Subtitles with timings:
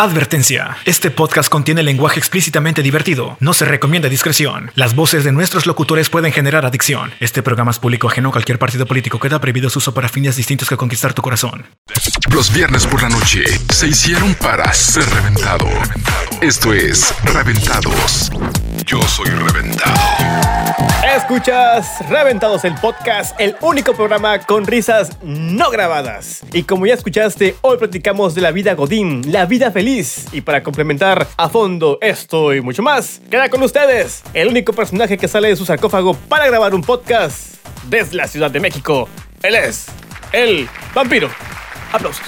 [0.00, 0.78] Advertencia.
[0.86, 3.36] Este podcast contiene lenguaje explícitamente divertido.
[3.38, 4.70] No se recomienda discreción.
[4.74, 7.12] Las voces de nuestros locutores pueden generar adicción.
[7.20, 9.20] Este programa es público ajeno a cualquier partido político.
[9.20, 11.66] Queda prohibido su uso para fines distintos que conquistar tu corazón.
[12.32, 15.68] Los viernes por la noche se hicieron para ser reventado.
[16.40, 18.30] Esto es Reventados.
[18.86, 20.00] Yo soy reventado.
[21.14, 26.42] Escuchas Reventados el podcast, el único programa con risas no grabadas.
[26.52, 29.89] Y como ya escuchaste, hoy platicamos de la vida Godín, la vida feliz.
[29.90, 35.18] Y para complementar a fondo esto y mucho más, queda con ustedes el único personaje
[35.18, 37.56] que sale de su sarcófago para grabar un podcast
[37.88, 39.08] desde la Ciudad de México.
[39.42, 39.86] Él es
[40.32, 41.28] el vampiro.
[41.92, 42.24] Aplausos.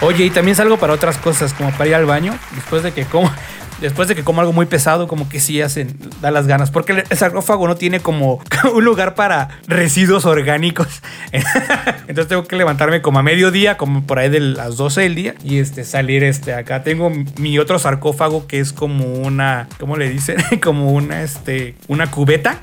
[0.00, 3.04] Oye, y también salgo para otras cosas, como para ir al baño, después de que
[3.04, 3.32] como
[3.80, 6.70] después de que como algo muy pesado, como que sí hacen, da las ganas.
[6.70, 8.40] Porque el sarcófago no tiene como
[8.74, 11.02] un lugar para residuos orgánicos.
[12.06, 15.34] Entonces tengo que levantarme como a mediodía, como por ahí de las 12 del día,
[15.42, 16.82] y este, salir este, acá.
[16.82, 20.36] Tengo mi otro sarcófago que es como una, ¿cómo le dicen?
[20.62, 22.58] como una, este, una cubeta.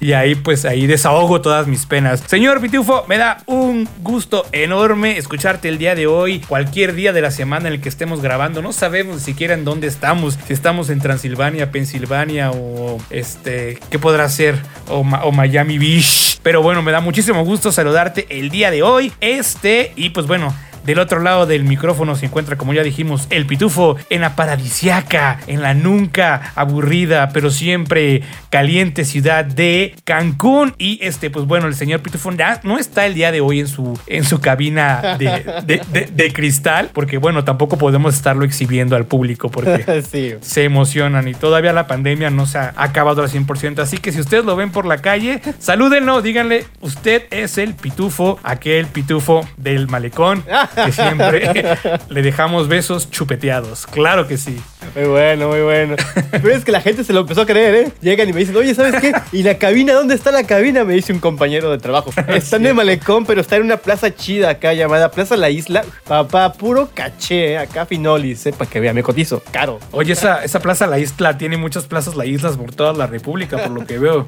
[0.00, 2.22] y ahí pues ahí desahogo todas mis penas.
[2.26, 7.20] Señor Pitufo, me da un gusto enorme escucharte el día de hoy, cualquier día de
[7.20, 8.62] la semana en el que estemos grabando.
[8.62, 13.98] No sabemos ni siquiera en dónde estamos, si estamos en Transilvania, Pensilvania o este, ¿qué
[13.98, 14.56] podrá ser?
[14.88, 16.40] O, o Miami Beach.
[16.42, 19.12] Pero bueno, me da muchísimo gusto saludarte el día de hoy.
[19.20, 20.54] Este, y pues bueno,
[20.88, 25.38] del otro lado del micrófono se encuentra, como ya dijimos, el pitufo en la paradisiaca,
[25.46, 30.74] en la nunca aburrida, pero siempre caliente ciudad de Cancún.
[30.78, 33.68] Y este, pues bueno, el señor pitufo ya no está el día de hoy en
[33.68, 40.02] su, en su cabina de, cristal, porque bueno, tampoco podemos estarlo exhibiendo al público porque
[40.40, 43.80] se emocionan y todavía la pandemia no se ha acabado al 100%.
[43.80, 48.40] Así que si ustedes lo ven por la calle, salúdenlo, díganle, usted es el pitufo,
[48.42, 50.42] aquel pitufo del malecón.
[50.86, 51.76] que siempre
[52.08, 53.86] le dejamos besos chupeteados.
[53.86, 54.58] Claro que sí.
[54.94, 55.96] Muy bueno, muy bueno.
[56.30, 57.92] Pero es que la gente se lo empezó a creer, ¿eh?
[58.00, 59.12] Llegan y me dicen, oye, ¿sabes qué?
[59.32, 59.92] ¿Y la cabina?
[59.92, 60.84] ¿Dónde está la cabina?
[60.84, 62.10] Me dice un compañero de trabajo.
[62.28, 65.84] Está en el malecón, pero está en una plaza chida acá llamada Plaza La Isla.
[66.06, 67.58] Papá, puro caché, ¿eh?
[67.58, 68.52] acá Finolis, ¿eh?
[68.52, 69.42] Para que vea, me cotizo.
[69.50, 69.78] Caro.
[69.92, 73.58] Oye, esa, esa Plaza La Isla tiene muchas plazas La Isla por toda la República,
[73.58, 74.26] por lo que veo.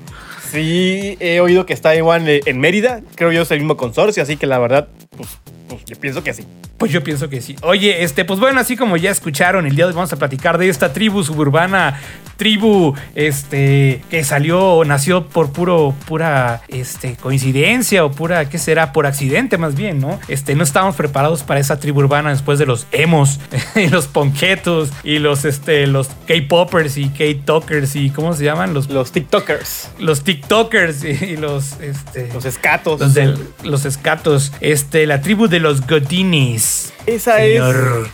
[0.50, 3.00] Sí, he oído que está igual en Mérida.
[3.15, 5.28] Creo yo es el mismo consorcio, así que la verdad, pues
[5.71, 6.45] pues yo pienso que sí.
[6.79, 7.55] Pues yo pienso que sí.
[7.63, 10.59] Oye, este, pues bueno, así como ya escucharon, el día de hoy vamos a platicar
[10.59, 12.01] de esta tribu suburbana,
[12.37, 18.93] tribu, este, que salió o nació por puro, pura, este, coincidencia o pura, ¿qué será?
[18.93, 20.19] Por accidente más bien, ¿no?
[20.27, 23.39] Este, no estábamos preparados para esa tribu urbana después de los emos
[23.77, 28.75] y los ponquetos y los, este, los K-poppers y K-talkers y, ¿cómo se llaman?
[28.75, 29.91] Los, los TikTokers.
[29.99, 33.01] Los TikTokers y, los, este, los escatos.
[33.01, 34.53] Los, los escatos.
[34.61, 36.93] Este, la tribu de los Godinis.
[37.06, 37.60] Esa es.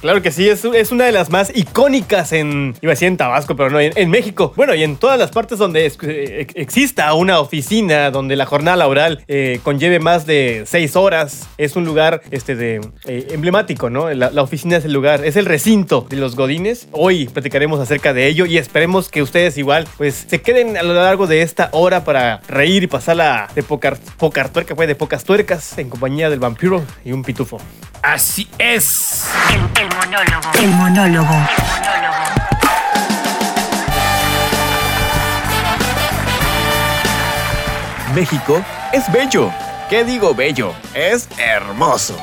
[0.00, 2.74] Claro que sí, es, es, una de las más icónicas en.
[2.80, 4.52] Iba a decir en Tabasco, pero no, en, México.
[4.56, 9.24] Bueno, y en todas las partes donde eh, exista una oficina donde la jornada laboral
[9.28, 11.48] eh, conlleve más de seis horas.
[11.58, 14.12] Es un lugar este, de, eh, emblemático, ¿no?
[14.14, 16.88] La, la, oficina es el lugar, es el recinto de los Godines.
[16.92, 20.94] Hoy platicaremos acerca de ello y esperemos que ustedes igual, pues, se queden a lo
[20.94, 25.24] largo de esta hora para reír y pasarla de pocar, pocar tuerca, pues, de pocas
[25.24, 27.60] tuercas en compañía del vampiro y un pitufo.
[28.02, 29.26] Así es.
[29.78, 30.50] El, monólogo.
[30.58, 31.34] El monólogo.
[38.14, 39.52] México es bello.
[39.90, 40.72] ¿Qué digo bello?
[40.94, 42.16] Es hermoso.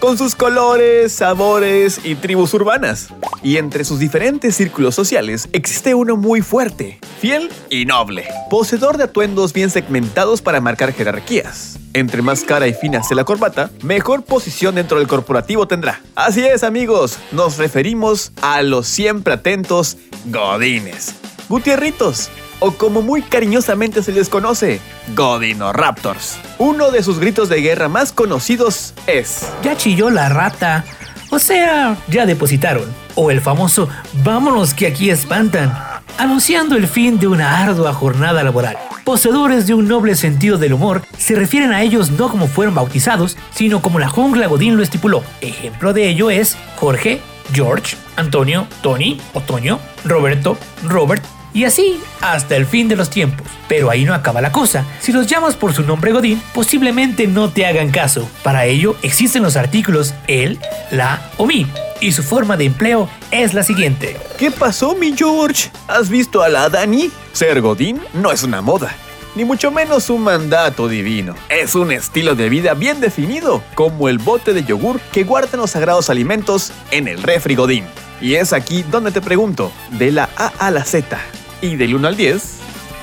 [0.00, 3.08] Con sus colores, sabores y tribus urbanas.
[3.42, 9.04] Y entre sus diferentes círculos sociales existe uno muy fuerte, fiel y noble, poseedor de
[9.04, 11.78] atuendos bien segmentados para marcar jerarquías.
[11.92, 16.00] Entre más cara y fina sea la corbata, mejor posición dentro del corporativo tendrá.
[16.14, 21.14] Así es amigos, nos referimos a los siempre atentos Godines.
[21.50, 24.80] Gutierritos, o como muy cariñosamente se les conoce,
[25.16, 26.38] Godino Raptors.
[26.58, 29.46] Uno de sus gritos de guerra más conocidos es...
[29.62, 30.84] Ya chilló la rata.
[31.30, 32.84] O sea, ya depositaron.
[33.14, 33.88] O el famoso
[34.22, 35.72] vámonos que aquí espantan,
[36.18, 38.76] anunciando el fin de una ardua jornada laboral.
[39.04, 43.36] Poseedores de un noble sentido del humor, se refieren a ellos no como fueron bautizados,
[43.52, 45.24] sino como la jungla Godín lo estipuló.
[45.40, 47.20] Ejemplo de ello es Jorge,
[47.52, 53.46] George, Antonio, Tony, Otoño, Roberto, Robert, y así hasta el fin de los tiempos.
[53.68, 54.84] Pero ahí no acaba la cosa.
[55.00, 58.28] Si los llamas por su nombre Godín, posiblemente no te hagan caso.
[58.42, 60.58] Para ello existen los artículos él,
[60.90, 61.66] la o mi.
[62.00, 64.16] Y su forma de empleo es la siguiente.
[64.38, 65.70] ¿Qué pasó, mi George?
[65.86, 67.10] ¿Has visto a la Dani?
[67.32, 68.94] Ser Godín no es una moda.
[69.36, 71.36] ni mucho menos un mandato divino.
[71.48, 75.70] Es un estilo de vida bien definido, como el bote de yogur que guardan los
[75.70, 77.84] sagrados alimentos en el refri Godín.
[78.20, 81.16] Y es aquí donde te pregunto, de la A a la Z
[81.62, 82.42] y del 1 al 10,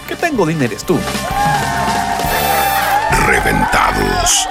[0.07, 0.97] ¿qué tan Godín eres tú?
[3.25, 4.47] Reventados.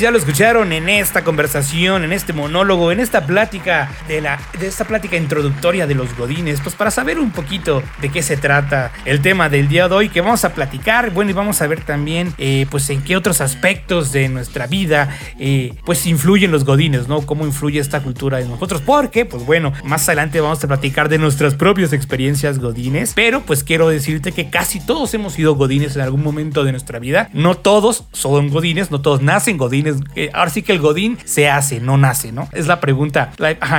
[0.00, 4.66] Ya lo escucharon en esta conversación, en este monólogo, en esta plática de la de
[4.66, 8.92] esta plática introductoria de los godines, pues para saber un poquito de qué se trata
[9.04, 11.84] el tema del día de hoy que vamos a platicar, bueno y vamos a ver
[11.84, 17.06] también eh, pues en qué otros aspectos de nuestra vida eh, pues influyen los godines,
[17.06, 17.20] ¿no?
[17.26, 21.18] Cómo influye esta cultura en nosotros, porque pues bueno más adelante vamos a platicar de
[21.18, 26.00] nuestras propias experiencias godines, pero pues quiero decirte que casi todos hemos sido godines en
[26.00, 30.50] algún momento de nuestra vida, no todos son godines, no todos nacen godines eh, ahora
[30.50, 32.48] sí que el Godín se hace, no nace, ¿no?
[32.52, 33.32] Es la pregunta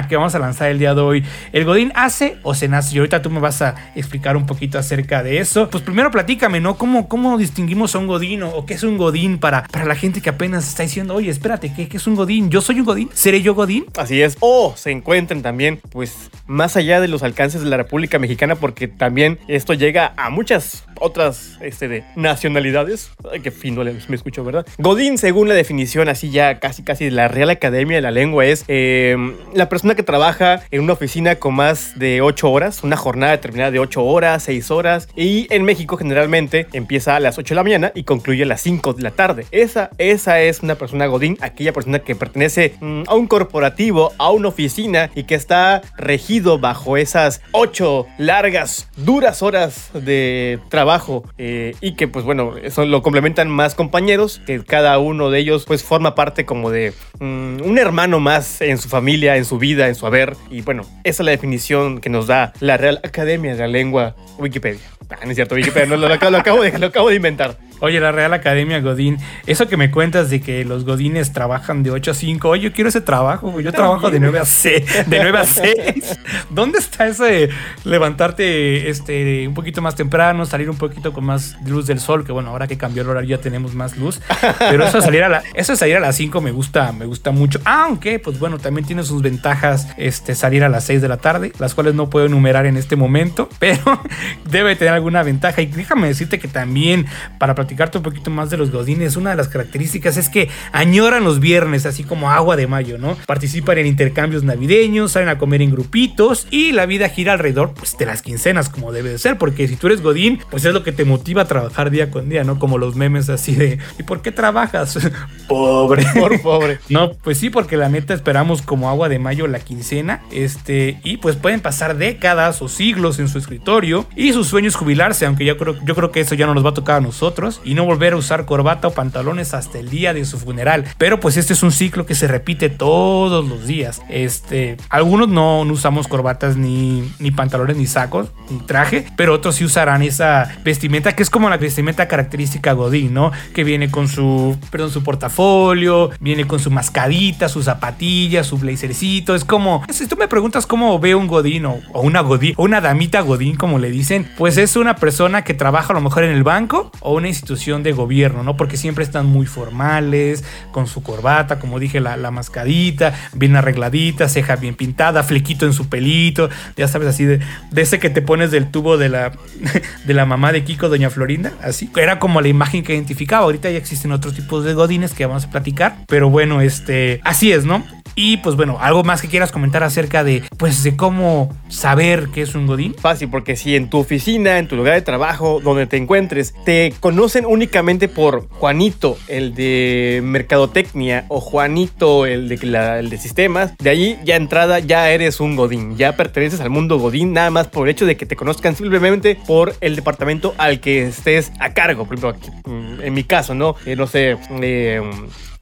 [0.09, 1.23] que vamos a lanzar el día de hoy.
[1.53, 2.95] ¿El Godín hace o se nace?
[2.95, 5.69] Y ahorita tú me vas a explicar un poquito acerca de eso.
[5.69, 6.77] Pues primero platícame, ¿no?
[6.77, 9.95] ¿Cómo, cómo distinguimos a un Godín o, o qué es un Godín para, para la
[9.95, 12.49] gente que apenas está diciendo, oye, espérate, ¿qué, qué es un Godín?
[12.49, 13.09] ¿Yo soy un Godín?
[13.13, 13.85] ¿Seré yo Godín?
[13.97, 14.37] Así es.
[14.39, 18.87] O se encuentran también, pues, más allá de los alcances de la República Mexicana, porque
[18.87, 23.11] también esto llega a muchas otras este, de nacionalidades.
[23.29, 24.65] Ay, qué fino me escucho, ¿verdad?
[24.77, 28.45] Godín, según la definición así ya casi casi de la Real Academia de la Lengua,
[28.45, 29.17] es eh,
[29.53, 33.71] la persona que trabaja en una oficina con más de 8 horas, una jornada determinada
[33.71, 37.63] de 8 horas, 6 horas, y en México generalmente empieza a las 8 de la
[37.63, 39.45] mañana y concluye a las 5 de la tarde.
[39.51, 44.29] Esa, esa es una persona Godín, aquella persona que pertenece mm, a un corporativo, a
[44.29, 50.90] una oficina y que está regido bajo esas 8 largas, duras horas de trabajo
[51.37, 55.65] eh, y que pues bueno, eso lo complementan más compañeros, que cada uno de ellos
[55.65, 59.87] pues forma parte como de mm, un hermano más en su familia, en su vida,
[59.87, 60.35] en su haber.
[60.49, 64.15] Y bueno, esa es la definición que nos da la Real Academia de la Lengua
[64.37, 64.81] Wikipedia.
[65.09, 67.57] Ah, no es cierto, Wikipedia, no, lo acabo- lo acabo de, lo acabo de inventar.
[67.81, 69.17] Oye, la Real Academia Godín,
[69.47, 72.73] eso que me cuentas de que los Godines trabajan de 8 a 5, oye, yo
[72.73, 76.19] quiero ese trabajo, yo trabajo de 9 a 6, de 9 a 6.
[76.51, 77.49] ¿Dónde está ese
[77.83, 82.31] levantarte este un poquito más temprano, salir un poquito con más luz del sol, que
[82.31, 84.21] bueno, ahora que cambió el horario ya tenemos más luz,
[84.59, 87.05] pero eso de salir a la eso de salir a las 5 me gusta, me
[87.05, 87.59] gusta mucho.
[87.65, 91.51] Aunque pues bueno, también tiene sus ventajas este salir a las 6 de la tarde,
[91.57, 94.01] las cuales no puedo enumerar en este momento, pero
[94.49, 97.07] debe tener alguna ventaja y déjame decirte que también
[97.39, 101.23] para platicarte un poquito más de los godines, una de las características es que añoran
[101.23, 103.15] los viernes, así como agua de mayo, ¿no?
[103.25, 107.97] Participan en intercambios navideños, salen a comer en grupitos y la vida gira alrededor pues
[107.97, 110.83] de las quincenas como debe de ser, porque si tú eres godín, pues es lo
[110.83, 112.59] que te motiva a trabajar día con día, ¿no?
[112.59, 114.99] Como los memes así de ¿y por qué trabajas?
[115.47, 116.05] Pobre.
[116.19, 116.79] Por pobre.
[116.89, 120.21] No, pues sí, porque la neta esperamos como agua de mayo la quincena.
[120.31, 124.05] Este, y pues pueden pasar décadas o siglos en su escritorio.
[124.15, 126.65] Y su sueño es jubilarse, aunque yo creo, yo creo que eso ya no nos
[126.65, 127.60] va a tocar a nosotros.
[127.63, 130.85] Y no volver a usar corbata o pantalones hasta el día de su funeral.
[130.97, 134.01] Pero pues este es un ciclo que se repite todos los días.
[134.09, 139.05] Este, algunos no, usamos corbatas ni, ni pantalones ni sacos, ni traje.
[139.15, 143.31] Pero otros sí usarán esa vestimenta que es como la vestimenta característica Godín, ¿no?
[143.53, 149.35] Que viene con su, perdón, su portafolio, viene con su mascadita, sus zapatillas, su blazercito.
[149.35, 152.63] Es como, si tú me preguntas cómo veo un Godín o, o una Godín, o
[152.63, 156.23] una damita Godín, como le dicen, pues es una persona que trabaja a lo mejor
[156.23, 158.57] en el banco o una institución de gobierno, ¿no?
[158.57, 164.29] Porque siempre están muy formales, con su corbata, como dije, la, la mascadita, bien arregladita,
[164.29, 167.39] ceja bien pintada, flequito en su pelito, ya sabes, así de,
[167.71, 169.31] de ese que te pones del tubo de la,
[170.05, 171.89] de la mamá de Kiko, doña Florinda, así.
[171.95, 173.43] Era como la imagen que identificaba.
[173.43, 177.51] Ahorita ya existen otros tipos de godines que vamos a platicar, pero bueno, este, así
[177.51, 177.83] es, ¿no?
[178.15, 182.41] Y pues bueno, algo más que quieras comentar acerca de, pues, de cómo saber qué
[182.41, 182.93] es un godín.
[182.95, 186.93] Fácil, porque si en tu oficina, en tu lugar de trabajo, donde te encuentres, te
[186.99, 192.55] conocen únicamente por Juanito, el de mercadotecnia, o Juanito, el de,
[192.99, 196.99] el de sistemas, de ahí ya entrada ya eres un Godín, ya perteneces al mundo
[196.99, 200.79] Godín, nada más por el hecho de que te conozcan simplemente por el departamento al
[200.79, 202.05] que estés a cargo.
[202.05, 203.75] Por ejemplo, mm, en mi caso, ¿no?
[203.85, 205.01] Eh, no sé, eh,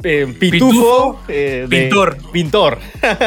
[0.04, 2.18] eh, pitufo, Pitufo, eh, de- pintor.
[2.32, 2.78] pintor.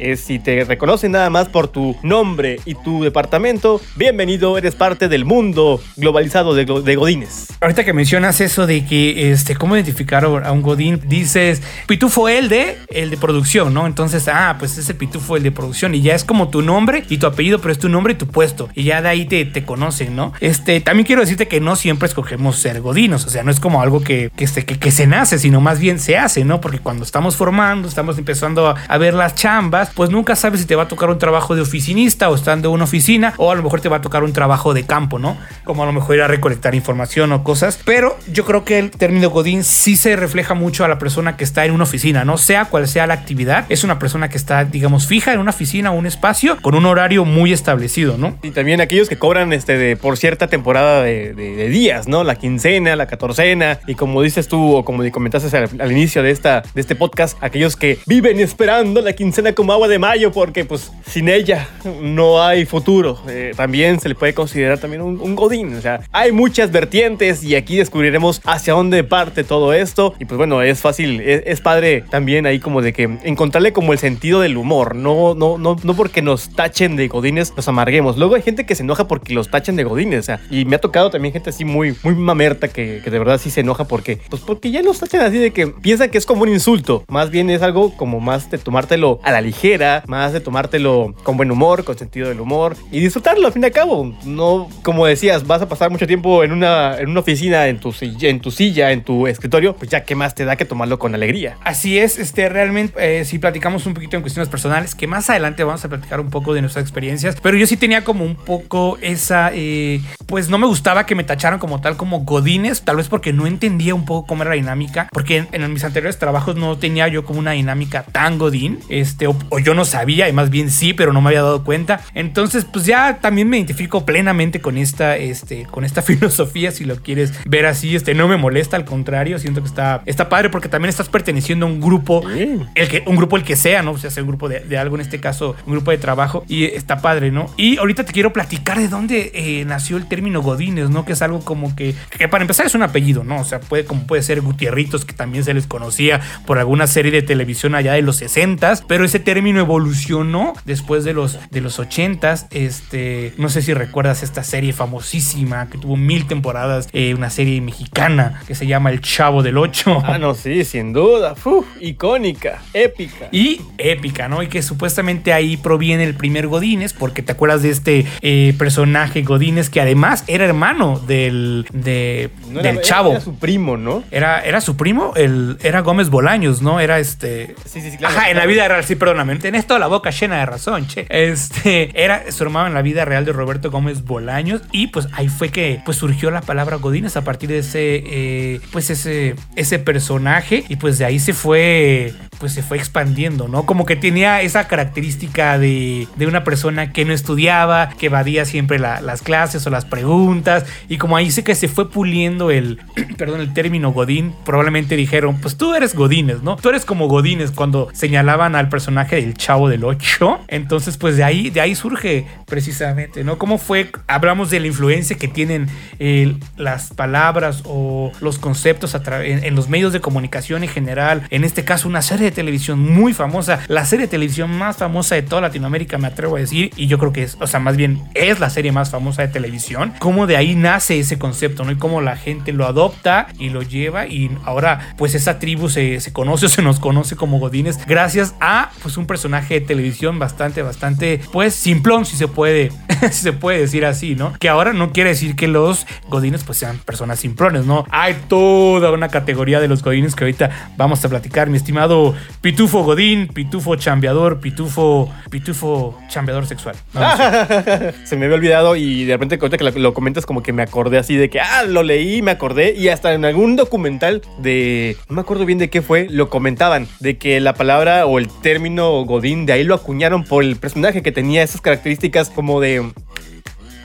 [0.00, 5.08] Eh, si te reconocen nada más por tu nombre y tu departamento, bienvenido, eres parte
[5.08, 7.48] del mundo globalizado de, go- de Godines.
[7.60, 12.48] Ahorita que mencionas eso de que, este, cómo identificar a un godín, dices, pitufo el
[12.48, 13.86] de, el de producción, ¿no?
[13.86, 17.18] Entonces, ah, pues ese pitufo el de producción y ya es como tu nombre y
[17.18, 19.64] tu apellido, pero es tu nombre y tu puesto y ya de ahí te, te
[19.64, 20.32] conocen, ¿no?
[20.40, 23.82] Este, también quiero decirte que no siempre escogemos ser godinos, o sea, no es como
[23.82, 26.58] algo que, que, que, que se nace, sino más bien se hace, ¿no?
[26.58, 30.74] Porque cuando estamos formando, estamos empezando a, ver las chambas, pues nunca sabes si te
[30.74, 33.62] va a tocar un trabajo de oficinista o estando en una oficina, o a lo
[33.62, 35.36] mejor te va a tocar un trabajo de campo, ¿no?
[35.64, 37.78] Como a lo mejor ir a recolectar información o cosas.
[37.84, 41.44] Pero yo creo que el término Godín sí se refleja mucho a la persona que
[41.44, 42.38] está en una oficina, ¿no?
[42.38, 45.90] Sea cual sea la actividad, es una persona que está, digamos, fija en una oficina
[45.90, 48.38] o un espacio con un horario muy establecido, ¿no?
[48.42, 52.24] Y también aquellos que cobran este de, por cierta temporada de días, ¿no?
[52.24, 53.78] La quincena, la catorcena.
[53.86, 57.36] Y como dices tú, o como comentaste al, al inicio de, esta, de este podcast,
[57.40, 61.68] aquellos que viven esperando la quincena como agua de mayo, porque pues sin ella
[62.00, 63.18] no hay futuro.
[63.28, 65.74] Eh, también se le puede considerar también un, un godín.
[65.74, 70.14] O sea, hay muchas vertientes y aquí descubriremos hacia dónde parte todo esto.
[70.20, 73.92] Y pues bueno, es fácil, es, es padre también ahí como de que encontrarle como
[73.92, 74.94] el sentido del humor.
[74.94, 78.16] No, no, no, no porque nos tachen de godines, nos amarguemos.
[78.16, 80.20] Luego hay gente que se enoja porque los tachen de godines.
[80.20, 83.18] O sea, y me ha tocado también gente así muy, muy mamerta que, que de
[83.18, 86.18] verdad sí se enoja porque, pues porque ya los tachan así de que piensan que
[86.18, 87.02] es como un insulto.
[87.08, 91.38] Más bien es algo como más de tomártelo a la ligera, más de tomártelo con
[91.38, 94.14] buen humor, con sentido del humor y disfrutarlo al fin y al cabo.
[94.26, 97.94] No, como decías, vas a pasar mucho tiempo en una, en una oficina, en tu,
[98.02, 101.14] en tu silla, en tu escritorio, pues ya qué más te da que tomarlo con
[101.14, 101.56] alegría.
[101.64, 105.64] Así es, este, realmente, eh, si platicamos un poquito en cuestiones personales, que más adelante
[105.64, 108.98] vamos a platicar un poco de nuestras experiencias, pero yo sí tenía como un poco
[109.00, 113.08] esa, eh, pues no me gustaba que me tacharan como tal como godines, tal vez
[113.08, 116.56] porque no entendía un poco cómo era la dinámica, porque en, en mis anteriores trabajos
[116.56, 120.32] no tenía yo como una dinámica tan godín, este, o, o yo no sabía, y
[120.32, 122.00] más bien sí, pero no me había dado cuenta.
[122.14, 126.96] Entonces, pues ya también me identifico plenamente con esta, este, con esta filosofía, si lo
[126.96, 130.68] quieres ver así, este, no me molesta, al contrario, siento que está, está padre porque
[130.68, 133.92] también estás perteneciendo a un grupo, el que, un grupo el que sea, ¿no?
[133.92, 136.44] O sea, sea un grupo de, de algo, en este caso, un grupo de trabajo,
[136.48, 137.54] y está padre, ¿no?
[137.56, 141.04] Y ahorita te quiero platicar de dónde eh, nació el término Godines, ¿no?
[141.04, 143.40] Que es algo como que, que para empezar es un apellido, ¿no?
[143.40, 147.12] O sea, puede, como puede ser Gutierritos, que también se les conocía por alguna serie
[147.12, 151.78] de televisión allá de los 60s, pero ese término evolucionó después de los, de los
[151.78, 152.46] 80s.
[152.50, 157.60] Este, no sé si recuerdas esta serie famosísima que tuvo mil temporadas, eh, una serie
[157.60, 160.02] mexicana que se llama El Chavo del 8.
[160.04, 161.34] Ah, no, sí, sin duda.
[161.44, 163.28] Uf, icónica, épica.
[163.32, 164.42] Y épica, ¿no?
[164.42, 169.22] Y que supuestamente ahí proviene el primer Godínez, porque te acuerdas de este eh, personaje
[169.22, 173.10] Godínez que además era hermano del, de- No era- del era- chavo.
[173.12, 174.02] Era su primo, ¿no?
[174.10, 176.80] Era, era su primo, el, era Gómez Bolaños, ¿no?
[176.80, 177.54] Era este.
[177.64, 178.16] Sí, sí, sí, claro.
[178.16, 179.36] Ajá, en la vida real, sí, perdóname.
[179.36, 181.06] Tenés toda la boca llena de razón, che.
[181.10, 184.62] Este, era su hermano en la vida real de Roberto Gómez Bolaños.
[184.72, 188.60] Y pues ahí fue que pues surgió la palabra Godínez a partir de ese, eh,
[188.72, 190.64] pues ese, ese personaje.
[190.68, 193.64] Y pues de ahí se fue, pues se fue expandiendo, ¿no?
[193.66, 198.78] Como que tenía esa característica de, de una persona que no estudiaba, que evadía siempre
[198.78, 200.64] la- las clases o las preguntas.
[200.88, 202.80] Y como ahí sé que se fue puliendo el,
[203.16, 206.56] perdón, el término Godín, probablemente dijeron, pues tú eres Godínez, ¿no?
[206.56, 210.40] Tú eres como Godínez cuando señalaban al personaje del Chavo del 8.
[210.48, 213.38] Entonces, pues de ahí, de ahí surge precisamente, ¿no?
[213.38, 213.90] ¿Cómo fue?
[214.06, 215.68] Hablamos de la influencia que tienen
[215.98, 221.22] eh, las palabras o los conceptos a en, en los medios de comunicación en general.
[221.30, 225.14] En este caso, una serie de televisión muy famosa, la serie de televisión más famosa
[225.14, 227.76] de toda Latinoamérica, me atrevo a decir, y yo creo que es, o sea, más
[227.76, 229.92] bien es la serie más famosa de televisión.
[229.98, 231.72] Cómo de ahí nace ese concepto, ¿no?
[231.72, 236.12] Y cómo la gente lo adopta y lo lleva y ahora, pues tribu se, se
[236.12, 240.62] conoce o se nos conoce como Godines gracias a, pues, un personaje de televisión bastante,
[240.62, 242.70] bastante, pues, simplón, si se puede,
[243.10, 244.32] si se puede decir así, ¿no?
[244.38, 247.84] Que ahora no quiere decir que los Godines, pues, sean personas simplones, ¿no?
[247.90, 252.82] Hay toda una categoría de los Godines que ahorita vamos a platicar, mi estimado Pitufo
[252.82, 256.76] Godín, Pitufo Chambeador, Pitufo, Pitufo Chambeador sexual.
[258.04, 260.62] Se me había olvidado y de repente ahorita que lo, lo comentas como que me
[260.62, 264.96] acordé así de que, ah, lo leí, me acordé y hasta en algún documental de,
[265.18, 269.04] me acuerdo bien de qué fue, lo comentaban, de que la palabra o el término
[269.04, 272.88] Godín de ahí lo acuñaron por el personaje que tenía esas características como de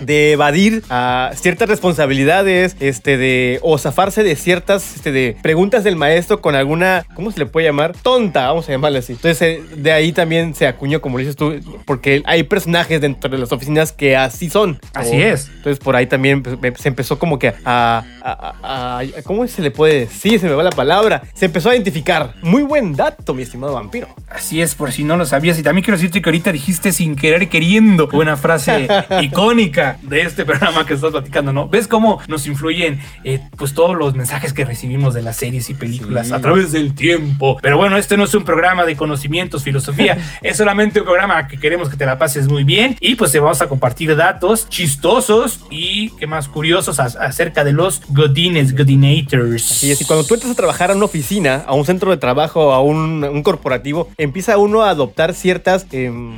[0.06, 5.96] de evadir a ciertas responsabilidades, este, de, o zafarse de ciertas, este, de preguntas del
[5.96, 7.94] maestro con alguna, ¿cómo se le puede llamar?
[8.02, 9.14] Tonta, vamos a llamarle así.
[9.14, 11.56] Entonces, eh, de ahí también se acuñó, como dices tú,
[11.86, 14.80] porque hay personajes dentro de las oficinas que así son.
[14.94, 15.48] Así O- es.
[15.58, 19.62] Entonces, por ahí también pues, se empezó como que a, a- a- a- ¿cómo se
[19.62, 20.40] le puede decir?
[20.40, 21.24] Se me va la palabra.
[21.34, 22.34] Se empezó a identificar.
[22.42, 24.08] Muy buen dato, mi estimado vampiro.
[24.30, 25.58] Así es, por si no lo sabías.
[25.60, 28.88] Y también quiero decirte que ahorita dijiste sin querer queriendo una frase
[29.22, 29.93] icónica.
[30.02, 31.68] De este programa que estás platicando, ¿no?
[31.68, 35.74] ¿Ves cómo nos influyen eh, pues todos los mensajes que recibimos de las series y
[35.74, 37.58] películas a través del tiempo?
[37.62, 41.58] Pero bueno, este no es un programa de conocimientos, filosofía, es solamente un programa que
[41.58, 45.62] queremos que te la pases muy bien y pues te vamos a compartir datos chistosos
[45.70, 49.84] y que más curiosos acerca de los Godines, Godinators.
[49.84, 52.74] Es, y cuando tú entras a trabajar a una oficina, a un centro de trabajo,
[52.74, 56.38] a un, un corporativo, empieza uno a adoptar ciertas em,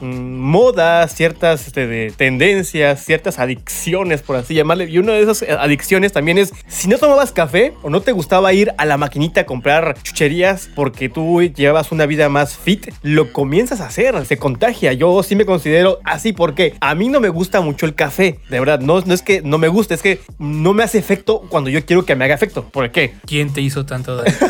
[0.00, 4.88] modas, ciertas este, de tendencias, ciertas adicciones, por así llamarle.
[4.88, 8.12] Y una de esas eh, adicciones también es, si no tomabas café o no te
[8.12, 12.88] gustaba ir a la maquinita a comprar chucherías porque tú llevabas una vida más fit,
[13.02, 14.92] lo comienzas a hacer, se contagia.
[14.92, 18.60] Yo sí me considero así porque a mí no me gusta mucho el café, de
[18.60, 18.80] verdad.
[18.80, 21.84] No, no es que no me guste, es que no me hace efecto cuando yo
[21.84, 22.64] quiero que me haga efecto.
[22.70, 23.14] ¿Por qué?
[23.26, 24.34] ¿Quién te hizo tanto daño?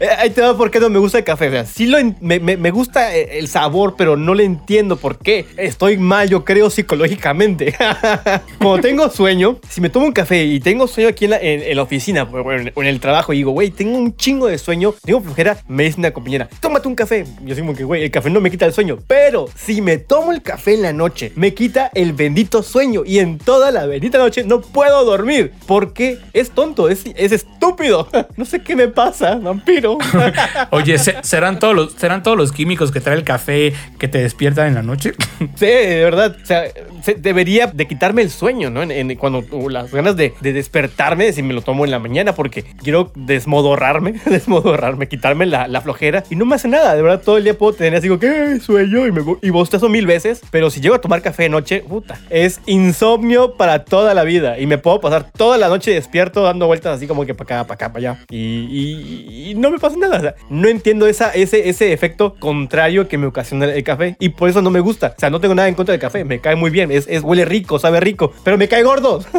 [0.00, 1.48] Eh, Ahí te va por qué no me gusta el café.
[1.48, 4.96] O sea, sí lo me, me- me gusta eh, el sabor, pero no le entiendo
[4.96, 5.46] por qué.
[5.56, 7.74] Estoy mal, yo creo, psicológicamente.
[8.58, 11.62] Cuando tengo sueño, si me tomo un café y tengo sueño aquí en la, en-
[11.62, 14.58] en la oficina o en, en el trabajo y digo, güey, tengo un chingo de
[14.58, 17.24] sueño, tengo flojera, me dice una compañera, tómate un café.
[17.44, 18.98] Yo como que, güey, el café no me quita el sueño.
[19.06, 23.18] Pero si me tomo el café en la noche, me quita el bendito sueño y
[23.18, 25.52] en toda la bendita noche no puedo dormir.
[25.66, 28.08] Porque es tonto, es, es estúpido.
[28.36, 29.96] No sé qué me pasa, vampiro.
[30.70, 34.18] Oye, ¿se- ¿serán todos, los, ¿serán todos los químicos que trae el café que te
[34.34, 35.12] despiertan en la noche?
[35.56, 36.36] Sí, de verdad.
[36.42, 36.64] O sea,
[37.02, 38.82] se- debería de quitarme el sueño, ¿no?
[38.82, 42.34] En, en- cuando las ganas de, de despertarme, si me lo tomo en la mañana,
[42.34, 46.24] porque quiero desmodorrarme, desmodorrarme, quitarme la, flojera.
[46.30, 48.58] Y no me hace nada, de verdad, todo el día puedo tener así como "Ay,
[48.60, 50.40] sueño y, me, y bostezo mil veces.
[50.50, 54.58] Pero si llego a tomar café de noche, puta, es insomnio para toda la vida.
[54.58, 57.66] Y me puedo pasar toda la noche despierto dando vueltas así como que para acá,
[57.66, 58.24] para acá, para allá.
[58.30, 60.16] Y, no me pasa nada.
[60.16, 64.16] O sea, no entiendo ese efecto contrario que me ocasiona el café.
[64.24, 65.12] Y por eso no me gusta.
[65.16, 66.24] O sea, no tengo nada en contra del café.
[66.24, 66.90] Me cae muy bien.
[66.90, 68.32] Es, es huele rico, sabe rico.
[68.42, 69.22] Pero me cae gordo.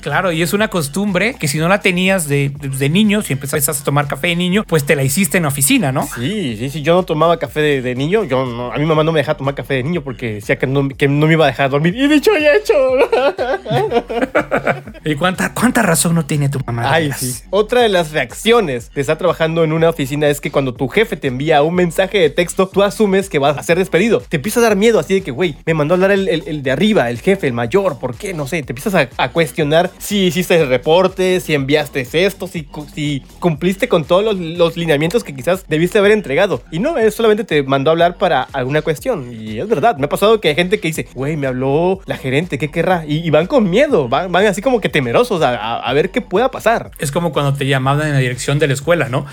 [0.00, 3.32] Claro, y es una costumbre que si no la tenías de, de, de niño, si
[3.32, 6.06] empezaste a tomar café de niño, pues te la hiciste en oficina, ¿no?
[6.14, 6.82] Sí, sí, sí.
[6.82, 8.22] Yo no tomaba café de, de niño.
[8.24, 10.66] Yo no- a mi mamá no me dejaba tomar café de niño porque decía que
[10.66, 11.94] no, que no me iba a dejar dormir.
[11.96, 12.74] Y dicho y hecho.
[15.06, 16.92] ¿Y cuánta, cuánta razón no tiene tu mamá?
[16.92, 17.36] Ay, sí.
[17.50, 21.16] Otra de las reacciones de estar trabajando en una oficina es que cuando tu jefe
[21.16, 24.20] te envía un mensaje de texto, tú asumes que vas a ser despedido.
[24.20, 26.62] Te empieza a dar miedo, así de que, güey, me mandó a hablar el, el-
[26.62, 28.32] de arriba, el jefe, el mayor, ¿por qué?
[28.34, 32.66] No sé, te empiezas a, a cuestionar si hiciste el reporte, si enviaste esto, si,
[32.94, 36.62] si cumpliste con todos los, los lineamientos que quizás debiste haber entregado.
[36.70, 39.32] Y no, él solamente te mandó a hablar para alguna cuestión.
[39.32, 42.16] Y es verdad, me ha pasado que hay gente que dice, güey, me habló la
[42.16, 43.04] gerente, ¿qué querrá?
[43.06, 46.20] Y, van con miedo, van, van así como que temerosos a- a- a ver qué
[46.20, 46.90] pueda pasar.
[46.98, 49.26] Es como cuando te llamaban en la dirección de la escuela, ¿no?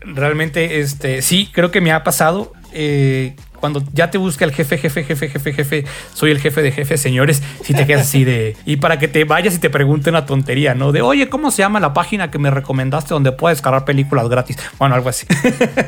[0.00, 2.52] Realmente, este, sí, creo que me ha pasado.
[2.72, 6.72] eh, cuando ya te busca el jefe, jefe, jefe, jefe, jefe, soy el jefe de
[6.72, 8.56] jefes, señores, si te quedas así de...
[8.64, 10.92] Y para que te vayas y te pregunte una tontería, ¿no?
[10.92, 14.58] De, oye, ¿cómo se llama la página que me recomendaste donde puedes descargar películas gratis?
[14.78, 15.26] Bueno, algo así.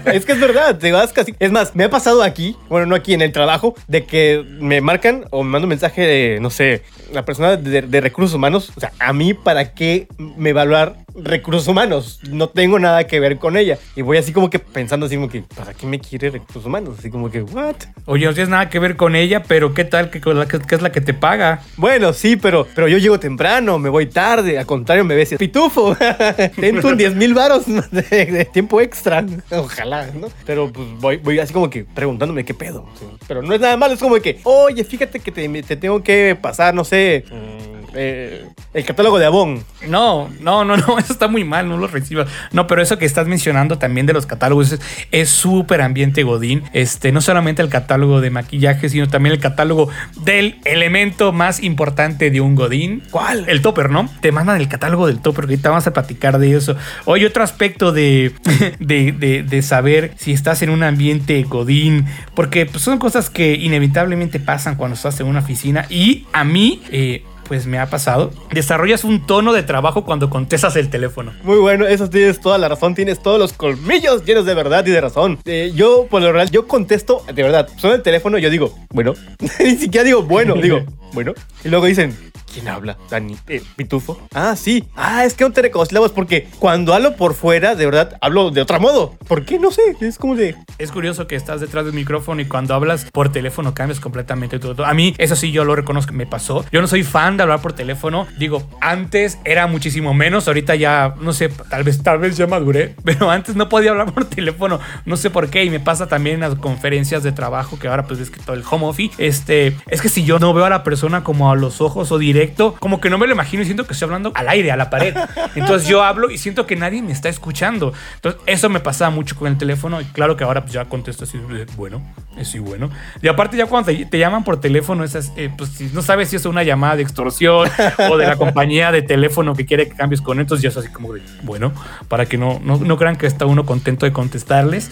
[0.07, 1.35] Es que es verdad, te vas casi.
[1.39, 4.81] Es más, me ha pasado aquí, bueno, no aquí en el trabajo, de que me
[4.81, 8.73] marcan o me mandan un mensaje de, no sé, la persona de, de recursos humanos.
[8.77, 12.21] O sea, a mí, ¿para qué me hablar recursos humanos?
[12.31, 13.79] No tengo nada que ver con ella.
[13.97, 16.97] Y voy así como que pensando así como que, ¿para qué me quiere recursos humanos?
[16.99, 17.77] Así como que, ¿what?
[18.07, 20.83] Oye, no tienes nada que ver con ella, pero ¿qué tal que, que- que es
[20.83, 21.63] la que te paga?
[21.77, 24.59] Bueno, sí, pero, pero yo llego temprano, me voy tarde.
[24.59, 25.97] Al contrario, me ves pitufo.
[26.57, 29.25] Ten tus 10 mil varos de, de tiempo extra.
[29.51, 30.29] Ojalá, ¿no?
[30.47, 32.87] Pero pues voy, voy así como que preguntándome qué pedo.
[32.99, 33.07] sí.
[33.29, 36.37] Pero no es nada malo, es como que, oye, fíjate que te, te tengo que
[36.41, 39.65] pasar, no sé, mm, eh, el catálogo de Avon.
[39.89, 42.29] No, no, no, no, eso está muy mal, no lo recibas.
[42.53, 44.79] No, pero eso que estás mencionando también de los catálogos
[45.11, 46.63] es- súper ambiente Godín.
[46.73, 49.89] Este, no solamente el catálogo de maquillaje, sino también el catálogo
[50.25, 53.03] del elemento más importante de un Godín.
[53.11, 53.49] ¿Cuál?
[53.49, 54.09] El topper, ¿no?
[54.21, 56.77] Te mandan el catálogo del topper, que ahorita vamos a platicar de eso.
[57.05, 58.33] Oye, otro aspecto de,
[58.81, 63.55] de, de- de saber si estás en un ambiente Godín, porque pues, son cosas que
[63.55, 65.87] inevitablemente pasan cuando estás en una oficina.
[65.89, 68.31] Y a mí, eh, pues me ha pasado.
[68.53, 71.33] Desarrollas un tono de trabajo cuando contestas el teléfono.
[71.43, 74.93] Muy bueno, eso tienes toda la razón, tienes todos los colmillos llenos de verdad y
[74.93, 75.37] de razón.
[75.47, 78.73] Eh, yo, por lo general, yo contesto, de verdad, suena el teléfono y yo digo,
[78.91, 79.15] bueno,
[79.59, 81.35] ni siquiera digo, bueno, digo, bueno.
[81.65, 82.17] Y luego dicen,
[82.53, 82.97] ¿Quién habla?
[83.09, 84.21] Dani, eh, Pitufo.
[84.35, 84.85] Ah, sí.
[84.97, 88.19] Ah, es que no te reconocí la voz porque cuando hablo por fuera, de verdad,
[88.21, 89.15] hablo de otro modo.
[89.29, 89.59] ¿Por qué?
[89.59, 89.83] No sé.
[90.01, 90.57] Es como de.
[90.79, 94.85] Es curioso que estás detrás del micrófono y cuando hablas por teléfono cambias completamente todo.
[94.85, 96.65] A mí, eso sí, yo lo reconozco, me pasó.
[96.73, 98.27] Yo no soy fan de hablar por teléfono.
[98.39, 100.49] Digo, antes era muchísimo menos.
[100.49, 102.97] Ahorita ya, no sé, tal vez, tal vez ya maduré.
[103.05, 104.81] Pero antes no podía hablar por teléfono.
[105.05, 105.65] No sé por qué.
[105.65, 108.57] Y me pasa también en las conferencias de trabajo que ahora pues es que todo
[108.57, 109.15] el home office.
[109.19, 112.19] Este, es que si yo no veo a la persona como a los ojos o
[112.19, 112.40] directo,
[112.79, 114.91] como que no me lo imagino y siento que estoy hablando al aire, a la
[114.91, 115.15] pared.
[115.55, 117.93] Entonces yo hablo y siento que nadie me está escuchando.
[118.17, 121.25] Entonces eso me pasaba mucho con el teléfono y claro que ahora pues ya contesto
[121.25, 121.39] así,
[121.77, 122.03] bueno,
[122.37, 122.91] es sí, bueno.
[123.23, 126.37] Y aparte ya cuando te, te llaman por teléfono, esas, eh, pues no sabes si
[126.37, 127.69] es una llamada de extorsión
[128.11, 130.89] o de la compañía de teléfono que quiere que cambies con entonces ya es así
[130.89, 131.73] como de, bueno,
[132.09, 134.91] para que no, no, no crean que está uno contento de contestarles.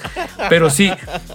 [0.48, 0.92] Pero sí,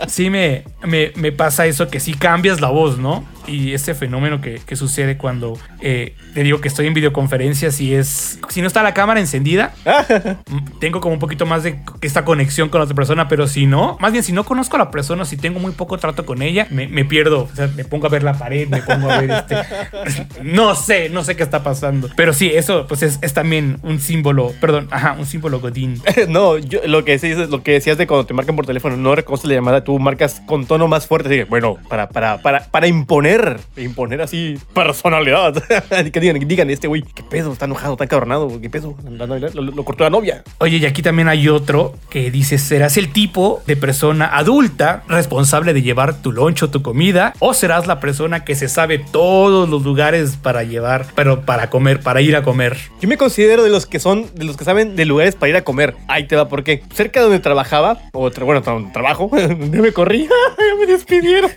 [0.08, 3.26] sí me, me, me pasa eso que sí cambias la voz, ¿no?
[3.48, 6.03] Y ese fenómeno que, que sucede cuando eh,
[6.34, 8.40] te digo que estoy en videoconferencias y es.
[8.50, 9.74] Si no está la cámara encendida,
[10.80, 13.98] tengo como un poquito más de esta conexión con la otra persona, pero si no,
[14.00, 16.68] más bien si no conozco a la persona, si tengo muy poco trato con ella,
[16.70, 17.50] me, me pierdo.
[17.52, 19.58] O sea, me pongo a ver la pared, me pongo a ver este.
[20.44, 22.10] No sé, no sé qué está pasando.
[22.16, 26.02] Pero sí, eso pues es, es también un símbolo, perdón, ajá, un símbolo godín.
[26.28, 29.16] no, yo, lo, que decías, lo que decías de cuando te marcan por teléfono, no
[29.16, 31.30] reconoces la llamada, tú marcas con tono más fuerte.
[31.30, 35.64] Así que, bueno, para, para, para, para imponer, imponer así personalidad.
[36.12, 37.54] que digan, digan, este güey, ¿qué pedo?
[37.54, 38.96] Está enojado, está encabronado, ¿qué pedo?
[39.10, 40.44] Lo, lo- lo cortó la novia.
[40.60, 45.74] Oye, y aquí también hay otro que dice, serás el tipo de persona adulta responsable
[45.74, 49.84] de llevar tu loncho, tu comida, o serás la persona que se sabe todos los
[49.84, 52.78] lugares para llevar, pero para comer, para ir a comer.
[53.02, 55.56] Yo me considero de los que son, de los que saben de lugares para ir
[55.56, 55.96] a comer.
[56.08, 59.48] Ahí te va, porque cerca de donde trabajaba, o tra- bueno, tra- trabajo, ya
[59.82, 60.24] me corrí,
[60.58, 61.52] ya me despidieron.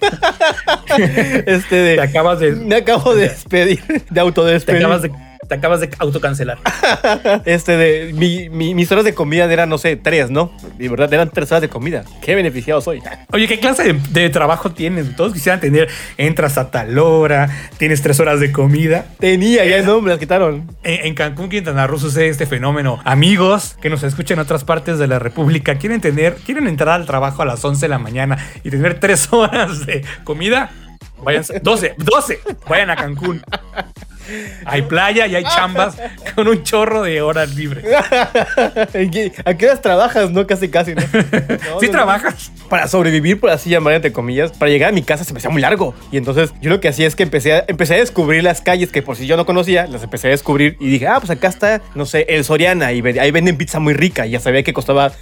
[1.47, 4.79] este de, Te acabas de, me acabo de despedir, de te autodespedir.
[4.85, 5.11] acabas de,
[5.49, 6.59] te acabas de autocancelar.
[7.45, 10.53] Este de, mi, mi- mis horas de comida eran, no sé, tres, ¿no?
[10.79, 12.05] De verdad, eran tres horas de comida.
[12.23, 13.03] Qué beneficiado soy.
[13.33, 15.15] Oye, ¿qué clase de, de trabajo tienes?
[15.17, 19.07] Todos quisieran tener, entras a tal hora, tienes tres horas de comida.
[19.19, 20.71] Tenía, ya no, me las quitaron.
[20.83, 23.01] En, en Cancún, Quintana Roo sucede este fenómeno.
[23.05, 27.07] Amigos que nos escuchan en otras partes de la República quieren tener, quieren entrar al
[27.07, 30.71] trabajo a las 11 de la mañana y tener tres horas de comida.
[31.23, 33.43] Váyanse, 12, 12, vayan a Cancún.
[34.65, 35.97] Hay playa y hay chambas
[36.35, 37.85] con un chorro de horas libres.
[39.45, 40.31] ¿A qué horas trabajas?
[40.31, 41.03] No, casi, casi, ¿no?
[41.67, 41.99] No, ¿Sí no, no.
[41.99, 42.53] trabajas?
[42.69, 45.51] para sobrevivir, por así llamar entre comillas, para llegar a mi casa se me hacía
[45.51, 45.95] muy largo.
[46.11, 48.91] Y entonces yo lo que hacía es que empecé a, empecé a descubrir las calles
[48.91, 51.49] que por si yo no conocía, las empecé a descubrir y dije, ah, pues acá
[51.49, 54.73] está, no sé, el Soriana y ahí venden pizza muy rica y ya sabía que
[54.73, 55.13] costaba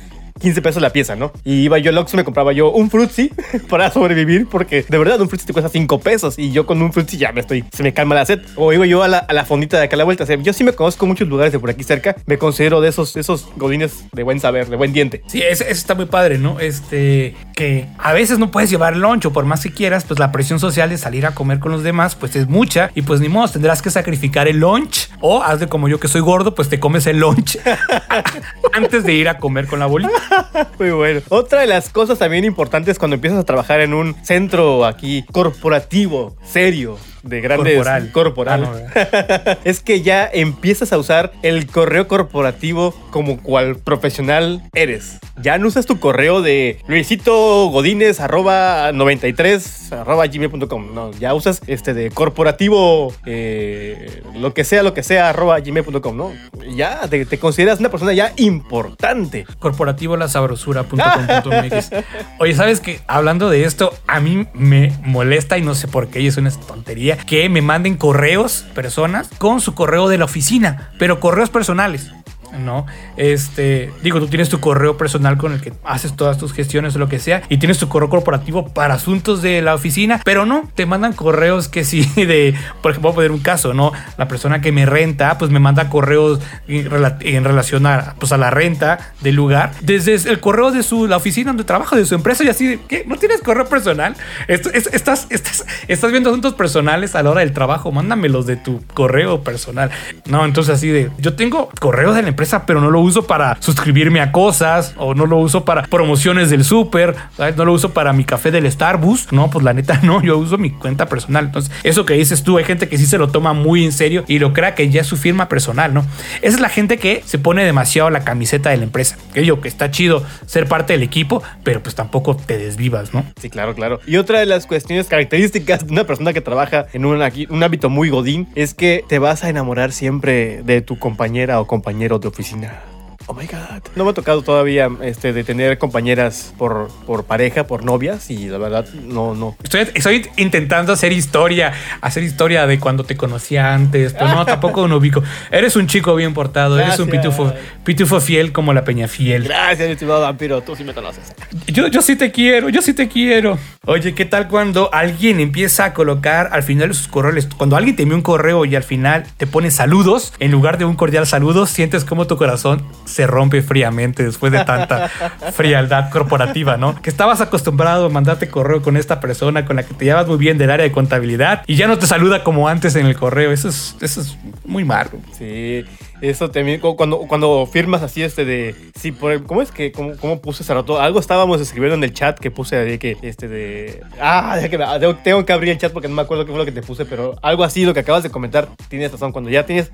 [0.41, 1.33] 15 pesos la pieza, ¿no?
[1.45, 3.31] Y iba yo al Oxxo, me compraba yo un frutzi
[3.69, 6.93] para sobrevivir porque de verdad un frutzi te cuesta 5 pesos y yo con un
[6.93, 8.41] frutzi ya me estoy, se me calma la sed.
[8.57, 10.25] O iba yo a la, a la fondita de acá a la vuelta.
[10.25, 12.89] O sea, yo sí me conozco muchos lugares de por aquí cerca, me considero de
[12.89, 15.23] esos, de esos godines de buen saber, de buen diente.
[15.27, 16.61] Sí, eso, eso está muy padre, ¿no?
[16.61, 20.33] Este, que a veces no puedes llevar lunch o por más que quieras, pues la
[20.33, 23.29] presión social de salir a comer con los demás, pues es mucha y pues ni
[23.29, 26.69] modo, tendrás que sacrificar el lunch o haz de como yo que soy gordo, pues
[26.69, 27.59] te comes el lunch
[28.73, 30.13] antes de ir a comer con la bolita.
[30.79, 31.21] Muy bueno.
[31.29, 36.37] Otra de las cosas también importantes cuando empiezas a trabajar en un centro aquí corporativo,
[36.45, 38.13] serio, de grandes Corporal.
[38.13, 45.19] corporal, Ah, es que ya empiezas a usar el correo corporativo como cual profesional eres.
[45.41, 50.95] Ya no usas tu correo de Luisito Godínez arroba 93 arroba gmail.com.
[50.95, 56.17] No, ya usas este de corporativo eh, lo que sea, lo que sea arroba gmail.com,
[56.17, 56.33] ¿no?
[56.77, 59.47] Ya te, te consideras una persona ya importante.
[59.59, 61.91] Corporativo la sabrosura.com.mx.
[62.39, 63.01] Oye, ¿sabes qué?
[63.07, 66.51] Hablando de esto, a mí me molesta y no sé por qué, y es una
[66.51, 72.11] tontería, que me manden correos personas con su correo de la oficina, pero correos personales.
[72.59, 72.87] ¿No?
[73.17, 76.99] Este, digo, tú tienes tu correo personal con el que haces todas tus gestiones o
[76.99, 80.69] lo que sea, y tienes tu correo corporativo para asuntos de la oficina, pero no,
[80.75, 83.93] te mandan correos que sí, de, por ejemplo, voy a poner un caso, ¿no?
[84.19, 88.33] La persona que me renta, pues me manda correos en, rela- en relación a, pues
[88.33, 92.05] a la renta del lugar, desde el correo de su, la oficina donde trabaja, de
[92.07, 93.05] su empresa, y así, ¿qué?
[93.07, 94.15] ¿No tienes correo personal?
[94.49, 99.43] Estás, estás, estás viendo asuntos personales a la hora del trabajo, mándamelos de tu correo
[99.43, 99.91] personal.
[100.27, 103.27] No, entonces así de, yo tengo correo de la empresa empresa, pero no lo uso
[103.27, 107.15] para suscribirme a cosas o no lo uso para promociones del súper.
[107.57, 109.33] No lo uso para mi café del Starbucks.
[109.33, 111.47] No, pues la neta no, yo uso mi cuenta personal.
[111.47, 114.25] Entonces, eso que dices tú, hay gente que sí se lo toma muy en serio
[114.29, 116.05] y lo crea que ya es su firma personal, ¿no?
[116.43, 119.17] Esa es la gente que se pone demasiado la camiseta de la empresa.
[119.33, 123.25] Que digo que está chido ser parte del equipo, pero pues tampoco te desvivas, ¿no?
[123.41, 124.01] Sí, claro, claro.
[124.07, 127.89] Y otra de las cuestiones características de una persona que trabaja en un, un ámbito
[127.89, 132.29] muy godín es que te vas a enamorar siempre de tu compañera o compañero de
[132.35, 132.94] oficina.
[133.27, 133.83] Oh my god.
[133.97, 138.49] No me ha tocado todavía este, de tener compañeras por, por pareja, por novias, y
[138.49, 139.57] la verdad, no, no.
[139.63, 144.87] Estoy, estoy intentando hacer historia, hacer historia de cuando te conocía antes, pero no, tampoco
[144.89, 145.23] no ubico.
[145.51, 149.45] Eres un chico bien portado, eres un pitufo, pitufo fiel como la peña fiel.
[149.45, 151.33] Gracias, mi estimado vampiro, tú sí me conoces.
[151.67, 153.59] Yo, yo sí te quiero, yo sí te quiero.
[153.87, 157.97] Oye, ¿qué tal cuando alguien empieza a colocar al final de sus correos, cuando alguien
[157.97, 161.27] te envía un correo y al final te pone saludos, en lugar de un cordial
[161.27, 162.83] saludo, sientes como tu corazón
[163.15, 165.09] se rompe fríamente después de tanta
[165.53, 167.01] frialdad corporativa, ¿no?
[167.01, 170.37] Que estabas acostumbrado a mandarte correo con esta persona con la que te llevas muy
[170.37, 173.53] bien del área de contabilidad y ya no te saluda como antes en el correo.
[173.53, 175.11] Eso es, eso es muy malo.
[175.39, 175.85] Sí,
[176.21, 180.41] eso también, cu- cuando, cuando firmas así este de, sí, por, ¿cómo es que, cómo,
[180.41, 181.01] puse hace rato?
[181.01, 184.59] Algo estábamos escribiendo en el chat que puse de que, este de, ah,
[184.99, 186.83] tengo, tengo que abrir el chat porque no me acuerdo qué fue lo que te
[186.83, 189.93] puse, pero algo así, lo que acabas de comentar, tienes razón, cuando ya tienes,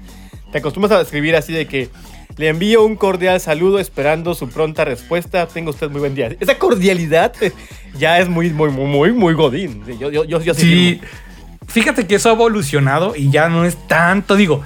[0.52, 1.88] te acostumbras a escribir así de que,
[2.40, 6.35] le envío un cordial saludo esperando su pronta respuesta, tenga usted muy buen día.
[6.40, 7.35] Esa cordialidad
[7.98, 9.85] ya es muy, muy, muy, muy, muy godín.
[9.98, 11.03] Yo, yo, yo, yo sí
[11.68, 14.62] fíjate que eso ha evolucionado y ya no es tanto, digo,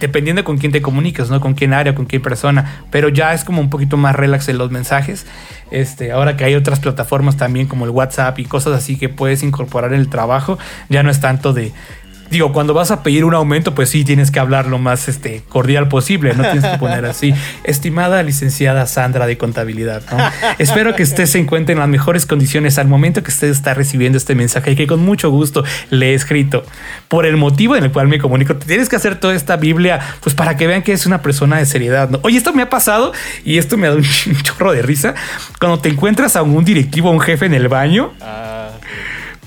[0.00, 1.40] dependiendo con quién te comunicas, ¿no?
[1.40, 4.58] Con quién área, con qué persona, pero ya es como un poquito más relax en
[4.58, 5.26] los mensajes.
[5.72, 9.42] Este, ahora que hay otras plataformas también como el WhatsApp y cosas así que puedes
[9.42, 11.72] incorporar en el trabajo, ya no es tanto de
[12.30, 15.42] Digo, cuando vas a pedir un aumento, pues sí tienes que hablar lo más este,
[15.48, 17.34] cordial posible, no tienes que poner así.
[17.64, 20.18] Estimada licenciada Sandra de Contabilidad, ¿no?
[20.58, 24.18] Espero que usted se encuentre en las mejores condiciones al momento que usted está recibiendo
[24.18, 26.64] este mensaje y que con mucho gusto le he escrito.
[27.08, 30.34] Por el motivo en el cual me comunico, tienes que hacer toda esta Biblia, pues
[30.34, 32.20] para que vean que es una persona de seriedad, ¿no?
[32.22, 33.12] Oye, esto me ha pasado
[33.44, 34.02] y esto me da un
[34.42, 35.14] chorro de risa.
[35.58, 38.53] Cuando te encuentras a un directivo, a un jefe en el baño, Ah,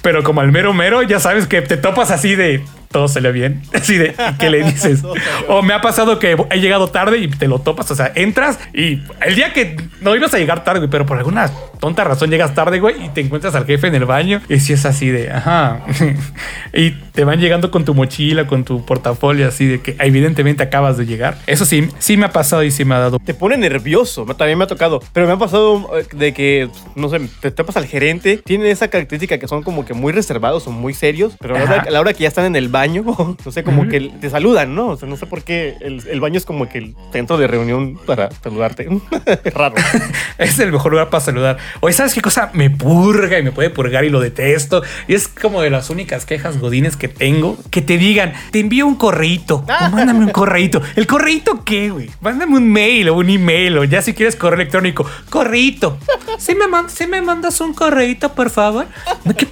[0.08, 3.62] pero como al mero mero, ya sabes que te topas así de todo salió bien.
[3.74, 5.04] Así de ¿y ¿qué le dices?
[5.48, 7.90] O me ha pasado que he llegado tarde y te lo topas.
[7.92, 11.50] O sea, entras y el día que no ibas a llegar tarde, pero por alguna
[11.80, 14.42] tonta razón llegas tarde, güey, y te encuentras al jefe en el baño.
[14.50, 15.82] Y si es así de ajá.
[16.74, 20.98] y te van llegando con tu mochila, con tu portafolio, así de que evidentemente acabas
[20.98, 21.38] de llegar.
[21.48, 23.20] Eso sí, sí me ha pasado y sí me ha dado.
[23.20, 24.26] te pone nervioso.
[24.26, 25.02] También me ha tocado.
[25.14, 28.38] Pero me ha pasado eh, de que, no sé, te topas al gerente.
[28.38, 31.34] Tienen esa característica que son como que muy reservados o muy serios.
[31.40, 32.77] Pero a la, hora, a la hora que ya están en el baño,
[33.46, 34.88] no sé, como que te saludan, ¿no?
[34.90, 37.48] O sea, no sé por qué el, el baño es como que el centro de
[37.48, 38.88] reunión para saludarte.
[39.54, 39.76] Raro.
[40.38, 41.58] Es el mejor lugar para saludar.
[41.80, 44.84] Oye, ¿sabes qué cosa me purga y me puede purgar y lo detesto?
[45.08, 47.58] Y es como de las únicas quejas godines que tengo.
[47.72, 49.64] Que te digan, te envío un correíto.
[49.68, 50.80] O mándame un correíto.
[50.96, 52.10] ¿El correíto qué, güey?
[52.22, 55.06] Mándame un mail o un email o ya si quieres correo electrónico.
[55.32, 55.98] Correíto.
[56.38, 58.86] ¿Sí me, man- sí me mandas un correíto, por favor?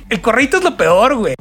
[0.10, 1.34] El correíto es lo peor, güey.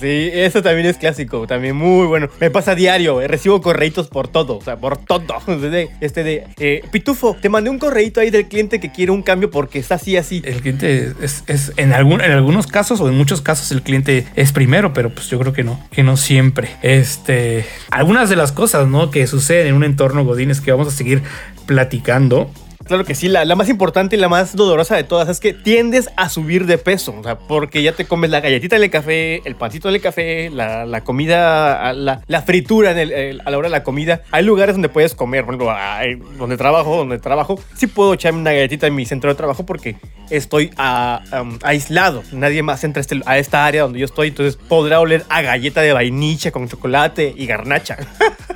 [0.00, 1.46] Sí, eso también es clásico.
[1.46, 2.28] También muy bueno.
[2.40, 3.20] Me pasa diario.
[3.20, 4.58] eh, Recibo correitos por todo.
[4.58, 5.24] O sea, por todo.
[6.00, 9.50] Este de, eh, Pitufo, te mandé un correíto ahí del cliente que quiere un cambio
[9.50, 10.42] porque está así, así.
[10.44, 14.26] El cliente es, es- en, algún, en algunos casos o en muchos casos el cliente
[14.36, 16.68] es primero, pero pues yo creo que no, que no siempre.
[16.82, 19.10] Este, algunas de las cosas, ¿no?
[19.10, 21.22] Que suceden en un entorno Godín es que vamos a seguir
[21.66, 22.50] platicando.
[22.86, 25.52] Claro que sí, la, la más importante y la más dolorosa de todas es que
[25.52, 28.90] tiendes a subir de peso, o sea, porque ya te comes la galletita en el
[28.90, 33.42] café, el pancito en el café, la, la comida, la, la fritura en el- el-
[33.44, 34.22] a la hora de la comida.
[34.30, 38.38] Hay lugares donde puedes comer, por ejemplo, hay- donde trabajo, donde trabajo, sí puedo echarme
[38.40, 39.96] una galletita en mi centro de trabajo porque
[40.30, 42.22] estoy a- am, aislado.
[42.30, 45.80] Nadie más entra este- a esta área donde yo estoy, entonces podrá oler a galleta
[45.80, 47.96] de vainilla con chocolate y garnacha.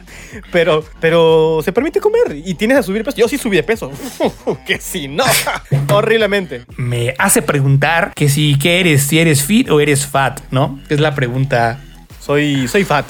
[0.53, 3.17] Pero, pero se permite comer y tienes a subir peso.
[3.17, 3.91] Yo sí subí de peso.
[4.67, 5.25] que si no,
[5.93, 6.65] horriblemente.
[6.77, 10.81] Me hace preguntar que si qué eres, si eres fit o eres fat, ¿no?
[10.89, 11.81] Es la pregunta.
[12.21, 13.07] Soy, soy fat.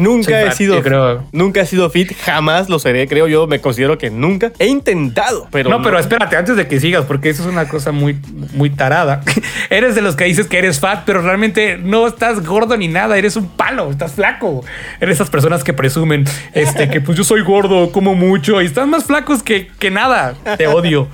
[0.00, 1.24] Nunca he sido creo.
[1.32, 4.52] nunca he sido fit, jamás lo seré, creo yo, me considero que nunca.
[4.58, 7.92] He intentado, pero no, pero espérate, antes de que sigas, porque eso es una cosa
[7.92, 8.18] muy,
[8.54, 9.22] muy tarada.
[9.70, 13.18] eres de los que dices que eres fat, pero realmente no estás gordo ni nada,
[13.18, 14.64] eres un palo, estás flaco.
[15.00, 18.86] Eres esas personas que presumen, este, que pues yo soy gordo, como mucho, y estás
[18.86, 20.34] más flacos que, que nada.
[20.56, 21.08] Te odio.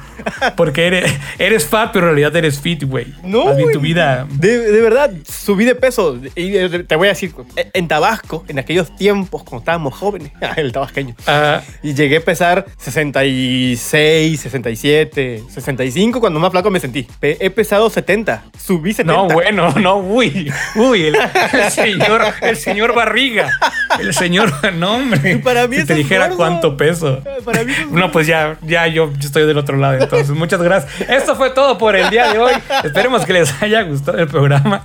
[0.56, 3.06] Porque eres, eres fat, pero en realidad eres fit, güey.
[3.22, 4.26] No, Más bien tu vida.
[4.30, 6.18] De, de verdad, subí de peso.
[6.34, 7.32] Y eh, te voy a decir,
[7.72, 11.14] en Tabasco, en aquellos aquellos tiempos cuando estábamos jóvenes, el tabasqueño.
[11.26, 17.06] Ah, Y llegué a pesar 66, 67, 65 cuando más flaco me sentí.
[17.22, 19.12] He pesado 70, subí 70.
[19.12, 23.50] no, bueno, no, uy, uy, el, el señor, el señor barriga,
[23.98, 25.38] el señor, no, hombre.
[25.38, 26.36] Para mí si te dijera gordo.
[26.36, 27.22] cuánto peso.
[27.44, 29.94] Para mí eso es No, pues ya, ya yo, yo estoy del otro lado.
[29.94, 31.08] Entonces, muchas gracias.
[31.08, 32.52] Esto fue todo por el día de hoy.
[32.84, 34.84] Esperemos que les haya gustado el programa.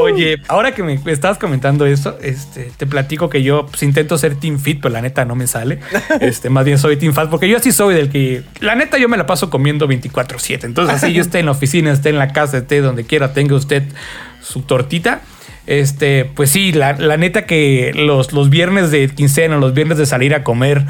[0.00, 4.36] Oye, ahora que me estabas comentando eso, este, te platico que yo pues, intento ser
[4.36, 5.78] Team Fit, pero la neta no me sale.
[6.20, 9.08] Este, más bien soy Team Fat, porque yo así soy del que, la neta, yo
[9.08, 10.64] me la paso comiendo 24-7.
[10.64, 13.54] Entonces, así yo esté en la oficina, esté en la casa, esté donde quiera, tenga
[13.54, 13.82] usted
[14.40, 15.22] su tortita.
[15.66, 20.06] Este, pues sí, la, la neta que los, los viernes de quincena, los viernes de
[20.06, 20.84] salir a comer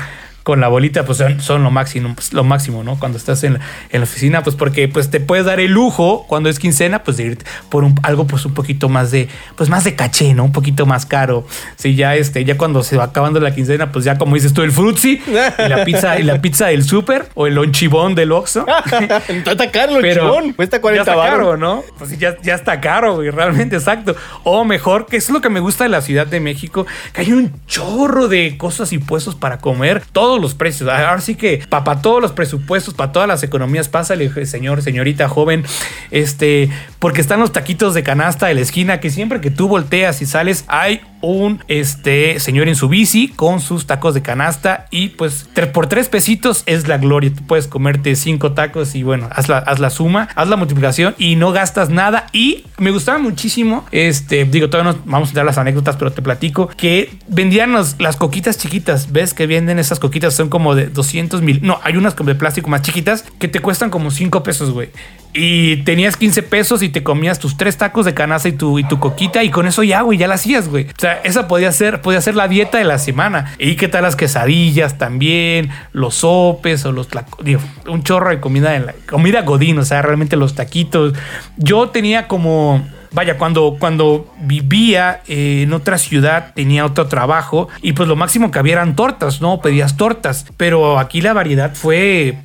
[0.44, 2.96] con la bolita, pues son, son lo máximo, pues, lo máximo, ¿no?
[2.98, 6.26] Cuando estás en, la- en la oficina, pues porque pues te puedes dar el lujo
[6.28, 7.38] cuando es quincena, pues de ir
[7.70, 10.44] por un, algo pues un poquito más de, pues más de caché, ¿no?
[10.44, 11.46] Un poquito más caro.
[11.76, 14.62] Sí, ya este, ya cuando se va acabando la quincena, pues ya como dices tú,
[14.62, 18.66] el frutzi y la pizza, y la pizza del súper o el lonchibón del Oxxo.
[19.28, 20.52] Está caro el Pero chibón.
[20.52, 21.38] Cuesta ya 40 está baros.
[21.38, 21.82] caro, ¿no?
[21.98, 24.14] Pues ya, ya está caro, güey, realmente, exacto.
[24.42, 27.32] O mejor, que es lo que me gusta de la Ciudad de México, que hay
[27.32, 30.02] un chorro de cosas y puestos para comer,
[30.34, 30.90] todos los precios.
[30.90, 35.64] Ahora sí que para todos los presupuestos, para todas las economías, pásale, señor, señorita joven,
[36.10, 40.20] este, porque están los taquitos de canasta de la esquina, que siempre que tú volteas
[40.22, 45.08] y sales, hay un este señor en su bici con sus tacos de canasta y
[45.08, 47.32] pues por tres pesitos es la gloria.
[47.34, 51.14] Tú puedes comerte cinco tacos y bueno, haz la, haz la suma, haz la multiplicación
[51.16, 52.26] y no gastas nada.
[52.32, 56.20] Y me gustaba muchísimo, este, digo, todavía no vamos a dar las anécdotas, pero te
[56.20, 59.12] platico que vendían las coquitas chiquitas.
[59.12, 60.23] ¿Ves que venden esas coquitas?
[60.30, 61.60] Son como de 200 mil.
[61.62, 64.90] No, hay unas como de plástico más chiquitas que te cuestan como 5 pesos, güey.
[65.36, 68.84] Y tenías 15 pesos y te comías tus tres tacos de canasta y tu, y
[68.84, 70.84] tu coquita y con eso ya, güey, ya la hacías, güey.
[70.84, 73.52] O sea, esa podía ser, podía ser la dieta de la semana.
[73.58, 77.08] Y qué tal las quesadillas también, los sopes o los
[77.42, 81.14] digo, un chorro de comida, en la, comida godín, o sea, realmente los taquitos.
[81.56, 82.86] Yo tenía como...
[83.14, 88.58] Vaya, cuando, cuando vivía en otra ciudad tenía otro trabajo y pues lo máximo que
[88.58, 89.60] había eran tortas, ¿no?
[89.60, 92.38] Pedías tortas, pero aquí la variedad fue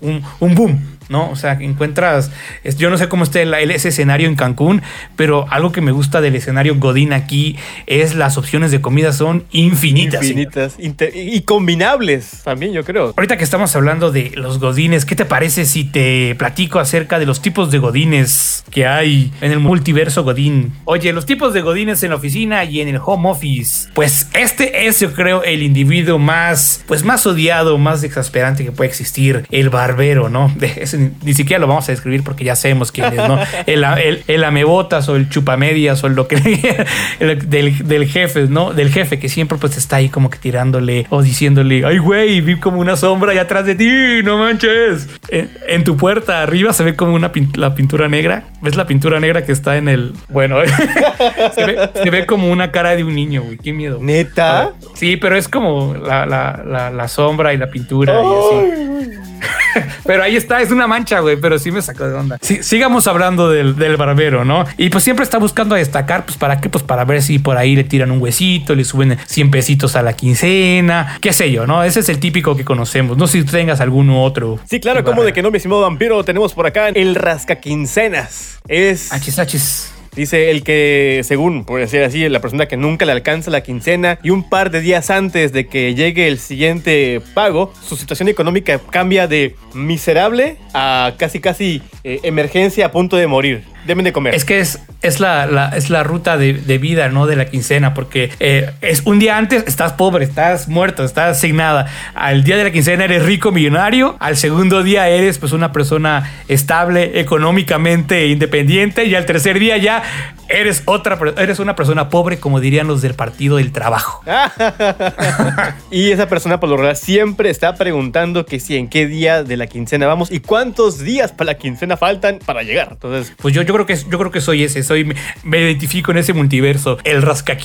[0.00, 0.80] un, un boom.
[1.08, 1.30] ¿No?
[1.30, 2.30] O sea, encuentras,
[2.78, 3.42] yo no sé cómo esté
[3.74, 4.82] ese escenario en Cancún,
[5.16, 9.44] pero algo que me gusta del escenario Godín aquí es las opciones de comida son
[9.52, 10.22] infinitas.
[10.24, 10.74] Infinitas.
[10.78, 13.14] inter- y combinables también, yo creo.
[13.16, 17.26] Ahorita que estamos hablando de los godines, ¿qué te parece si te platico acerca de
[17.26, 20.72] los tipos de godines que hay en el multiverso godín?
[20.84, 23.88] Oye, los tipos de godines en la oficina y en el home office.
[23.94, 28.88] Pues este es, yo creo, el individuo más, pues más odiado, más exasperante que puede
[28.90, 30.52] existir, el barbero, ¿no?
[30.56, 33.38] De ese ni, ni siquiera lo vamos a describir porque ya sabemos quién es, ¿no?
[33.66, 36.36] El, el, el amebotas o el chupamedias o lo que
[37.20, 38.72] el- del, del jefe, ¿no?
[38.72, 42.58] Del jefe que siempre pues está ahí como que tirándole o diciéndole, ay güey, vi
[42.58, 43.88] como una sombra allá atrás de ti,
[44.24, 45.08] no manches.
[45.28, 48.44] En, en tu puerta arriba se ve como una la pintura negra.
[48.60, 50.12] ¿Ves la pintura negra que está en el...
[50.28, 50.56] Bueno,
[51.54, 53.98] se, ve, se ve como una cara de un niño, güey, qué miedo.
[54.00, 54.70] ¿Neta?
[54.94, 59.18] Sí, pero es como la, la- la- la sombra y la pintura y así.
[60.04, 62.38] Pero ahí está, es una mancha, güey, pero sí me sacó de onda.
[62.40, 64.64] Sí, sigamos hablando del, del barbero, ¿no?
[64.76, 67.56] Y pues siempre está buscando a destacar, pues para qué, pues para ver si por
[67.56, 71.66] ahí le tiran un huesito, le suben 100 pesitos a la quincena, qué sé yo,
[71.66, 71.84] ¿no?
[71.84, 73.16] Ese es el típico que conocemos.
[73.16, 74.58] No sé si tengas alguno otro.
[74.68, 78.58] Sí, claro, como de que no, mi estimado vampiro, tenemos por acá el rascaquincenas.
[78.68, 79.92] Es, Achis, achis.
[80.14, 84.18] Dice, el que, según, por decir así, la persona que nunca le alcanza la quincena
[84.22, 88.78] y un par de días antes de que llegue el siguiente pago, su situación económica
[88.90, 93.71] cambia de miserable a casi, casi eh, emergencia a punto de morir.
[93.86, 94.34] Deben de comer.
[94.34, 97.26] Es que es, es, la, la- es la ruta de, de vida, ¿no?
[97.26, 101.86] De la quincena, porque eh, es un día antes estás pobre, estás muerto, estás asignada.
[102.14, 104.16] Al día de la quincena eres rico, millonario.
[104.20, 109.04] Al segundo día eres pues una persona estable, económicamente independiente.
[109.06, 110.02] Y al tercer día ya
[110.48, 114.22] eres otra, eres una persona pobre, como dirían los del Partido del Trabajo.
[115.90, 119.56] y esa persona por lo general siempre está preguntando que si en qué día de
[119.56, 122.88] la quincena vamos y cuántos días para la quincena faltan para llegar.
[122.92, 126.10] Entonces, Pues yo, yo creo que yo creo que soy ese, soy me, me identifico
[126.12, 127.56] en ese multiverso, el rasca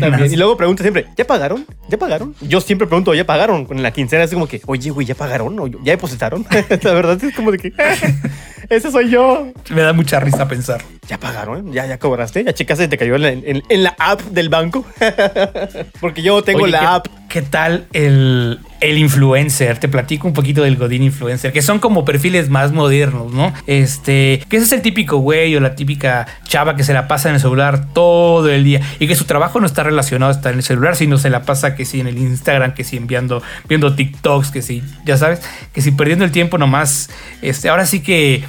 [0.00, 0.32] también.
[0.32, 1.66] Y luego pregunta siempre, ¿ya pagaron?
[1.88, 2.34] ¿Ya pagaron?
[2.40, 3.64] Yo siempre pregunto, ¿ya pagaron?
[3.66, 5.58] Con la quincena es como que, oye, güey, ¿ya pagaron?
[5.58, 6.46] ¿O ¿Ya depositaron?
[6.82, 7.72] la verdad es como de que,
[8.70, 9.52] ese soy yo.
[9.70, 10.82] Me da mucha risa pensar.
[11.08, 11.72] ¿Ya pagaron?
[11.72, 12.44] ¿Ya, ya cobraste?
[12.44, 14.84] ¿Ya checaste te cayó en la, en- en la app del banco?
[16.00, 17.06] Porque yo tengo Oye, la ¿qué, app.
[17.28, 19.78] ¿Qué tal el, el influencer?
[19.78, 23.52] Te platico un poquito del Godín influencer, que son como perfiles más modernos, ¿no?
[23.66, 27.28] Este, que ese es el típico güey o la típica chava que se la pasa
[27.28, 30.52] en el celular todo el día y que su trabajo no está relacionado a estar
[30.52, 33.42] en el celular, sino se la pasa que sí en el Instagram, que sí enviando,
[33.68, 35.40] viendo TikToks, que sí, ya sabes,
[35.72, 37.08] que sí perdiendo el tiempo nomás.
[37.40, 38.42] Este, ahora sí que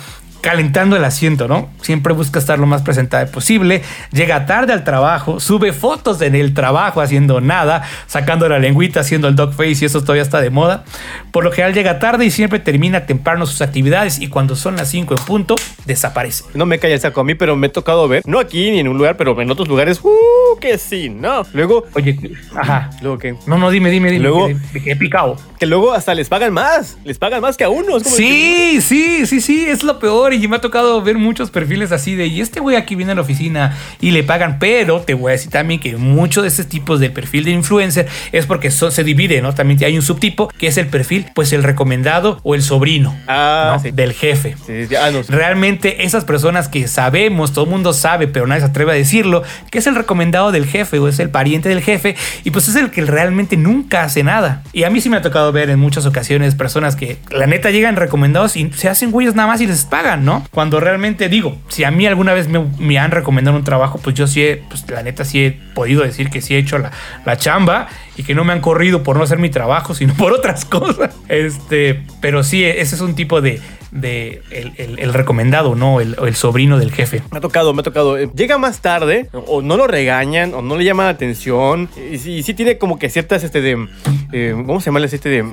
[0.44, 1.70] calentando el asiento, ¿no?
[1.82, 6.54] Siempre busca estar lo más presentable posible, llega tarde al trabajo, sube fotos en el
[6.54, 10.50] trabajo haciendo nada, sacando la lengüita, haciendo el dog face y eso todavía está de
[10.50, 10.84] moda.
[11.32, 14.90] Por lo general llega tarde y siempre termina temprano sus actividades y cuando son las
[14.90, 16.44] 5 en punto, desaparece.
[16.56, 18.80] No me cae el saco a mí, pero me he tocado ver, no aquí ni
[18.82, 20.60] en un lugar, pero en otros lugares, ¡uh!
[20.60, 21.44] Que sí, ¿no?
[21.54, 22.20] Luego, Oye,
[22.54, 22.90] ajá.
[23.02, 24.24] luego que, No, no, dime, dime, dime.
[24.24, 25.38] Luego- que- he picado.
[25.58, 27.96] que luego hasta les pagan más, les pagan más que a uno.
[27.96, 30.33] es como Sí, sí, sí, sí, es lo peor.
[30.34, 33.16] Y me ha tocado ver muchos perfiles así de, y este güey aquí viene a
[33.16, 36.68] la oficina y le pagan, pero te voy a decir también que muchos de estos
[36.68, 39.54] tipos de perfil de influencer es porque son- se divide, ¿no?
[39.54, 43.74] También hay un subtipo que es el perfil, pues el recomendado o el sobrino Ah,
[43.76, 43.80] ¿no?
[43.82, 43.92] sí.
[43.92, 44.56] del jefe.
[44.66, 45.22] Sí, sí, ah, no.
[45.28, 49.44] Realmente esas personas que sabemos, todo el mundo sabe, pero nadie se atreve a decirlo,
[49.72, 52.76] que es el recomendado del jefe o es el pariente del jefe y pues es
[52.76, 54.64] el que realmente nunca hace nada.
[54.74, 57.72] Y a mí sí me ha tocado ver en muchas ocasiones personas que la neta
[57.72, 60.44] llegan recomendados y se hacen güeyes nada más y les pagan, ¿no?
[60.52, 64.28] Cuando realmente digo, si a mí alguna vez me, han recomendado un trabajo, pues yo
[64.28, 66.92] sí, he, pues la neta sí he podido decir que sí he hecho la,
[67.26, 70.32] la chamba y que no me han corrido por no hacer mi trabajo, sino por
[70.32, 71.16] otras cosas.
[71.28, 73.62] Este, pero sí, ese es un tipo de,
[73.94, 76.02] de el, recomendado, ¿no?
[76.02, 77.22] El, sobrino del jefe.
[77.32, 78.18] Me ha tocado, me ha tocado.
[78.18, 81.90] Eh, Llega más tarde, o no lo regañan, o no le llaman la atención.
[82.12, 83.88] Y sí, tiene como que ciertas, este, de.
[84.32, 85.04] eh, ¿Cómo se llama?
[85.04, 85.46] Este de.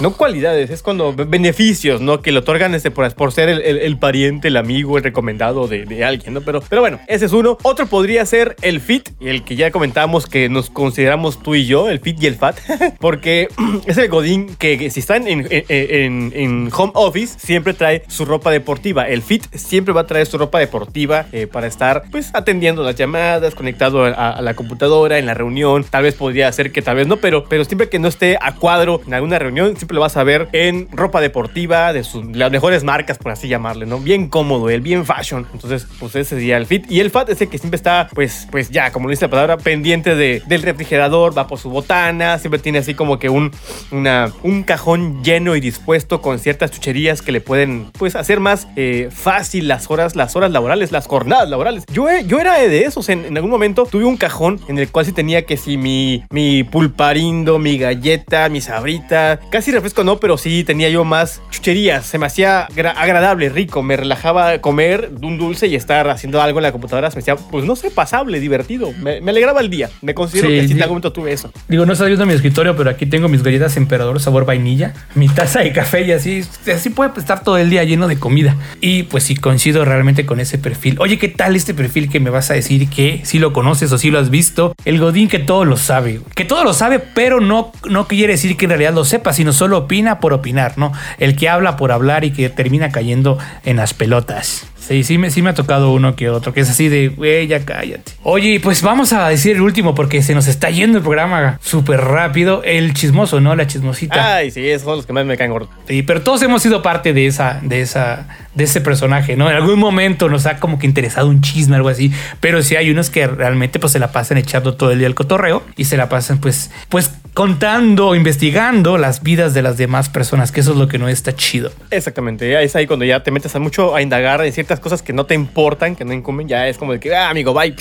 [0.00, 2.20] No cualidades, es cuando be- beneficios, ¿no?
[2.20, 6.40] Que le otorgan este, por, ser el, pariente, el amigo, el recomendado de, alguien, ¿no?
[6.40, 7.56] Pero, pero bueno, ese es uno.
[7.62, 11.88] Otro podría ser el fit, el que ya comentamos que nos consideramos tú y yo,
[11.88, 12.58] el fit y el fat,
[13.00, 13.48] porque
[13.86, 19.06] es el godín que, si están en home office, siempre trae su ropa deportiva.
[19.06, 22.96] El fit siempre va a traer su ropa deportiva eh, para estar, pues, atendiendo las
[22.96, 25.84] llamadas, conectado a, la computadora, en la reunión.
[25.84, 28.54] Tal vez podría ser que tal vez no, pero, pero siempre que no esté a
[28.54, 32.50] cuadro en alguna reunión, siempre lo vas a ver en ropa deportiva de sus, las
[32.50, 33.98] mejores marcas, por así llamarle, ¿no?
[33.98, 35.46] Bien cómodo, el bien fashion.
[35.52, 36.90] Entonces, pues ese sería el fit.
[36.90, 39.56] Y el fat es el que siempre está, pues, pues ya, como dice la palabra,
[39.58, 43.50] pendiente de, del refrigerador, va por su botana, siempre tiene así como que un,
[43.90, 48.66] una, un cajón lleno y dispuesto con ciertas chucherías que le pueden, pues, hacer más
[48.76, 51.84] eh, fácil las horas, las horas laborales, las jornadas laborales.
[51.92, 54.88] Yo, he- yo era de esos, en, en algún momento tuve un cajón en el
[54.90, 60.18] cual sí tenía que si mi, mi pulparindo, mi galleta, mi sabrita, casi refresco no,
[60.18, 65.10] pero sí tenía yo más chucherías, se me hacía gra- agradable, rico, me relajaba comer
[65.22, 67.90] un dulce y estar haciendo algo en la computadora, se me hacía, pues no sé,
[67.90, 71.12] pasable, divertido, me, me alegraba el día, me considero Sí, que sí, en algún momento
[71.12, 71.50] tuve eso.
[71.68, 75.28] Digo, no está viendo mi escritorio, pero aquí tengo mis galletas emperador sabor vainilla, mi
[75.28, 78.56] taza de café y así, así puede estar todo el día lleno de comida.
[78.80, 80.96] Y pues sí coincido realmente con ese perfil.
[81.00, 83.98] Oye, ¿qué tal este perfil que me vas a decir que si lo conoces o
[83.98, 84.74] si lo has visto?
[84.84, 88.56] El Godín que todo lo sabe, que todo lo sabe, pero no, no quiere decir
[88.56, 90.92] que en realidad lo sepa, sino solo opina por opinar, ¿no?
[91.18, 94.66] El que habla por hablar y que termina cayendo en las pelotas.
[94.86, 97.46] Sí, sí me, sí me ha tocado uno que otro, que es así de, güey,
[97.46, 98.12] ya cállate.
[98.22, 102.02] Oye, pues vamos a decir el último porque se nos está yendo el programa súper
[102.02, 102.62] rápido.
[102.64, 103.56] El chismoso, ¿no?
[103.56, 104.36] La chismosita.
[104.36, 105.70] Ay, sí, esos son los que más me caen gordo.
[105.88, 109.50] Sí, pero todos hemos sido parte de esa, de esa, de ese personaje, ¿no?
[109.50, 112.12] En algún momento nos ha como que interesado un chisme, algo así.
[112.40, 115.14] Pero sí hay unos que realmente pues se la pasan echando todo el día el
[115.14, 120.52] cotorreo y se la pasan pues, pues contando, investigando las vidas de las demás personas,
[120.52, 121.72] que eso es lo que no está chido.
[121.90, 125.12] Exactamente, es ahí cuando ya te metes a mucho a indagar en ciertas cosas que
[125.12, 127.74] no te importan, que no incumben, ya es como de que, ah, amigo, bye.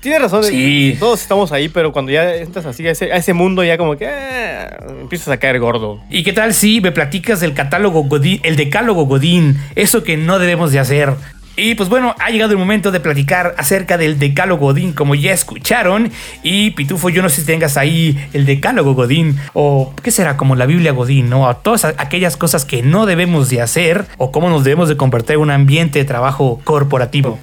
[0.00, 0.96] Tienes razón, Sí.
[1.00, 3.96] todos estamos ahí, pero cuando ya entras así a ese, a ese mundo, ya como
[3.96, 6.00] que ah, empiezas a caer gordo.
[6.08, 10.38] ¿Y qué tal si me platicas del catálogo Godín, el decálogo Godín, eso que no
[10.38, 11.14] debemos de hacer?
[11.58, 15.32] Y pues bueno, ha llegado el momento de platicar acerca del decálogo Godín, como ya
[15.32, 16.12] escucharon.
[16.44, 20.54] Y Pitufo, yo no sé si tengas ahí el decálogo Godín, o qué será como
[20.54, 21.48] la Biblia Godín, ¿no?
[21.48, 25.34] A todas aquellas cosas que no debemos de hacer, o cómo nos debemos de convertir
[25.34, 27.36] en un ambiente de trabajo corporativo.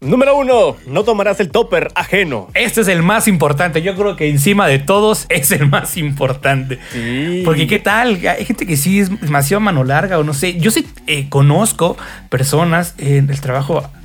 [0.00, 2.46] Número uno, no tomarás el topper ajeno.
[2.54, 3.82] Este es el más importante.
[3.82, 6.78] Yo creo que encima de todos es el más importante.
[6.92, 7.42] Sí.
[7.44, 10.56] Porque qué tal, hay gente que sí es demasiado mano larga o no sé.
[10.60, 11.96] Yo sí eh, conozco
[12.28, 13.55] personas en el trabajo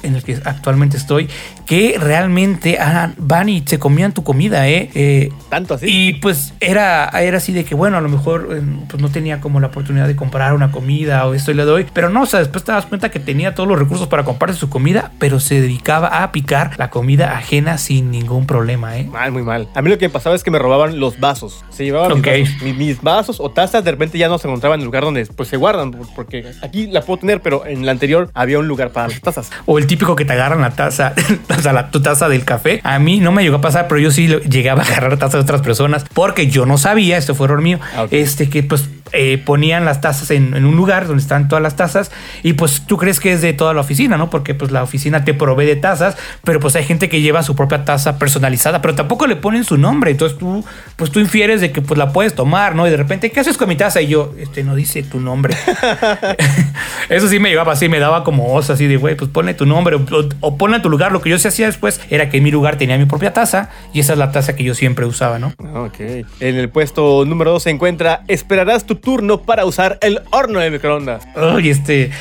[0.04, 1.28] en el que actualmente estoy,
[1.66, 4.89] que realmente ah, van y se comían tu comida, ¿eh?
[4.95, 5.86] Eh, Tanto así.
[5.88, 9.39] y pues era, era así de que, bueno, a lo mejor eh, pues no tenía
[9.41, 12.26] como la oportunidad de comprar una comida o esto y le doy, pero no, o
[12.26, 15.39] sea, después te das cuenta que tenía todos los recursos para comprarse su comida, pero
[15.39, 19.04] se dedicaba a picar la comida ajena sin ningún problema, ¿eh?
[19.06, 19.68] Mal, muy mal.
[19.76, 21.64] A mí lo que me pasaba es que me robaban los vasos.
[21.70, 22.28] Se llevaban Ok.
[22.28, 24.86] mis, vasos, mis, mis vasos o tazas, de repente ya no se encontraban en el
[24.86, 28.60] lugar donde pues, se guardan, porque aquí la puedo tener, pero en la anterior había
[28.60, 29.41] un lugar para las tazas.
[29.66, 31.14] O el típico que te agarran la taza,
[31.58, 32.82] o sea, la, tu taza del café.
[32.84, 35.39] A mí no me llegó a pasar, pero yo sí llegaba a agarrar tazas de
[35.39, 39.41] otras personas porque yo no sabía, esto fue error mío, Ah, este que pues eh,
[39.43, 42.12] ponían las tazas en, en un lugar donde están todas las tazas
[42.43, 44.30] y pues tú crees que es de toda la oficina, ¿no?
[44.30, 47.55] Porque pues la oficina te provee de tazas, pero pues hay gente que lleva su
[47.55, 50.64] propia taza personalizada, pero tampoco le ponen su nombre, entonces tú
[50.95, 52.88] pues tú infieres de que pues la puedes tomar, ¿no?
[52.88, 54.01] Y de repente, ¿qué haces con mi taza?
[54.01, 55.55] Y yo, este no dice tu nombre.
[57.09, 59.66] Eso sí me llegaba así, me daba como osa, así de, güey, pues ponle tu
[59.66, 61.12] nombre o, o ponle a tu lugar.
[61.12, 63.70] Lo que yo sí hacía después era que en mi lugar tenía mi propia taza
[63.93, 65.53] y esa es la taza que yo siempre usaba, ¿no?
[65.74, 65.99] Ok.
[66.39, 70.72] En el puesto número 2 se encuentra Esperarás tu turno para usar el horno de
[70.72, 71.28] microondas.
[71.36, 72.12] Uy, este,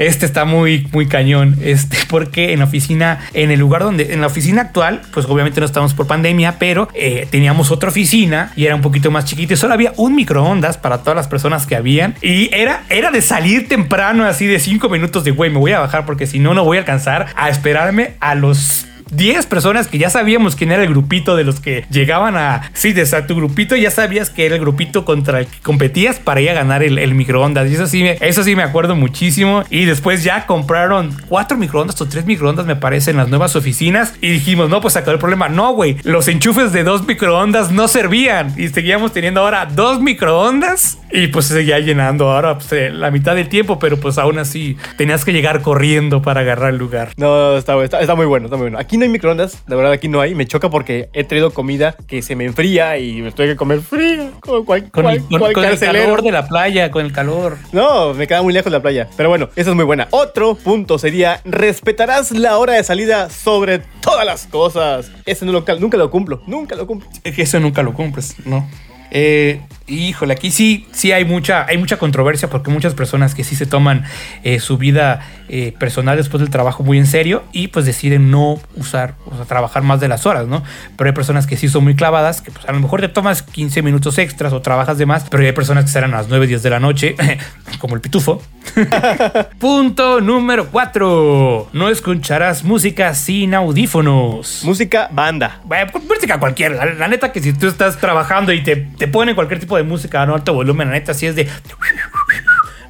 [0.00, 1.58] este está muy, muy cañón.
[1.62, 5.60] Este, porque en la oficina, en el lugar donde, en la oficina actual, pues obviamente
[5.60, 9.52] no estamos por pandemia, pero eh, teníamos otra oficina y era un poquito más chiquita.
[9.52, 12.14] Y solo había un microondas para todas las personas que habían.
[12.22, 15.80] Y era, era de salir temprano, así de cinco minutos de, güey, me voy a
[15.80, 19.98] bajar porque si no, no voy a alcanzar a esperarme a los 10 personas que
[19.98, 22.70] ya sabíamos quién era el grupito de los que llegaban a.
[22.72, 26.40] Sí, de tu grupito ya sabías que era el grupito contra el que competías para
[26.40, 27.70] ir a ganar el, microondas.
[27.70, 29.64] Y eso sí, me, eso sí me acuerdo muchísimo.
[29.70, 34.14] Y después ya compraron cuatro microondas o tres microondas, me parece, en las nuevas oficinas.
[34.20, 35.48] Y dijimos, no, pues acabó el problema.
[35.48, 38.54] No, güey, los enchufes de dos microondas no servían.
[38.56, 40.98] Y seguíamos teniendo ahora dos microondas.
[41.12, 44.38] Y pues se seguía llenando ahora pues, eh, la mitad del tiempo, pero pues aún
[44.38, 47.10] así tenías que llegar corriendo para agarrar el lugar.
[47.16, 48.78] No, está, está, está muy bueno, está muy bueno.
[48.78, 50.34] Aquí no hay microondas, la verdad aquí no hay.
[50.36, 53.80] Me choca porque he traído comida que se me enfría y me tengo que comer
[53.80, 54.30] fría.
[54.40, 56.04] Cual, Con, cual- el, con- cual con el carcelero.
[56.04, 57.56] calor de la playa, con el calor.
[57.72, 59.08] No, me queda muy lejos de la playa.
[59.16, 60.06] Pero bueno, esa es muy buena.
[60.10, 65.10] Otro punto sería, respetarás la hora de salida sobre todas las cosas.
[65.26, 67.08] Ese no lo, nunca lo cumplo, nunca lo cumplo.
[67.24, 68.68] Es que eso nunca lo cumples, ¿no?
[69.12, 69.60] Eh,
[69.90, 73.66] híjole, aquí sí, sí hay mucha, hay mucha controversia porque muchas personas que sí se
[73.66, 74.04] toman
[74.42, 78.58] eh, su vida eh, personal después del trabajo muy en serio y pues deciden no
[78.76, 80.62] usar, o sea, trabajar más de las horas, ¿no?
[80.96, 83.42] Pero hay personas que sí son muy clavadas, que pues a lo mejor te tomas
[83.42, 86.46] 15 minutos extras o trabajas de más, pero hay personas que serán a las 9,
[86.46, 87.16] 10 de la noche,
[87.78, 88.42] como el pitufo.
[89.58, 91.70] Punto número 4.
[91.72, 94.62] No escucharás música sin audífonos.
[94.64, 95.60] Música, banda.
[95.64, 96.84] Bueno, pues, música cualquiera.
[96.84, 99.79] La, la neta que si tú estás trabajando y te, te ponen cualquier tipo de
[99.82, 101.48] música a no alto volumen, la neta sí es de...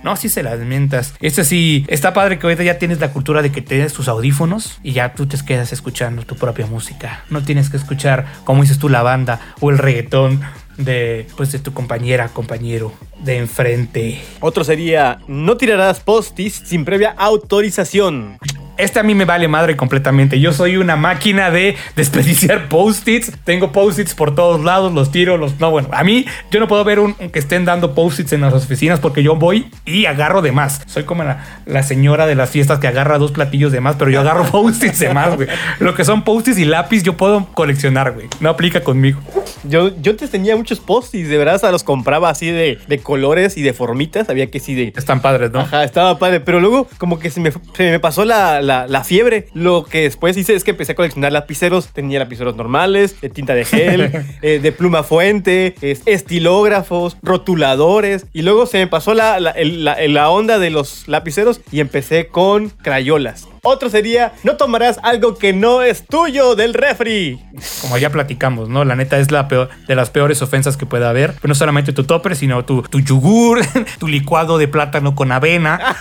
[0.03, 1.15] No, sí se las mientas.
[1.21, 4.79] Esto sí, está padre que ahorita ya tienes la cultura de que tienes tus audífonos
[4.83, 7.23] y ya tú te quedas escuchando tu propia música.
[7.29, 10.41] No tienes que escuchar, como dices tú, la banda o el reggaetón
[10.79, 14.23] de, pues, de tu compañera, compañero de enfrente.
[14.41, 18.39] Otro sería, no tirarás postis sin previa autorización.
[18.81, 20.41] Este a mí me vale madre completamente.
[20.41, 23.33] Yo soy una máquina de desperdiciar post-its.
[23.45, 25.59] Tengo post-its por todos lados, los tiro, los...
[25.61, 28.55] No, bueno, a mí yo no puedo ver un, que estén dando post-its en las
[28.55, 30.81] oficinas porque yo voy y agarro de más.
[30.87, 34.11] Soy como la, la señora de las fiestas que agarra dos platillos de más, pero
[34.11, 35.49] yo agarro post-its de más, güey.
[35.79, 38.29] Lo que son post-its y lápiz yo puedo coleccionar, güey.
[38.41, 39.21] No aplica conmigo.
[39.65, 43.57] Yo, yo antes tenía muchos postis, de verdad, hasta los compraba así de, de colores
[43.57, 44.31] y de formitas.
[44.31, 44.93] Había que sí de.
[44.97, 45.61] Están padres, ¿no?
[45.61, 46.41] Ajá, estaba padre.
[46.41, 49.47] Pero luego, como que se me, se me pasó la, la- la fiebre.
[49.55, 51.89] Lo que después hice es que empecé a coleccionar lapiceros.
[51.89, 54.11] Tenía lapiceros normales, de tinta de gel,
[54.43, 58.27] eh, de pluma fuente, es- estilógrafos, rotuladores.
[58.33, 61.81] Y luego se me pasó la, la, el- la- la onda de los lapiceros y
[61.81, 63.47] empecé con crayolas.
[63.63, 67.39] Otro sería, no tomarás algo que no es tuyo del refri.
[67.83, 68.85] Como ya platicamos, ¿no?
[68.85, 71.35] La neta es la peor, de las peores ofensas que pueda haber.
[71.35, 73.61] Pero no solamente tu topper, sino tu, tu yogur,
[73.99, 75.97] tu licuado de plátano con avena.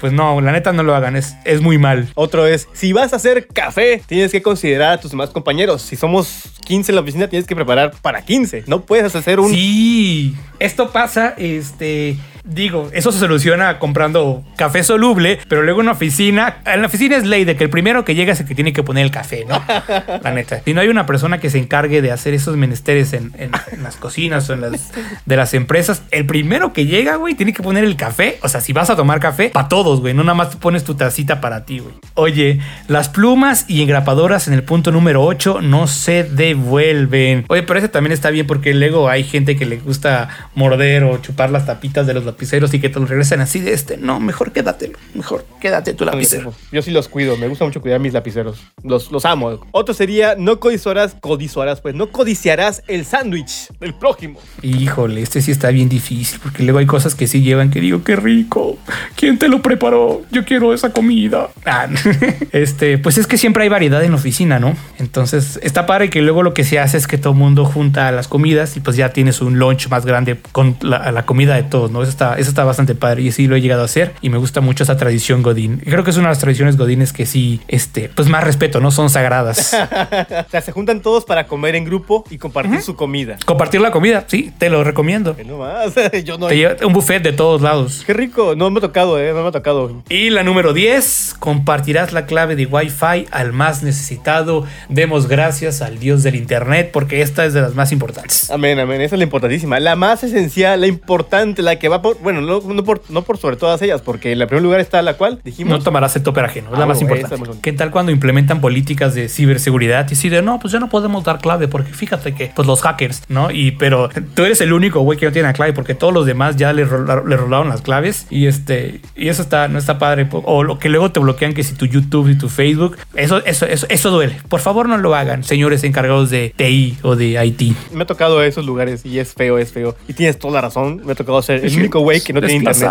[0.00, 2.08] Pues no, la neta no lo hagan, es, es muy mal.
[2.14, 5.82] Otro es, si vas a hacer café, tienes que considerar a tus demás compañeros.
[5.82, 8.64] Si somos 15 en la oficina, tienes que preparar para 15.
[8.66, 9.50] No puedes hacer un...
[9.50, 12.16] Sí, esto pasa, este...
[12.44, 17.16] Digo, eso se soluciona comprando café soluble, pero luego en la oficina, en la oficina
[17.16, 19.10] es ley de que el primero que llega es el que tiene que poner el
[19.10, 19.62] café, ¿no?
[20.22, 20.60] La neta.
[20.64, 23.82] Si no hay una persona que se encargue de hacer esos menesteres en, en- en
[23.82, 24.92] las cocinas o en las
[25.24, 28.38] de las empresas, el primero que llega, güey, tiene que poner el café.
[28.42, 30.94] O sea, si vas a tomar café, para todos, güey, no nada más pones tu
[30.94, 31.94] tacita para ti, güey.
[32.14, 37.44] Oye, las plumas y engrapadoras en el punto número 8 no se devuelven.
[37.48, 41.18] Oye, pero ese también está bien porque luego hay gente que le gusta morder o
[41.18, 43.96] chupar las tapitas de los lapiceros y que te los regresen así de este.
[43.96, 44.98] No, mejor quédatelo.
[45.14, 46.52] Mejor quédate tu lapicero.
[46.72, 48.58] Yo sí los cuido, me gusta mucho cuidar mis lapiceros.
[48.82, 49.60] Los, los amo.
[49.72, 54.40] Otro sería, no codiciarás, codiciarás, pues, no codiciarás el sándwich del prójimo.
[54.62, 58.02] Híjole, este sí está bien difícil porque luego hay cosas que sí llevan que digo,
[58.02, 58.78] qué rico.
[59.16, 60.22] ¿Quién te lo preparó?
[60.30, 61.48] Yo quiero esa comida.
[61.64, 61.88] Ah,
[62.52, 64.76] este, pues es que siempre hay variedad en la oficina, ¿no?
[64.98, 68.10] Entonces está padre que luego lo que se hace es que todo el mundo junta
[68.12, 71.62] las comidas y pues ya tienes un lunch más grande con la, la comida de
[71.62, 72.02] todos, ¿no?
[72.02, 74.38] Eso está, eso está bastante padre y sí lo he llegado a hacer y me
[74.38, 75.78] gusta mucho esa tradición Godín.
[75.84, 78.90] Creo que es una de las tradiciones Godines que sí, este, pues más respeto, ¿no?
[78.90, 79.74] Son sagradas.
[80.46, 83.36] o sea, se juntan todos para comer en grupo y compartir su comida.
[83.44, 85.36] Compartir la comida, sí, te lo recomiendo.
[85.36, 85.94] Que no más,
[86.24, 86.48] yo no.
[86.48, 88.02] Te lleva un buffet de todos lados.
[88.06, 90.02] Qué rico, no me ha tocado, eh, no me ha tocado.
[90.08, 94.64] Y la número 10, compartirás la clave de Wi-Fi al más necesitado.
[94.88, 98.50] Demos gracias al Dios del Internet porque esta es de las más importantes.
[98.50, 99.00] Amén, amén.
[99.00, 99.80] Esa es la importantísima.
[99.80, 102.13] La más esencial, la importante, la que va por.
[102.22, 105.00] Bueno, no, no por, no por sobre todas ellas, porque en el primer lugar está
[105.02, 105.78] la cual dijimos.
[105.78, 107.50] No tomarás el toper ajeno, es la Ah, más bueno, importante.
[107.52, 110.88] es ¿Qué tal cuando implementan políticas de ciberseguridad y si de no, pues ya no
[110.88, 113.50] podemos dar clave porque fíjate que pues los hackers, ¿no?
[113.50, 116.26] Y pero tú eres el único güey que no tiene la clave porque todos los
[116.26, 119.98] demás ya le, rola- le rolaron las claves y este y eso está no está
[119.98, 123.44] padre o lo que luego te bloquean que si tu YouTube y tu Facebook, eso
[123.44, 124.36] eso eso eso duele.
[124.48, 127.76] Por favor, no lo hagan, señores encargados de TI o de IT.
[127.92, 129.96] Me ha tocado esos lugares y es feo, es feo.
[130.08, 131.02] Y tienes toda la razón.
[131.04, 132.90] Me ha tocado ser el único güey que no tiene internet.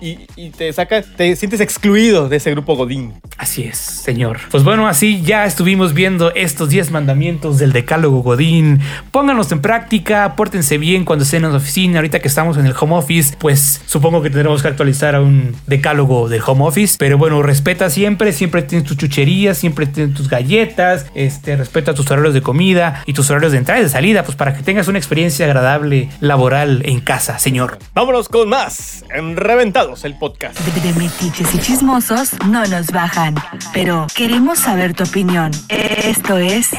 [0.00, 3.12] Y, y te saca, te sientes excluido de ese grupo Godín.
[3.36, 4.38] Así es, señor.
[4.50, 8.80] Pues bueno, así ya estuvimos viendo estos 10 mandamientos del Decálogo Godín.
[9.10, 11.98] Pónganlos en práctica, pórtense bien cuando estén en la oficina.
[11.98, 15.54] Ahorita que estamos en el home office, pues supongo que tendremos que actualizar a un
[15.66, 16.96] decálogo del home office.
[16.98, 22.10] Pero bueno, respeta siempre, siempre tienes tus chucherías, siempre tienes tus galletas, este, respeta tus
[22.10, 24.88] horarios de comida y tus horarios de entrada y de salida, pues para que tengas
[24.88, 27.78] una experiencia agradable laboral en casa, señor.
[27.94, 30.58] Vámonos con más en Reventados, el podcast.
[30.58, 33.34] De metiches y chismosos no nos bajan,
[33.72, 35.50] pero queremos saber tu opinión.
[35.68, 36.70] Esto es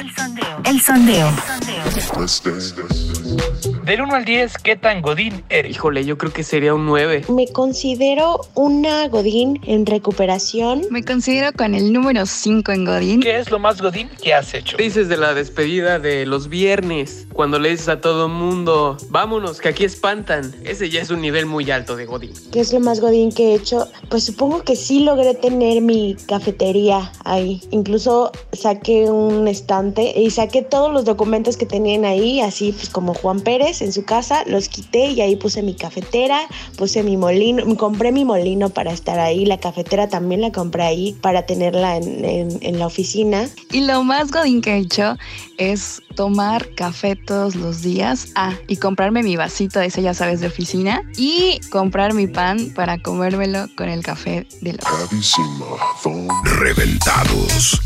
[0.66, 1.32] El Sondeo.
[3.86, 5.72] Del 1 al 10, ¿qué tan Godín eres?
[5.72, 7.26] Híjole, yo creo que sería un 9.
[7.30, 10.82] Me considero una Godín en recuperación.
[10.89, 13.22] Me considero con el número 5 en Godín.
[13.22, 14.76] ¿Qué es lo más Godín que has hecho?
[14.78, 19.70] Dices de la despedida de los viernes, cuando le dices a todo mundo, vámonos, que
[19.70, 20.53] aquí espantan.
[20.63, 22.32] Ese ya es un nivel muy alto de Godín.
[22.51, 23.88] ¿Qué es lo más Godín que he hecho?
[24.10, 27.62] Pues supongo que sí logré tener mi cafetería ahí.
[27.72, 33.14] Incluso saqué un estante y saqué todos los documentos que tenían ahí, así pues como
[33.14, 36.39] Juan Pérez en su casa, los quité y ahí puse mi cafetera,
[36.78, 41.14] puse mi molino, compré mi molino para estar ahí, la cafetera también la compré ahí
[41.22, 43.49] para tenerla en, en- en la oficina.
[43.72, 45.18] Y lo más Godín que he hecho
[45.58, 48.30] es tomar café todos los días.
[48.36, 51.01] Ah, y comprarme mi vasito, ese ya sabes, de oficina.
[51.18, 51.35] Y
[51.70, 54.84] comprar mi pan para comérmelo con el café de la
[56.44, 57.82] Reventados.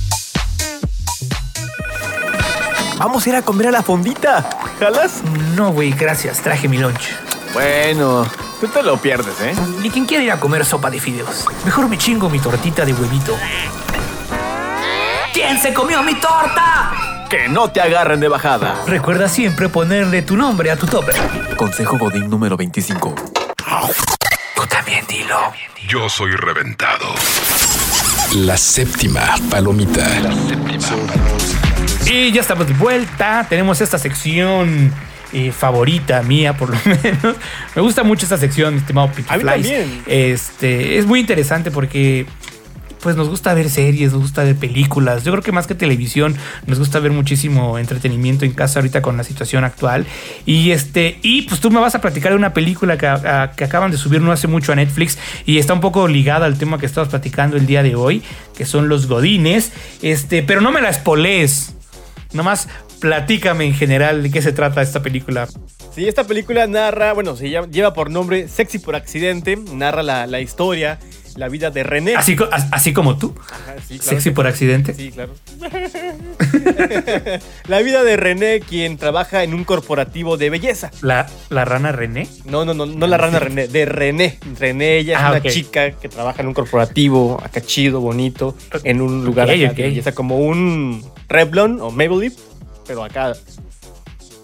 [2.98, 4.50] Vamos a ir a comer a la fondita.
[4.80, 5.24] ¿Jalas?
[5.56, 6.42] No, güey, gracias.
[6.42, 7.10] Traje mi lunch.
[7.54, 8.28] Bueno,
[8.60, 9.54] tú te lo pierdes, ¿eh?
[9.82, 11.46] Ni quien quiera ir a comer sopa de fideos.
[11.66, 13.36] Mejor me chingo mi tortita de huevito.
[15.34, 17.26] ¿Quién se comió mi torta?
[17.30, 18.84] Que no te agarren de bajada.
[18.86, 21.16] Recuerda siempre ponerle tu nombre a tu topper.
[21.56, 23.39] Consejo Godín número 25.
[24.56, 25.38] Tú también dilo.
[25.88, 27.14] Yo soy reventado.
[28.36, 30.08] La séptima palomita.
[32.08, 33.46] Y ya estamos de vuelta.
[33.48, 34.92] Tenemos esta sección
[35.34, 37.36] eh, favorita mía, por lo menos.
[37.76, 39.68] Me gusta mucho esta sección, mi estimado mí Flies.
[39.68, 40.04] también.
[40.08, 42.26] Este, es muy interesante porque
[43.02, 45.24] pues nos gusta ver series, nos gusta ver películas.
[45.24, 46.36] Yo creo que más que televisión,
[46.68, 50.06] nos gusta ver muchísimo entretenimiento en casa ahorita con la situación actual.
[50.46, 53.64] Y este, y pues tú me vas a platicar de una película que, a- que
[53.64, 56.78] acaban de subir no hace mucho a Netflix y está un poco ligada al tema
[56.78, 58.22] que estamos platicando el día de hoy,
[58.58, 59.72] que son los godines.
[60.02, 61.74] Este, pero no me la spoilees.
[62.34, 62.68] Nomás
[63.00, 65.48] platícame en general de qué se trata esta película.
[65.96, 70.40] Sí, esta película narra, bueno, se lleva por nombre Sexy por accidente, narra la, la
[70.42, 71.00] historia,
[71.38, 72.16] la vida de René.
[72.16, 72.36] Así,
[72.72, 74.94] así como tú, Ajá, sí, claro sexy por accidente.
[74.94, 75.34] Sí, claro.
[77.68, 80.92] la vida de René, quien trabaja en un corporativo de belleza.
[81.02, 82.28] La, la rana René.
[82.46, 84.40] No, no, no, no la rana René, de René.
[84.60, 89.02] René, ella es Ah, una chica que trabaja en un corporativo, acá chido, bonito, en
[89.02, 89.78] un lugar Ok, acá ok.
[89.78, 92.34] de belleza, como un Revlon o Maybelline,
[92.88, 93.34] pero acá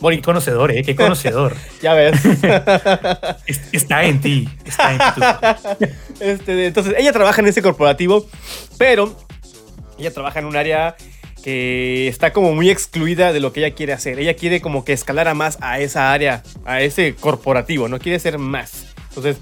[0.05, 0.25] Bonito.
[0.25, 0.83] conocedor, ¿eh?
[0.83, 1.55] Qué conocedor.
[1.81, 2.19] Ya ves.
[3.47, 4.47] Es- está en ti.
[4.65, 5.87] Está en ti.
[6.19, 8.27] Este, entonces, ella trabaja en ese corporativo,
[8.77, 9.17] pero
[9.97, 10.95] ella trabaja en un área
[11.43, 14.19] que está como muy excluida de lo que ella quiere hacer.
[14.19, 18.19] Ella quiere como que escalar a más a esa área, a ese corporativo, no quiere
[18.19, 18.85] ser más.
[19.09, 19.37] Entonces,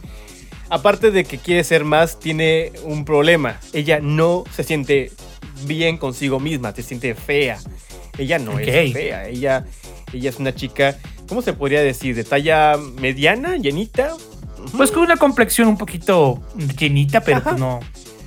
[0.69, 3.59] aparte de que quiere ser más, tiene un problema.
[3.73, 5.11] Ella no se siente
[5.65, 7.59] bien consigo misma, se siente fea.
[8.17, 9.65] Ella no es fea, ella,
[10.13, 10.97] ella es una chica,
[11.27, 12.15] ¿cómo se podría decir?
[12.15, 14.11] ¿De talla mediana, llenita?
[14.77, 16.41] Pues con una complexión un poquito
[16.79, 17.49] llenita, pero Ajá.
[17.51, 17.79] pues no.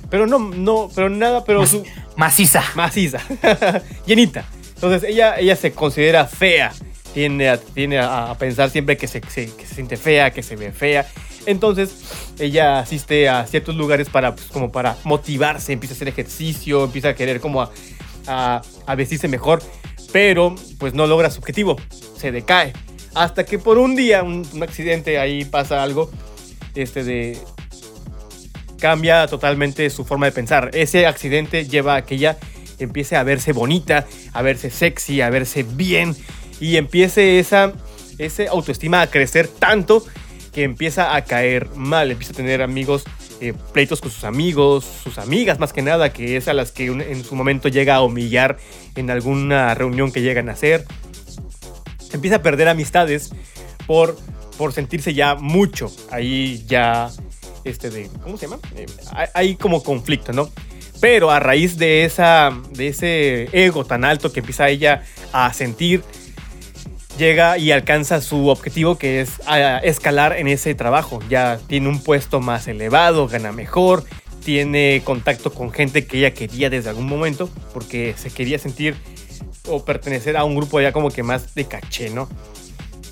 [0.09, 1.83] Pero no, no, pero nada, pero su,
[2.15, 2.63] Maciza.
[2.75, 3.19] maciza,
[4.05, 4.45] llenita.
[4.75, 6.71] Entonces ella, ella se considera fea,
[7.13, 10.43] tiende a, tiende a, a pensar siempre que se, se- que se siente fea, que
[10.43, 11.07] se ve fea.
[11.45, 11.91] Entonces
[12.39, 17.09] ella asiste a ciertos lugares para, pues, como para motivarse, empieza a hacer ejercicio, empieza
[17.09, 17.71] a querer como a,
[18.27, 19.61] a- a vestirse mejor,
[20.11, 21.75] pero pues no logra su objetivo,
[22.17, 22.73] se decae.
[23.15, 26.11] Hasta que por un día, un, accidente, ahí pasa algo,
[26.75, 27.37] este de,
[28.79, 30.69] cambia totalmente su forma de pensar.
[30.73, 32.37] Ese accidente lleva a que ella
[32.79, 36.15] empiece a verse bonita, a verse sexy, a verse bien
[36.59, 37.73] y empiece esa
[38.17, 40.03] ese autoestima a crecer tanto
[40.51, 43.03] que empieza a caer mal, empieza a tener amigos
[43.41, 46.85] eh, pleitos con sus amigos, sus amigas más que nada, que es a las que
[46.87, 48.57] en su momento llega a humillar
[48.95, 50.85] en alguna reunión que llegan a hacer.
[52.13, 53.31] Empieza a perder amistades
[53.85, 54.17] por,
[54.57, 55.91] por sentirse ya mucho.
[56.09, 57.09] Ahí ya,
[57.63, 58.59] este de, ¿cómo se llama?
[58.75, 60.49] Eh, hay- hay como conflicto, ¿no?
[60.99, 66.03] Pero a raíz de, esa, de ese ego tan alto que empieza ella a sentir,
[67.17, 71.19] llega y alcanza su objetivo que es a escalar en ese trabajo.
[71.29, 74.03] Ya tiene un puesto más elevado, gana mejor,
[74.45, 78.95] tiene contacto con gente que ella quería desde algún momento porque se quería sentir
[79.67, 82.29] o pertenecer a un grupo ya como que más de caché, ¿no?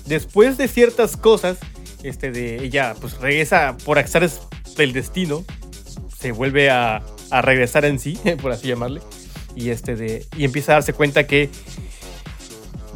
[0.06, 1.58] Después de ciertas cosas,
[2.02, 4.40] este de ella pues regresa por azares
[4.76, 5.44] del destino,
[6.16, 9.00] se vuelve a, a regresar en sí, por así llamarle,
[9.54, 11.50] y este de y empieza a darse cuenta que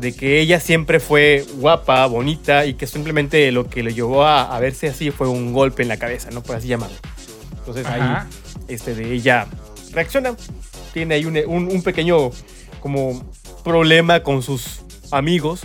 [0.01, 4.55] de que ella siempre fue guapa, bonita y que simplemente lo que le llevó a,
[4.55, 6.43] a verse así fue un golpe en la cabeza, ¿no?
[6.43, 6.97] Por así llamarlo.
[7.59, 8.23] Entonces Ajá.
[8.23, 8.29] ahí
[8.69, 9.47] este de ella
[9.93, 10.35] reacciona,
[10.95, 12.31] tiene ahí un, un- un pequeño
[12.81, 13.23] como
[13.63, 14.81] problema con sus
[15.11, 15.61] amigos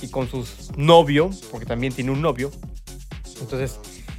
[0.00, 2.50] y con sus novio, porque también tiene un novio.
[3.40, 3.78] Entonces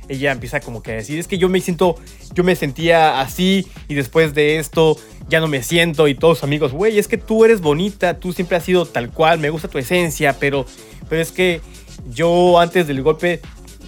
[0.09, 1.95] ella empieza como que a decir, es que yo me siento,
[2.33, 4.97] yo me sentía así y después de esto
[5.29, 8.33] ya no me siento y todos sus amigos, güey, es que tú eres bonita, tú
[8.33, 10.65] siempre has sido tal cual, me gusta tu esencia, pero,
[11.09, 11.61] pero es que
[12.09, 13.41] yo antes del golpe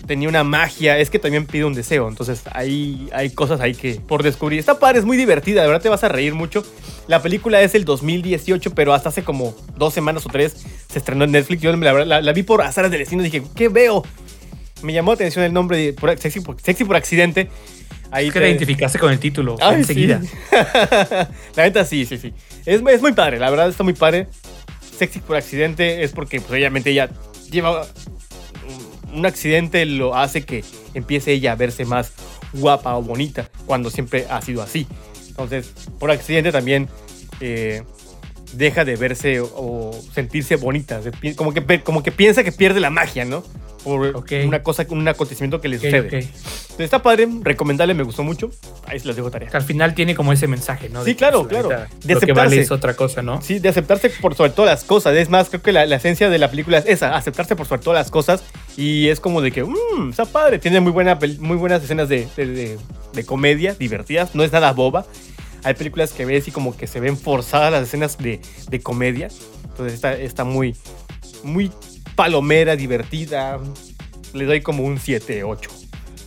[0.05, 3.95] tenía una magia, es que también pido un deseo, entonces hay, hay cosas ahí que
[3.95, 4.59] por descubrir.
[4.59, 6.63] Esta padre es muy divertida, de verdad te vas a reír mucho.
[7.07, 11.23] La película es el 2018, pero hasta hace como dos semanas o tres se estrenó
[11.25, 11.61] en Netflix.
[11.61, 14.03] Yo la, la, vi por azares del destino y dije, ¿qué veo?
[14.85, 17.49] Me llamó la atención el nombre de por- sexy, por, Sexy por accidente.
[18.11, 20.21] Ahí Es que te- te identificaste con el título Ay, enseguida.
[20.21, 20.29] sí.
[21.55, 22.33] la neta sí, sí, sí.
[22.65, 24.27] Es, es muy padre, la verdad está muy padre.
[24.97, 27.09] Sexy por accidente es porque pues obviamente ella
[27.51, 27.81] lleva
[29.11, 30.63] un- un accidente lo hace que
[30.93, 32.13] empiece ella a verse más
[32.53, 34.87] guapa o bonita cuando siempre ha sido así.
[35.29, 36.87] Entonces, por accidente también
[37.41, 37.83] eh,
[38.53, 41.01] deja de verse o, o sentirse bonita.
[41.35, 43.43] Como que, como que piensa que pierde la magia, ¿no?
[43.83, 44.31] Por Ok.
[44.47, 46.07] una cosa, un acontecimiento que le Ok, sucede.
[46.07, 46.13] ok.
[46.13, 48.49] Entonces, está padre, recomendable, me gustó mucho.
[48.87, 49.49] Ahí se las dejo tarea.
[49.49, 51.03] Que al final tiene como ese mensaje, ¿no?
[51.05, 51.69] Sí, que, claro, la claro.
[52.03, 52.59] De Lo que vale aceptarse.
[52.61, 53.41] es otra cosa, ¿no?
[53.43, 55.15] Sí, de aceptarse por sobre todas las cosas.
[55.15, 57.83] Es más, creo que la, la esencia de la película es esa, aceptarse por sobre
[57.83, 58.43] todas las cosas.
[58.75, 60.57] Y es como de que, mmm, está padre.
[60.57, 62.77] Tiene muy, buena, muy buenas escenas de, de- de-
[63.13, 64.33] de comedia, divertidas.
[64.33, 65.05] No es nada boba.
[65.65, 68.39] Hay películas que ves y como que se ven forzadas las escenas de,
[68.69, 69.29] de comedia.
[69.63, 70.75] Entonces está, está muy,
[71.43, 71.71] muy
[72.15, 73.59] palomera, divertida.
[74.33, 75.71] Le doy como un 7, 8.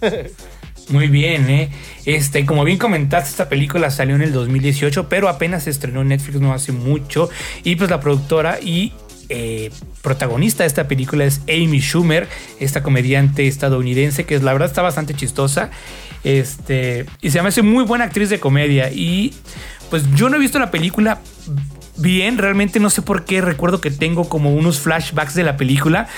[0.90, 1.68] Muy bien, ¿eh?
[2.06, 6.40] Este, como bien comentaste, esta película salió en el 2018, pero apenas estrenó en Netflix
[6.40, 7.28] no hace mucho.
[7.62, 8.94] Y pues la productora y
[9.28, 9.70] eh,
[10.00, 12.26] protagonista de esta película es Amy Schumer,
[12.58, 15.70] esta comediante estadounidense que la verdad está bastante chistosa.
[16.24, 18.90] Este, y se me hace muy buena actriz de comedia.
[18.90, 19.34] Y
[19.90, 21.20] pues yo no he visto la película
[21.96, 26.08] bien, realmente no sé por qué recuerdo que tengo como unos flashbacks de la película.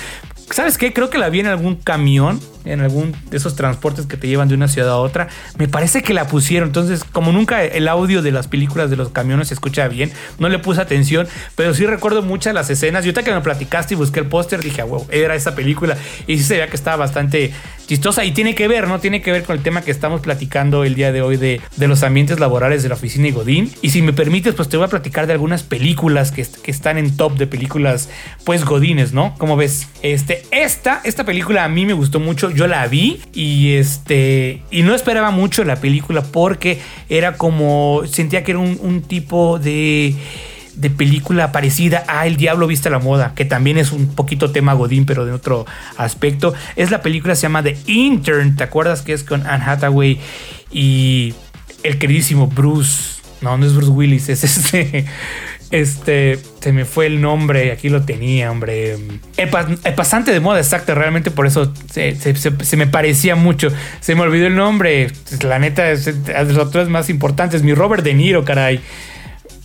[0.50, 0.92] ¿Sabes qué?
[0.92, 4.48] Creo que la vi en algún camión, en algún de esos transportes que te llevan
[4.48, 5.28] de una ciudad a otra.
[5.58, 6.68] Me parece que la pusieron.
[6.68, 10.48] Entonces, como nunca el audio de las películas de los camiones se escucha bien, no
[10.48, 13.04] le puse atención, pero sí recuerdo muchas las escenas.
[13.04, 15.96] Y ahorita que me platicaste y busqué el póster, dije, wow, era esa película.
[16.26, 17.52] Y sí se veía que estaba bastante
[17.86, 19.00] chistosa y tiene que ver, ¿no?
[19.00, 21.88] Tiene que ver con el tema que estamos platicando el día de hoy de, de
[21.88, 23.72] los ambientes laborales de la oficina y Godín.
[23.82, 26.98] Y si me permites, pues te voy a platicar de algunas películas que, que están
[26.98, 28.08] en top de películas,
[28.44, 29.34] pues Godines, ¿no?
[29.38, 33.74] Como ves, este, esta, esta película a mí me gustó mucho, yo la vi y
[33.74, 39.58] este, y no esperaba mucho la película porque era como, sentía que era un, tipo
[39.58, 40.14] de
[40.74, 44.50] de película parecida a El Diablo Viste a la Moda, que también es un poquito
[44.50, 46.54] tema Godín, pero de otro aspecto.
[46.76, 50.18] Es la película, se llama The Intern, ¿te acuerdas que es con Anne Hathaway
[50.72, 51.34] y
[51.82, 53.20] el queridísimo Bruce?
[53.40, 55.06] No, no es Bruce Willis, es este.
[55.70, 58.96] Este, se me fue el nombre, aquí lo tenía, hombre.
[59.36, 59.48] El,
[59.94, 63.68] pasante de moda, exacto, realmente por eso se, me parecía mucho.
[64.00, 65.12] Se me olvidó el nombre.
[65.42, 68.80] La neta, es de los actores más importantes, mi Robert De Niro, caray.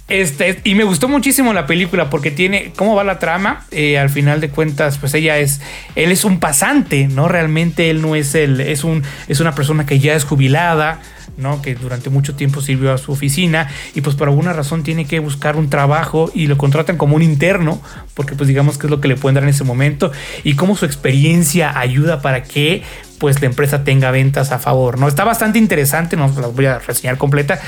[0.07, 3.65] Este, y me gustó muchísimo la película porque tiene cómo va la trama.
[3.71, 5.61] Eh, al final de cuentas, pues ella es,
[5.95, 7.27] él es un pasante, ¿no?
[7.27, 10.99] Realmente él no es él, es un, es una persona que ya es jubilada,
[11.37, 11.61] ¿no?
[11.61, 15.19] Que durante mucho tiempo sirvió a su oficina y pues por alguna razón tiene que
[15.19, 17.81] buscar un trabajo y lo contratan como un interno,
[18.13, 20.11] porque pues digamos que es lo que le pueden dar en ese momento
[20.43, 22.83] y cómo su experiencia ayuda para que
[23.19, 25.07] pues la empresa tenga ventas a favor, ¿no?
[25.07, 27.59] Está bastante interesante, no las voy a reseñar completa,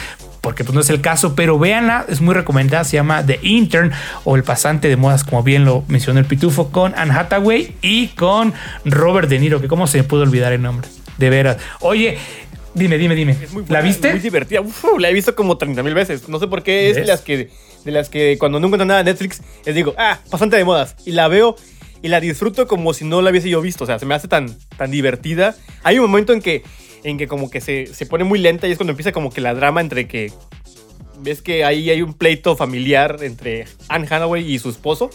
[0.41, 3.91] porque pues no es el caso, pero véanla, es muy recomendada, se llama The Intern
[4.23, 8.07] o El Pasante de Modas, como bien lo mencionó el Pitufo, con Anne Hathaway y
[8.09, 8.53] con
[8.85, 10.87] Robert De Niro, que cómo se me pudo olvidar el nombre,
[11.17, 11.57] de veras.
[11.79, 12.17] Oye,
[12.77, 13.35] dime, dime, dime,
[13.67, 14.11] ¿la viste?
[14.11, 14.61] Muy divertida,
[14.99, 17.49] la he visto como 30 mil veces, no sé por qué es de las que,
[17.83, 20.95] de las que cuando no encuentro nada en Netflix, les digo, ah, Pasante de Modas,
[21.05, 21.55] y la veo
[22.01, 24.27] y la disfruto como si no la hubiese yo visto, o sea, se me hace
[24.27, 25.55] tan, tan divertida.
[25.83, 26.63] Hay un momento en que
[27.03, 29.39] en que como que se, se pone muy lenta y es cuando empieza como que
[29.39, 30.31] la drama entre que
[31.19, 35.09] ves que ahí hay un pleito familiar entre Anne Hathaway y su esposo.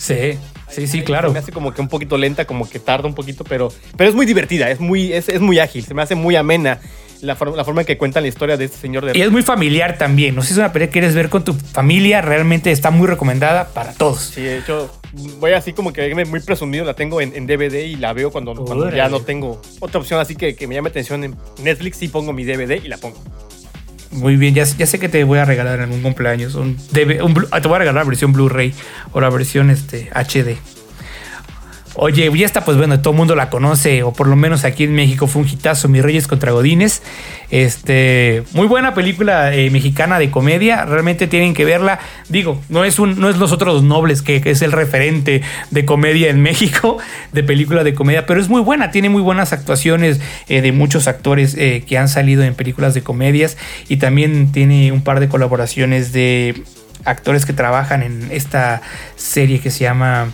[0.00, 0.38] Sí,
[0.70, 1.28] sí, sí, claro.
[1.28, 4.08] Se me hace como que un poquito lenta, como que tarda un poquito, pero, pero
[4.08, 6.80] es muy divertida, es muy, es, es muy ágil, se me hace muy amena
[7.20, 9.04] la, forma, la forma en que cuentan la historia de este señor.
[9.04, 9.18] De...
[9.18, 11.44] Y es muy familiar también, no sé si es una película que quieres ver con
[11.44, 14.32] tu familia, realmente está muy recomendada para todos.
[14.34, 14.90] Sí, de hecho,
[15.38, 18.90] voy así como que muy presumido, la tengo en, DVD y la veo cuando, cuando
[18.90, 22.32] ya no tengo otra opción así que, que me llame atención en Netflix, y pongo
[22.32, 23.18] mi DVD y la pongo.
[24.10, 27.04] Muy bien, ya, sé que te voy a regalar en un cumpleaños un, un te
[27.14, 28.74] voy a regalar la versión Blu-ray
[29.12, 30.58] o la versión este, HD.
[31.96, 34.84] Oye, y esta, pues bueno, todo el mundo la conoce, o por lo menos aquí
[34.84, 37.02] en México fue un hitazo, Mis Reyes contra Godines.
[37.50, 41.98] Este, muy buena película eh, mexicana de comedia, realmente tienen que verla.
[42.28, 46.30] Digo, no es, un, no es Los Otros Nobles, que, es el referente de comedia
[46.30, 46.98] en México,
[47.32, 51.08] de película de comedia, pero es muy buena, tiene muy buenas actuaciones eh, de muchos
[51.08, 53.56] actores eh, que han salido en películas de comedias
[53.88, 56.62] y también tiene un par de colaboraciones de
[57.04, 58.80] actores que trabajan en esta
[59.16, 60.28] serie que se llama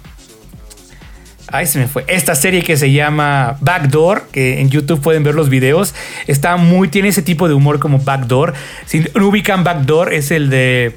[1.48, 2.04] Ay, se me fue.
[2.08, 5.94] Esta serie que se llama Backdoor, que en YouTube pueden ver los videos,
[6.26, 8.54] está muy, tiene ese tipo de humor como Backdoor.
[8.86, 10.96] Si ubican Backdoor, es el de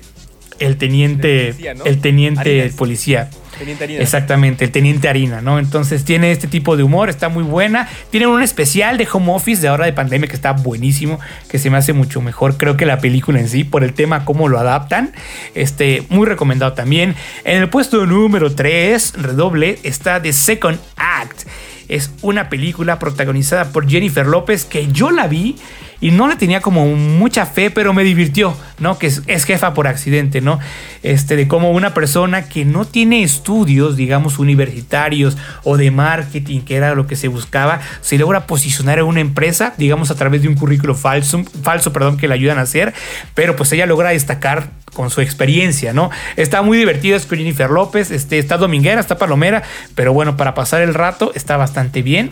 [0.59, 3.29] el teniente, el teniente policía.
[3.59, 4.01] Teniente Harina.
[4.01, 5.59] Exactamente, el Teniente Harina, ¿no?
[5.59, 7.87] Entonces tiene este tipo de humor, está muy buena.
[8.09, 11.69] Tiene un especial de home office de ahora de pandemia que está buenísimo, que se
[11.69, 14.57] me hace mucho mejor, creo que la película en sí, por el tema, cómo lo
[14.59, 15.11] adaptan.
[15.53, 17.15] Este, muy recomendado también.
[17.43, 21.43] En el puesto número 3, redoble, está The Second Act.
[21.89, 25.55] Es una película protagonizada por Jennifer López que yo la vi
[26.01, 28.97] y no le tenía como mucha fe, pero me divirtió, ¿no?
[28.97, 30.59] Que es, jefa por accidente, ¿no?
[31.03, 36.75] Este, de cómo una persona que no tiene estudios, digamos, universitarios o de marketing, que
[36.75, 40.47] era lo que se buscaba, se logra posicionar en una empresa, digamos, a través de
[40.47, 42.93] un currículo falso, falso, perdón, que le ayudan a hacer,
[43.33, 46.09] pero pues ella logra destacar con su experiencia, ¿no?
[46.35, 49.63] Está muy divertida, es con Jennifer López, este, está dominguera, está palomera,
[49.95, 52.31] pero bueno, para pasar el rato está bastante bien.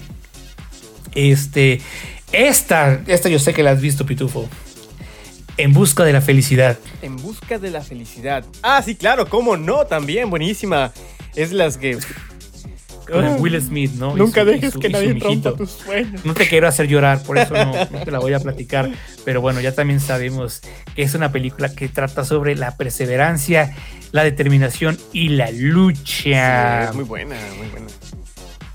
[1.16, 1.82] Este,
[2.32, 4.48] esta, esta yo sé que la has visto, Pitufo.
[5.58, 6.78] En busca de la felicidad.
[7.02, 8.46] En busca de la felicidad.
[8.62, 10.92] Ah, sí, claro, cómo no, también, buenísima.
[11.36, 11.98] Es las que.
[13.10, 14.16] Con Will Smith, ¿no?
[14.18, 16.26] Nunca dejes que nadie rompa tus sueños.
[16.26, 18.92] No te quiero hacer llorar, por eso no, te la voy a platicar.
[19.24, 20.62] Pero bueno, ya también sabemos
[20.94, 23.74] que es una película que trata sobre la perseverancia,
[24.12, 26.90] la determinación y la lucha.
[26.90, 27.88] es muy buena, muy buena.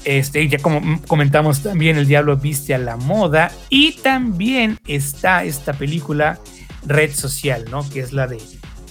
[0.05, 3.53] Este, ya como comentamos también, El Diablo viste a la moda.
[3.69, 6.39] Y también está esta película
[6.87, 7.89] Red Social, ¿no?
[7.89, 8.39] Que es la de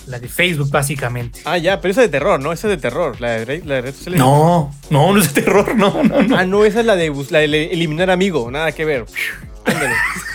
[0.08, 1.42] la de Facebook, básicamente.
[1.46, 2.52] Ah, ya, pero esa es de terror, ¿no?
[2.52, 3.20] Esa es de terror.
[3.22, 4.18] La de, la de Red Social.
[4.18, 6.38] No, no, no es de terror, no, no, no.
[6.38, 9.06] Ah, no, esa es la de, la de eliminar amigo, nada que ver.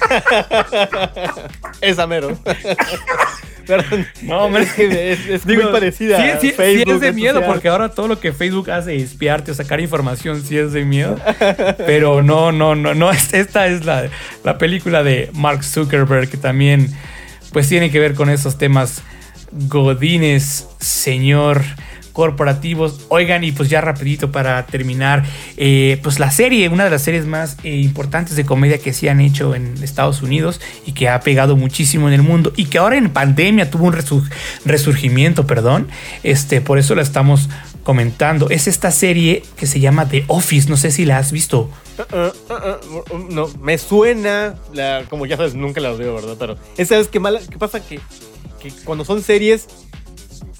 [1.80, 2.38] esa mero.
[3.66, 4.06] Perdón.
[4.22, 6.38] No, es, es, muy parecida.
[6.40, 9.54] Sí, sí, sí es de miedo, porque ahora todo lo que Facebook hace, espiarte o
[9.54, 11.18] sacar información, sí es de miedo.
[11.78, 13.10] Pero no, no, no, no.
[13.10, 14.08] Esta es la,
[14.44, 16.90] la película de Mark Zuckerberg, que también
[17.52, 19.02] pues tiene que ver con esos temas
[19.50, 21.62] godines, señor
[22.16, 23.04] corporativos.
[23.10, 25.22] Oigan, y pues ya rapidito para terminar,
[25.58, 29.10] eh, pues la serie, una de las series más eh, importantes de comedia que se
[29.10, 32.78] han hecho en Estados Unidos y que ha pegado muchísimo en el mundo y que
[32.78, 34.30] ahora en pandemia tuvo un resur-
[34.64, 35.88] resurgimiento, perdón.
[36.22, 37.50] Este, por eso la estamos
[37.82, 38.48] comentando.
[38.48, 41.70] Es esta serie que se llama The Office, no sé si la has visto.
[43.28, 46.36] No, me suena, la- como ya sabes, nunca la veo, ¿verdad?
[46.38, 47.80] Pero esa vez que ¿qué pasa?
[47.86, 48.00] Que,
[48.58, 49.66] que cuando son series,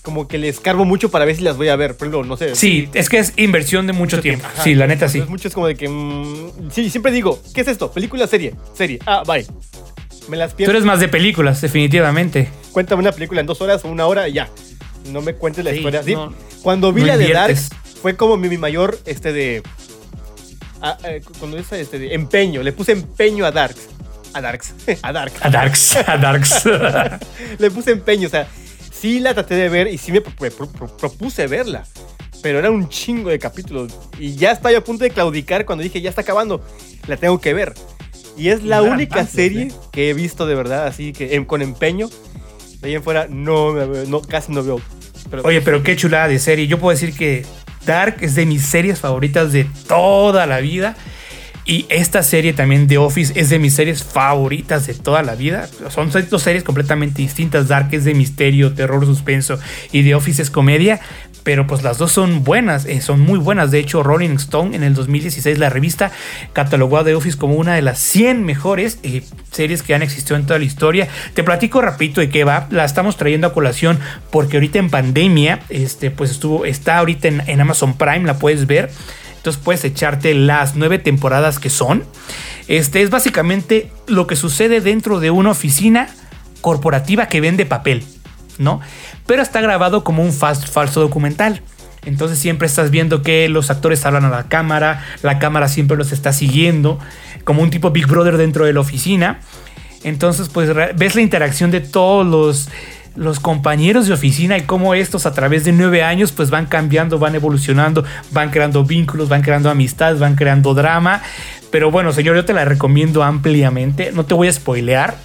[0.06, 1.96] como que les cargo mucho para ver si las voy a ver.
[1.96, 2.54] Por ejemplo, no sé.
[2.54, 4.46] Sí, es que es inversión de mucho tiempo.
[4.62, 5.18] Sí, la neta sí.
[5.18, 5.88] Entonces, mucho es como de que.
[5.88, 7.90] mm, sí, siempre digo, ¿qué es esto?
[7.90, 8.54] ¿Película, serie?
[8.72, 9.00] Serie.
[9.04, 9.44] Ah, bye.
[10.28, 10.70] Me las Tú pierdo.
[10.74, 12.48] eres más de películas, definitivamente.
[12.70, 14.48] Cuéntame una película en dos horas o una hora y ya.
[15.10, 16.04] No me cuentes la Sí, historia.
[16.04, 16.32] Sí, no.
[16.62, 17.32] Cuando vi No la de.
[17.32, 17.56] Dark,
[18.00, 19.62] fue como mi, mi mayor, este de.
[20.82, 23.88] ah, eh, cuando es este de empeño, le puse empeño a Darks.
[24.34, 24.72] A Darks.
[25.02, 25.32] a Dark.
[25.40, 26.64] A Darks, a Darks.
[27.58, 28.46] le puse empeño, o sea,
[29.00, 31.84] sí la traté de ver y sí me pro- pro- pro- propuse verla.
[32.42, 33.92] Pero era un chingo de capítulos.
[34.18, 36.62] Y ya estaba yo a punto de claudicar cuando dije, ya está acabando.
[37.08, 37.74] La tengo que ver.
[38.36, 42.08] Y es la única serie que he visto de verdad, así que con empeño.
[42.80, 43.72] De ahí en fuera, no,
[44.06, 44.80] no casi no veo.
[45.30, 46.66] Pero, Oye, pero qué chulada de serie.
[46.66, 47.44] Yo puedo decir que
[47.86, 50.94] Dark es de mis series favoritas de toda la vida.
[51.66, 55.68] Y esta serie también, The Office, es de mis series favoritas de toda la vida.
[55.90, 57.66] Son dos series completamente distintas.
[57.66, 59.58] Dark es de misterio, terror, suspenso.
[59.90, 61.00] Y The Office es comedia.
[61.42, 63.70] Pero pues las dos son buenas, eh, son muy buenas.
[63.70, 66.10] De hecho, Rolling Stone en el 2016, la revista,
[66.52, 70.34] catalogó a The Office como una de las 100 mejores eh, series que han existido
[70.34, 71.06] en toda la historia.
[71.34, 72.66] Te platico rapidito de qué va.
[72.70, 74.00] La estamos trayendo a colación
[74.32, 78.66] porque ahorita en pandemia, este, pues estuvo, está ahorita en, en Amazon Prime, la puedes
[78.66, 78.90] ver.
[79.46, 82.02] Entonces puedes echarte las nueve temporadas que son.
[82.66, 86.08] Este es básicamente lo que sucede dentro de una oficina
[86.62, 88.02] corporativa que vende papel,
[88.58, 88.80] ¿no?
[89.24, 91.62] Pero está grabado como un falso documental.
[92.04, 96.10] Entonces siempre estás viendo que los actores hablan a la cámara, la cámara siempre los
[96.10, 96.98] está siguiendo,
[97.44, 99.38] como un tipo Big Brother dentro de la oficina.
[100.02, 102.68] Entonces, pues ves la interacción de todos los,
[103.16, 107.18] los compañeros de oficina y cómo estos a través de nueve años pues van cambiando,
[107.18, 111.22] van evolucionando, van creando vínculos, van creando amistad, van creando drama.
[111.70, 114.12] Pero bueno, señor, yo te la recomiendo ampliamente.
[114.12, 115.16] No te voy a spoilear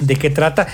[0.00, 0.66] de qué trata.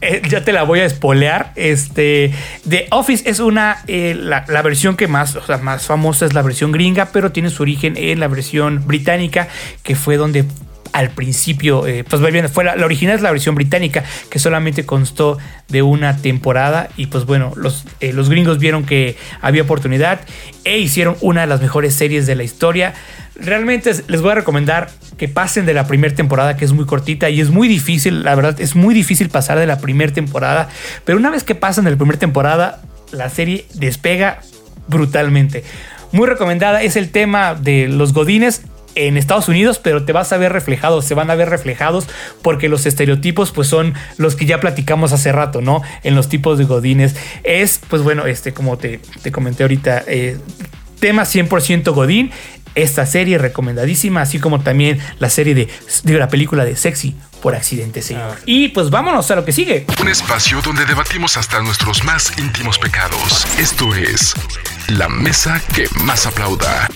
[0.00, 1.52] Eh, ya te la voy a spoilear.
[1.56, 2.32] Este,
[2.68, 6.34] The Office es una, eh, la, la versión que más, o sea, más famosa es
[6.34, 9.48] la versión gringa, pero tiene su origen en la versión británica,
[9.82, 10.44] que fue donde
[10.92, 15.38] al principio, eh, pues bien, fue la, original es la versión británica, que solamente constó
[15.68, 16.88] de una temporada.
[16.96, 20.20] Y pues bueno, los, eh, los gringos vieron que había oportunidad
[20.64, 22.94] e hicieron una de las mejores series de la historia.
[23.34, 26.86] Realmente es- les voy a recomendar que pasen de la primera temporada, que es muy
[26.86, 30.68] cortita y es muy difícil, la verdad, es muy difícil pasar de la primera temporada.
[31.04, 32.82] Pero una vez que pasan de la primera temporada,
[33.12, 34.40] la serie despega
[34.88, 35.64] brutalmente.
[36.12, 38.62] Muy recomendada es el tema de los godines
[38.96, 42.08] en Estados Unidos, pero te vas a ver reflejados, se van a ver reflejados
[42.42, 45.82] porque los estereotipos pues son los que ya platicamos hace rato, ¿no?
[46.02, 47.14] En los tipos de godines.
[47.44, 50.38] Es, pues bueno, este, como te, te comenté ahorita, eh,
[50.98, 52.32] tema 100% godín.
[52.74, 55.68] Esta serie recomendadísima, así como también la serie de,
[56.02, 58.36] de la película de Sexy por accidente, señor.
[58.44, 59.86] Y pues vámonos a lo que sigue.
[59.98, 63.46] Un espacio donde debatimos hasta nuestros más íntimos pecados.
[63.58, 64.34] Esto es
[64.88, 66.86] La Mesa que más aplauda.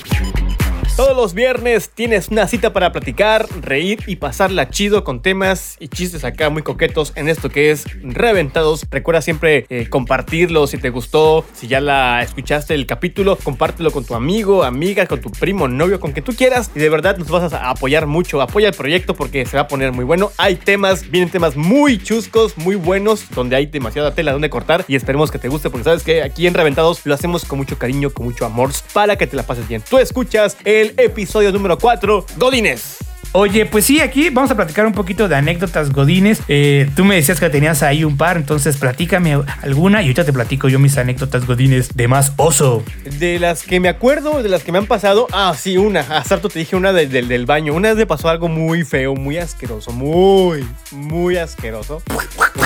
[0.96, 5.88] Todos los viernes tienes una cita para platicar, reír y pasarla chido con temas y
[5.88, 8.86] chistes acá muy coquetos en esto que es Reventados.
[8.90, 14.04] Recuerda siempre eh, compartirlo si te gustó, si ya la escuchaste el capítulo, compártelo con
[14.04, 17.28] tu amigo, amiga, con tu primo, novio, con quien tú quieras y de verdad nos
[17.28, 18.42] vas a apoyar mucho.
[18.42, 20.32] Apoya el proyecto porque se va a poner muy bueno.
[20.36, 24.96] Hay temas, vienen temas muy chuscos, muy buenos, donde hay demasiada tela donde cortar y
[24.96, 28.10] esperemos que te guste porque sabes que aquí en Reventados lo hacemos con mucho cariño,
[28.10, 29.82] con mucho amor para que te la pases bien.
[29.88, 33.09] Tú escuchas el episodio número 4, Godines.
[33.32, 36.42] Oye, pues sí, aquí vamos a platicar un poquito de anécdotas godines.
[36.48, 40.32] Eh, tú me decías que tenías ahí un par, entonces platícame alguna y ahorita te
[40.32, 42.82] platico yo mis anécdotas godines de más oso.
[43.20, 46.02] De las que me acuerdo, de las que me han pasado, ah, sí, una.
[46.02, 47.72] Rato te dije una de- del- baño.
[47.72, 52.02] Una vez me pasó algo muy feo, muy asqueroso, muy, muy asqueroso.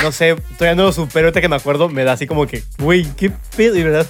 [0.03, 1.27] No sé, todavía no lo supero.
[1.27, 3.77] Ahorita que me acuerdo, me da así como que, güey, qué pedo.
[3.77, 4.07] Y verdad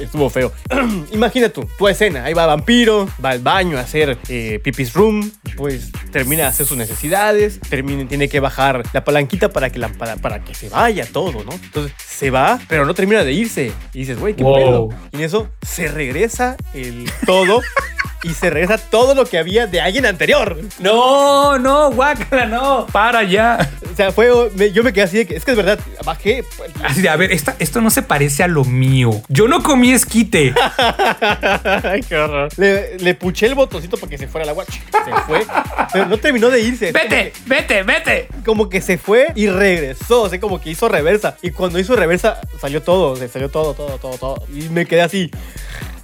[0.00, 0.52] estuvo feo.
[1.12, 2.24] Imagina tú, tu escena.
[2.24, 6.66] Ahí va vampiro, va al baño a hacer eh, pipis room, pues termina de hacer
[6.66, 10.68] sus necesidades, termina, tiene que bajar la palanquita para que, la, para, para que se
[10.68, 11.52] vaya todo, ¿no?
[11.52, 13.72] Entonces se va, pero no termina de irse.
[13.92, 14.54] Y dices, güey, qué Wow.
[14.56, 14.88] pedo.
[15.12, 17.60] Y en eso se regresa el todo
[18.22, 20.58] y se regresa todo lo que había de alguien anterior.
[20.80, 22.86] No, no, guácala, no.
[22.92, 23.70] Para ya.
[23.92, 24.28] O sea, fue.
[24.72, 26.44] yo me quedé así de que es que es verdad, bajé.
[26.56, 29.10] pues, Así de, a ver, esta- esto no se parece a lo mío.
[29.28, 30.54] Yo no comí esquite.
[31.84, 32.48] Ay, qué horror.
[32.56, 34.64] Le, le puché el botoncito para que se fuera el agua.
[34.64, 34.80] Se
[35.26, 35.46] fue.
[35.92, 36.92] Pero no terminó de irse.
[36.92, 38.28] Vete, vete, vete.
[38.44, 40.22] Como que se fue y regresó.
[40.22, 41.36] O sea, como que hizo reversa.
[41.42, 43.16] Y cuando hizo reversa, salió todo.
[43.16, 44.44] Se salió todo, todo, todo, todo.
[44.54, 45.30] Y me quedé así.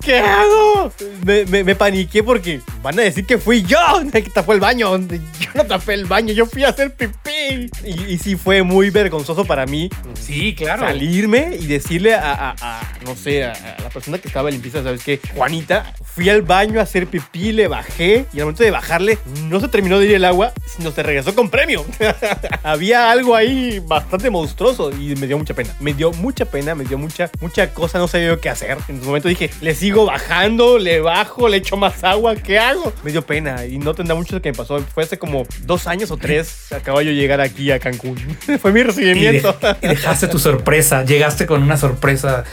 [0.05, 0.93] ¿Qué hago?
[1.25, 4.61] Me, me, me paniqué porque van a decir que fui yo el que tapó el
[4.61, 4.97] baño.
[4.99, 7.71] Yo no tapé el baño, yo fui a hacer pipí.
[7.85, 9.89] Y, y sí fue muy vergonzoso para mí
[10.21, 10.87] Sí, claro.
[10.87, 14.83] salirme y decirle a, a- a, no sé, a, a la persona que estaba limpieza,
[14.83, 15.21] ¿sabes qué?
[15.35, 19.61] Juanita, fui al baño a hacer pipí, le bajé y al momento de bajarle no
[19.61, 21.85] se terminó de ir el agua, sino se regresó con premio.
[22.63, 25.75] Había algo ahí bastante monstruoso y me dio mucha pena.
[25.81, 28.77] Me dio mucha pena, me dio mucha, mucha cosa, no sabía yo qué hacer.
[28.89, 32.93] En ese momento dije, le sigo bajando, le bajo, le echo más agua, ¿qué hago?
[33.05, 34.81] Me dio pena y no tendrá mucho que me pasó.
[34.93, 38.17] Fue hace como dos años o tres, acabo yo de llegar aquí a Cancún.
[38.61, 39.57] Fue mi Y, de- recibimiento.
[39.81, 41.05] y dejaste tu sorpresa.
[41.05, 42.45] Llegaste con una sorpresa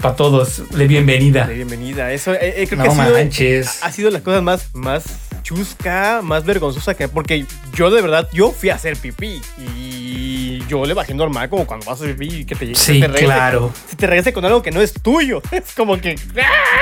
[0.00, 1.46] para todos de bienvenida.
[1.46, 2.12] De bienvenida.
[2.12, 3.82] Eso eh, eh, creo No que ha sido, manches.
[3.82, 5.04] ha sido las cosas más, más
[5.42, 10.84] chusca, más vergonzosa que porque yo de verdad yo fui a hacer pipí y yo
[10.86, 12.78] le bajé normal como cuando vas a hacer pipí y que te llegue.
[12.78, 13.72] Sí, te regrese- claro.
[13.90, 16.81] Si te regrese con algo que no es tuyo, es como que ¡Ah!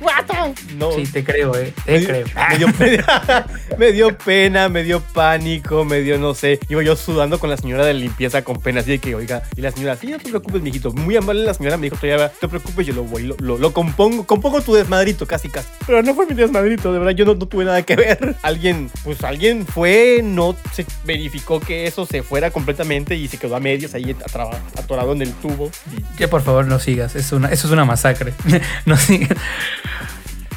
[0.00, 0.52] ¡Guata!
[0.76, 0.92] No.
[0.92, 1.72] Sí, te creo, eh.
[1.86, 2.26] Me Te dio, creo.
[2.38, 3.46] me dio pena,
[3.78, 6.58] me dio pena, me dio pánico, me dio, no sé.
[6.68, 9.60] Iba yo sudando con la señora de limpieza con pena, así de que, oiga, y
[9.60, 10.92] la señora, sí, no te preocupes, mijito.
[10.92, 13.58] Muy amable la señora me dijo, todavía, no te preocupes, yo lo voy, lo, lo,
[13.58, 15.68] lo compongo, compongo tu desmadrito, casi, casi.
[15.86, 18.36] Pero no fue mi desmadrito, de verdad, yo no, no tuve nada que ver.
[18.42, 23.56] Alguien, pues alguien fue, no se verificó que eso se fuera completamente y se quedó
[23.56, 25.70] a medios ahí atraba- atorado en el tubo.
[25.96, 28.32] Y Ya por favor no sigas, es una, eso es una masacre.
[28.86, 29.36] no sigas.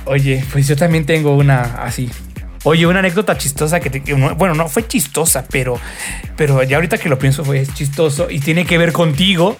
[0.06, 2.10] Oye, pues yo también tengo una así.
[2.64, 5.80] Oye, una anécdota chistosa que, te- bueno, no fue chistosa, pero,
[6.38, 9.58] pero ya ahorita que lo pienso fue chistoso y tiene que ver contigo.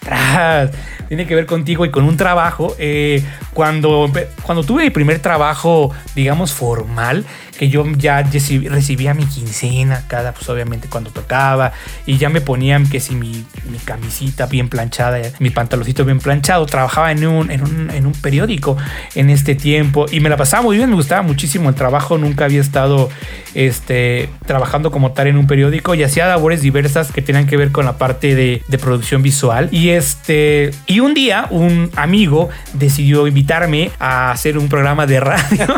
[1.08, 2.76] Tiene que ver contigo y con un trabajo.
[2.78, 4.12] Eh, cuando,
[4.44, 7.26] cuando tuve mi primer trabajo, digamos, formal,
[7.62, 11.74] que yo ya reci- recibía mi quincena cada, pues obviamente cuando tocaba
[12.08, 16.66] y ya me ponían que si mi, mi camisita bien planchada, mi pantaloncito bien planchado,
[16.66, 18.78] trabajaba en un, en, un, en un periódico
[19.14, 22.46] en este tiempo y me la pasaba muy bien, me gustaba muchísimo el trabajo, nunca
[22.46, 23.12] había estado
[23.54, 27.72] este, trabajando como tal en un periódico y hacía labores diversas que tenían que ver
[27.72, 33.28] con la parte de, de producción visual y este y un día un amigo decidió
[33.28, 35.68] invitarme a hacer un programa de radio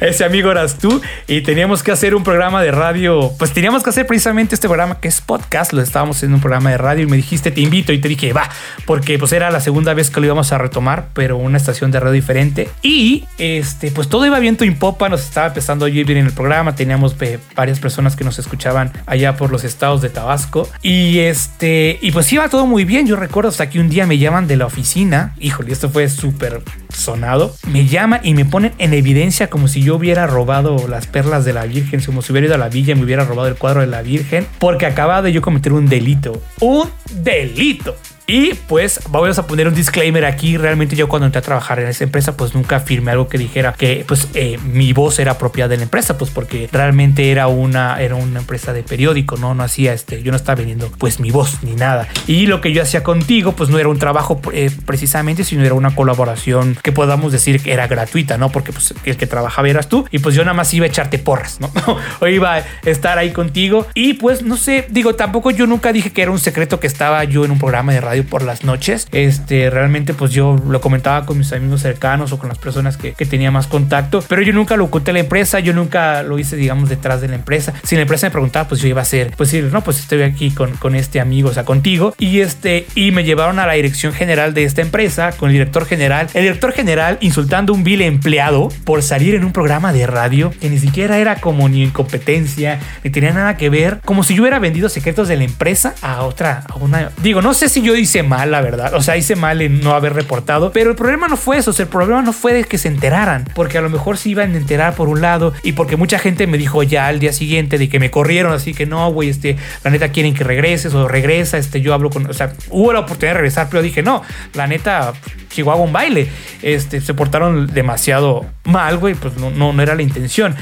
[0.14, 3.32] ese amigo eras tú y teníamos que hacer un programa de radio.
[3.36, 5.72] Pues teníamos que hacer precisamente este programa que es podcast.
[5.72, 8.32] Lo estábamos haciendo un programa de radio y me dijiste te invito y te dije
[8.32, 8.48] va,
[8.86, 11.98] porque pues era la segunda vez que lo íbamos a retomar, pero una estación de
[11.98, 12.70] radio diferente.
[12.80, 15.08] Y este, pues todo iba viento en popa.
[15.08, 16.76] Nos estaba empezando a ir bien en el programa.
[16.76, 21.98] Teníamos eh, varias personas que nos escuchaban allá por los estados de Tabasco y este,
[22.00, 23.08] y pues iba todo muy bien.
[23.08, 25.34] Yo recuerdo hasta que un día me llaman de la oficina.
[25.40, 27.56] Híjole, esto fue súper sonado.
[27.66, 31.54] Me llaman y me ponen en evidencia como si yo hubiera robado las perlas de
[31.54, 33.86] la Virgen, si hubiera ido a la villa y me hubiera robado el cuadro de
[33.86, 36.42] la Virgen, porque acababa de yo cometer un delito.
[36.60, 36.90] Un
[37.22, 37.96] delito.
[38.26, 40.56] Y pues vamos a poner un disclaimer aquí.
[40.56, 43.74] Realmente yo cuando entré a trabajar en esa empresa, pues nunca firmé algo que dijera
[43.74, 48.00] que pues eh, mi voz era propiedad de la empresa, pues porque realmente era una,
[48.00, 49.54] era una empresa de periódico, ¿no?
[49.54, 52.08] No hacía este, yo no estaba vendiendo pues mi voz ni nada.
[52.26, 55.74] Y lo que yo hacía contigo, pues no era un trabajo eh, precisamente, sino era
[55.74, 58.50] una colaboración que podamos decir que era gratuita, ¿no?
[58.50, 61.18] Porque pues el que trabajaba eras tú y pues yo nada más iba a echarte
[61.18, 61.70] porras, ¿no?
[62.20, 66.10] o iba a estar ahí contigo y pues no sé, digo, tampoco yo nunca dije
[66.10, 69.08] que era un secreto que estaba yo en un programa de radio por las noches.
[69.12, 73.12] Este, realmente pues yo lo comentaba con mis amigos cercanos o con las personas que,
[73.12, 76.38] que tenía más contacto, pero yo nunca lo oculté a la empresa, yo nunca lo
[76.38, 77.72] hice, digamos, detrás de la empresa.
[77.82, 80.22] Si la empresa me preguntaba, pues yo iba a hacer, pues decir, no, pues estoy
[80.22, 82.14] aquí con, con este amigo, o sea, contigo.
[82.18, 85.86] Y este, y me llevaron a la dirección general de esta empresa, con el director
[85.86, 86.28] general.
[86.34, 90.52] El director general insultando a un vil empleado por salir en un programa de radio
[90.60, 94.42] que ni siquiera era como ni incompetencia, ni tenía nada que ver, como si yo
[94.42, 97.10] hubiera vendido secretos de la empresa a otra, a una.
[97.22, 98.94] Digo, no sé si yo hice mal, la verdad.
[98.94, 101.70] O sea, hice mal en no haber reportado, pero el problema no fue eso.
[101.70, 104.30] O sea, el problema no fue de que se enteraran, porque a lo mejor se
[104.30, 107.32] iban a enterar por un lado y porque mucha gente me dijo ya al día
[107.32, 110.94] siguiente de que me corrieron, así que no, güey, este, la neta quieren que regreses
[110.94, 114.02] o regresa, este, yo hablo con, o sea, hubo la oportunidad de regresar, pero dije,
[114.02, 114.22] no,
[114.54, 115.12] la neta,
[115.50, 116.28] Chihuahua un baile,
[116.62, 120.54] este, se portaron demasiado mal, güey, pues no, no, no era la intención.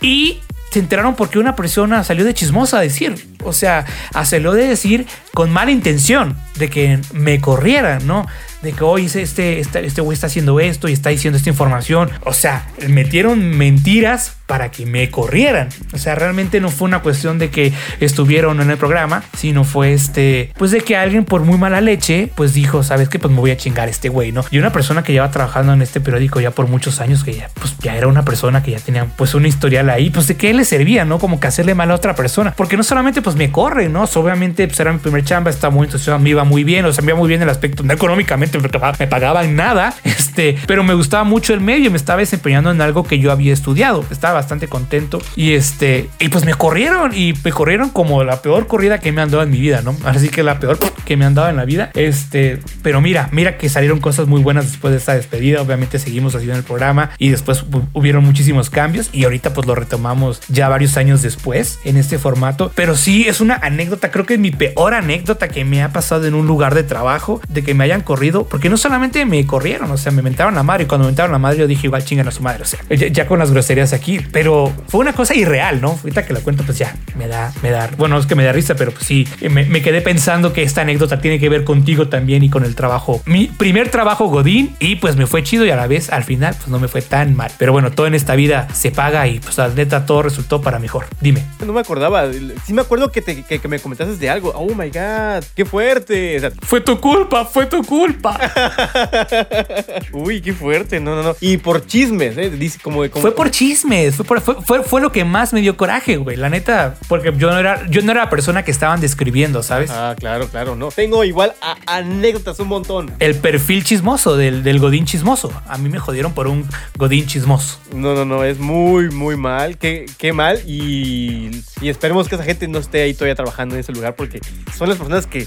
[0.00, 0.40] Y
[0.70, 3.14] se enteraron porque una persona salió de chismosa a decir,
[3.44, 3.86] o sea,
[4.24, 8.26] salió de decir con mala intención de que me corrieran, ¿no?
[8.62, 12.10] de que hoy este, este, este güey está haciendo esto y está diciendo esta información.
[12.24, 15.68] O sea, metieron mentiras para que me corrieran.
[15.92, 19.92] O sea, realmente no fue una cuestión de que estuvieron en el programa, sino fue
[19.92, 23.18] este, pues de que alguien por muy mala leche, pues dijo, ¿sabes qué?
[23.18, 24.44] Pues me voy a chingar este güey, ¿no?
[24.50, 27.50] Y una persona que lleva trabajando en este periódico ya por muchos años, que ya,
[27.54, 30.54] pues ya era una persona que ya tenía pues un historial ahí, pues de qué
[30.54, 31.18] le servía, ¿no?
[31.18, 32.54] Como que hacerle mal a otra persona.
[32.56, 34.06] Porque no solamente pues me corre, ¿no?
[34.14, 37.04] obviamente pues era mi primer chamba, estaba muy entusiasmado, me iba muy bien, o sea,
[37.04, 40.94] me iba muy bien el aspecto, no económicamente, porque me pagaban nada, este, pero me
[40.94, 44.68] gustaba mucho el medio, me estaba desempeñando en algo que yo había estudiado, estaba bastante
[44.68, 45.20] contento.
[45.36, 49.20] Y este, y pues me corrieron y me corrieron como la peor corrida que me
[49.20, 49.96] han dado en mi vida, ¿no?
[50.04, 53.58] Así que la peor que me han dado en la vida, este, pero mira, mira
[53.58, 57.30] que salieron cosas muy buenas después de esta despedida, obviamente seguimos haciendo el programa y
[57.30, 62.18] después hubieron muchísimos cambios y ahorita pues lo retomamos ya varios años después en este
[62.18, 65.92] formato, pero sí es una anécdota, creo que es mi peor anécdota que me ha
[65.92, 69.44] pasado en un lugar de trabajo, de que me hayan corrido, porque no solamente me
[69.46, 71.86] corrieron, o sea, me mentaron la madre y cuando me mentaron la madre yo dije
[71.86, 75.12] igual chingan a su madre, o sea, ya, con las groserías aquí, pero fue una
[75.12, 75.98] cosa irreal, ¿no?
[76.02, 78.52] Ahorita que la cuento, pues ya me da, me da, bueno, es que me da
[78.52, 82.42] risa, pero pues sí, me, quedé pensando que esta anécdota tiene que ver contigo también
[82.42, 83.22] y con el trabajo.
[83.26, 86.54] Mi primer trabajo Godín y pues me fue chido y a la vez al final
[86.56, 87.50] pues no me fue tan mal.
[87.58, 90.78] Pero bueno, todo en esta vida se paga y pues la neta todo resultó para
[90.78, 91.06] mejor.
[91.20, 91.42] Dime.
[91.64, 92.26] No me acordaba,
[92.64, 94.52] sí me acuerdo que, te, que, me comentaste de algo.
[94.54, 96.40] Oh my god, qué fuerte.
[96.62, 98.38] fue tu culpa, fue tu culpa.
[100.12, 101.36] Uy, qué fuerte, no, no, no.
[101.40, 102.50] Y por chismes, ¿eh?
[102.50, 103.22] Dice como, como...
[103.22, 106.36] Fue por chismes, fue fue, fue, lo que más me dio coraje, güey.
[106.36, 109.90] La neta, porque yo no era, yo no era la persona que estaban describiendo, ¿sabes?
[109.90, 110.90] Ah, claro, claro, no.
[110.90, 111.54] Tengo igual
[111.86, 113.12] anécdotas un montón.
[113.18, 115.52] El perfil chismoso del, del Godín chismoso.
[115.66, 116.66] A mí me jodieron por un
[116.96, 117.78] Godín chismoso.
[117.94, 119.78] No, no, no, es muy, muy mal.
[119.78, 120.60] Qué, qué mal.
[120.66, 121.50] Y,
[121.80, 124.40] y esperemos que esa gente no esté ahí todavía trabajando en ese lugar porque
[124.76, 125.46] son las personas que,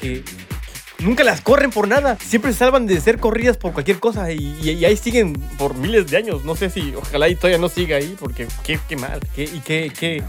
[0.00, 0.22] que
[1.00, 2.16] nunca las corren por nada.
[2.20, 6.16] Siempre se salvan de ser corridas por cualquier cosa y, ahí siguen por miles de
[6.16, 6.44] años.
[6.44, 9.20] No sé si ojalá y todavía no siga ahí porque qué, qué mal.
[9.34, 10.22] Qué, y qué, qué,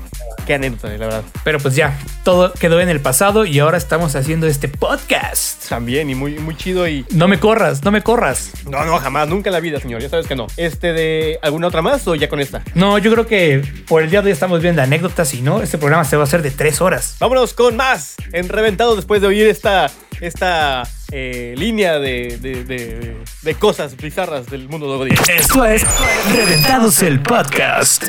[0.45, 1.23] qué anécdota, la verdad.
[1.43, 5.67] Pero pues ya, todo quedó en el pasado y ahora estamos haciendo este podcast.
[5.69, 7.05] También y muy, muy chido y...
[7.11, 8.51] No me corras, no me corras.
[8.69, 10.01] No, no, jamás, nunca en la vida, señor.
[10.01, 10.47] Ya sabes que no.
[10.57, 12.63] Este de alguna otra más o ya con esta.
[12.75, 15.77] No, yo creo que por el día de hoy estamos viendo anécdotas y no, este
[15.77, 17.15] programa se va a hacer de tres horas.
[17.19, 19.91] Vámonos con más en Reventado después de oír esta
[20.21, 25.17] esta eh, línea de, de, cosas bizarras del mundo de Godín.
[25.27, 25.83] Esto es
[26.31, 28.03] Reventados el Podcast.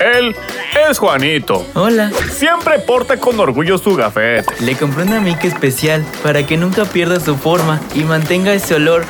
[0.00, 0.34] Él
[0.90, 1.64] es Juanito.
[1.74, 2.10] Hola.
[2.32, 4.52] Siempre porta con orgullo su gafete.
[4.60, 9.04] Le compré una mica especial para que nunca pierda su forma y mantenga ese olor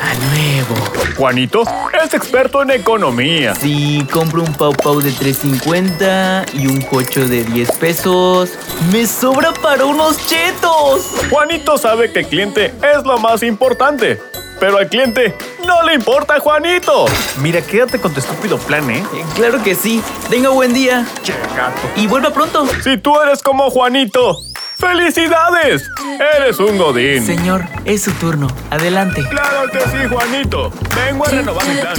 [0.00, 0.74] a nuevo.
[1.16, 1.62] Juanito
[2.02, 3.54] es experto en economía.
[3.54, 8.50] Si compro un pau pau de 3.50 y un cocho de 10 pesos,
[8.92, 11.06] me sobra para unos chetos.
[11.30, 14.18] Juanito sabe que el cliente es lo más importante.
[14.58, 15.34] Pero al cliente
[15.66, 17.06] no le importa, Juanito.
[17.38, 19.02] Mira, quédate con tu estúpido plan, ¿eh?
[19.14, 20.02] eh claro que sí.
[20.28, 21.06] Tenga buen día.
[21.22, 21.80] Che, gato.
[21.96, 22.66] Y vuelva pronto.
[22.84, 24.36] Si tú eres como Juanito,
[24.80, 25.90] ¡Felicidades!
[26.36, 27.24] Eres un godín.
[27.24, 28.48] Señor, es su turno.
[28.70, 29.22] Adelante.
[29.28, 30.72] Claro que sí, Juanito.
[30.96, 31.94] Vengo a renovar mi plan.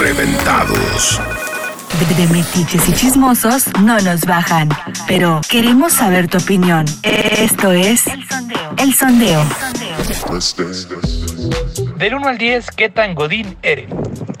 [0.00, 1.20] Reventados.
[2.16, 4.68] De metiches y chismosos no nos bajan,
[5.06, 6.84] pero queremos saber tu opinión.
[7.02, 8.74] Esto es El sondeo.
[8.76, 9.44] El sondeo.
[11.96, 13.88] Del 1 al 10, ¿qué tan godín eres?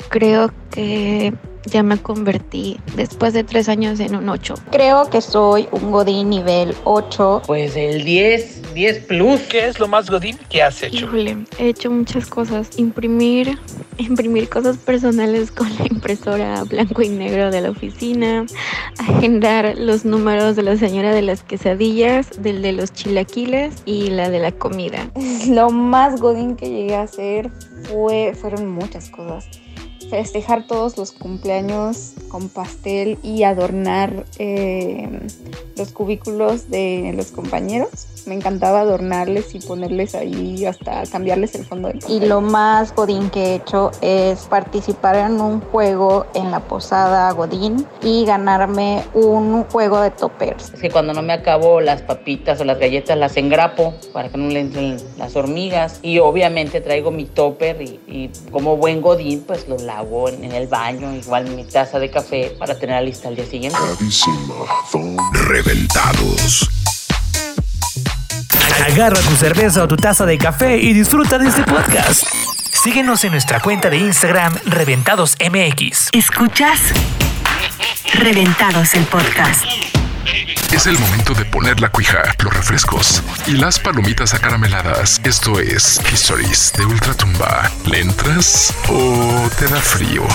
[0.08, 1.32] Creo que
[1.66, 4.54] ya me convertí después de tres años en un 8.
[4.70, 7.42] Creo que soy un Godín nivel 8.
[7.46, 9.40] Pues el 10, 10 plus.
[9.42, 11.06] ¿Qué es lo más Godín que has hecho?
[11.06, 12.78] Híjole, he hecho muchas cosas.
[12.78, 13.58] Imprimir,
[13.98, 18.46] imprimir cosas personales con la impresora blanco y negro de la oficina,
[18.98, 24.30] agendar los números de la señora de las quesadillas, del de los chilaquiles y la
[24.30, 25.10] de la comida.
[25.48, 27.50] Lo más Godín que llegué a hacer
[27.84, 29.48] fue, fueron muchas cosas
[30.10, 35.20] festejar todos los cumpleaños con pastel y adornar eh,
[35.76, 41.88] los cubículos de los compañeros me encantaba adornarles y ponerles ahí hasta cambiarles el fondo
[41.88, 46.60] de Y lo más godín que he hecho es participar en un juego en la
[46.60, 50.72] posada godín y ganarme un juego de toppers.
[50.74, 54.36] Es que cuando no me acabo las papitas o las galletas las engrapo para que
[54.36, 59.68] no le entren las hormigas y obviamente traigo mi topper y, como buen godín pues
[59.68, 63.46] lo lavo en, el baño, igual mi taza de café para tenerla lista al día
[63.46, 63.78] siguiente.
[65.32, 66.68] Reventados.
[68.86, 72.24] Agarra tu cerveza o tu taza de café y disfruta de este podcast.
[72.72, 76.10] Síguenos en nuestra cuenta de Instagram ReventadosMX.
[76.12, 76.80] ¿Escuchas?
[78.14, 79.64] Reventados el podcast.
[80.72, 85.20] Es el momento de poner la cuija, los refrescos y las palomitas acarameladas.
[85.24, 87.70] Esto es Histories de Ultratumba.
[87.86, 90.26] ¿Le entras o te da frío?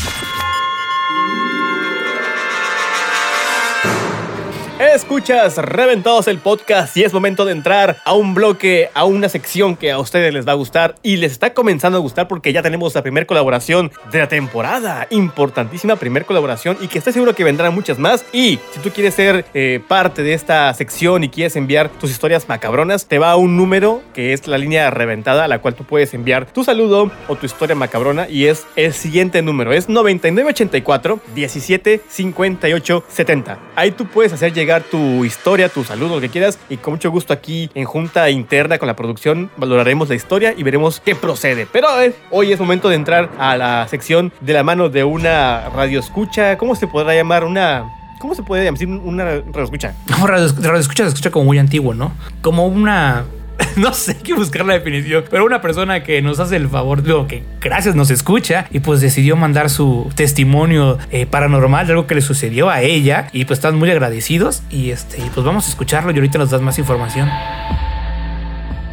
[4.92, 9.76] Escuchas Reventados el podcast y es momento de entrar a un bloque, a una sección
[9.76, 12.62] que a ustedes les va a gustar y les está comenzando a gustar porque ya
[12.62, 15.08] tenemos la primera colaboración de la temporada.
[15.10, 18.26] Importantísima primera colaboración y que estoy seguro que vendrán muchas más.
[18.34, 22.48] Y si tú quieres ser eh, parte de esta sección y quieres enviar tus historias
[22.48, 25.86] macabronas, te va a un número que es la línea reventada a la cual tú
[25.86, 29.72] puedes enviar tu saludo o tu historia macabrona y es el siguiente número.
[29.72, 33.60] Es 9984 17 58 70.
[33.76, 36.58] Ahí tú puedes hacer llegar tu historia, tu saludo, lo que quieras.
[36.70, 40.64] Y con mucho gusto aquí en junta interna con la producción valoraremos la historia y
[40.64, 41.68] veremos qué procede.
[41.72, 45.70] Pero ver, hoy es momento de entrar a la sección de la mano de una
[45.70, 46.58] radio escucha.
[46.58, 47.44] ¿Cómo se podrá llamar?
[47.44, 47.86] Una
[48.20, 49.94] ¿Cómo se puede decir una radio escucha?
[50.08, 52.14] No, radio, radio se escucha como muy antiguo, ¿no?
[52.42, 53.26] Como una
[53.76, 57.28] no sé qué buscar la definición, pero una persona que nos hace el favor, digo,
[57.28, 62.16] que gracias nos escucha y pues decidió mandar su testimonio eh, paranormal de algo que
[62.16, 66.12] le sucedió a ella y pues están muy agradecidos y este, pues vamos a escucharlo
[66.12, 67.30] y ahorita nos das más información.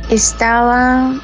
[0.09, 1.15] Estaba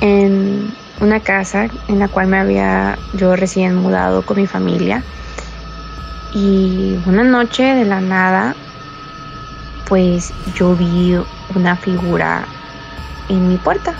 [0.00, 5.02] en una casa en la cual me había yo recién mudado con mi familia
[6.34, 8.54] y una noche de la nada
[9.88, 11.16] pues yo vi
[11.56, 12.44] una figura
[13.30, 13.94] en mi puerta.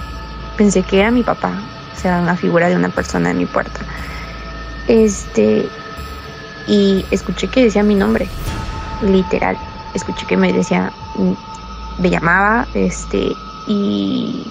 [0.57, 1.53] Pensé que era mi papá,
[1.97, 3.81] o sea, una figura de una persona en mi puerta.
[4.89, 5.69] Este,
[6.67, 8.29] y escuché que decía mi nombre,
[9.03, 9.57] literal.
[9.95, 10.93] Escuché que me decía,
[11.99, 13.33] me llamaba, este,
[13.67, 14.47] y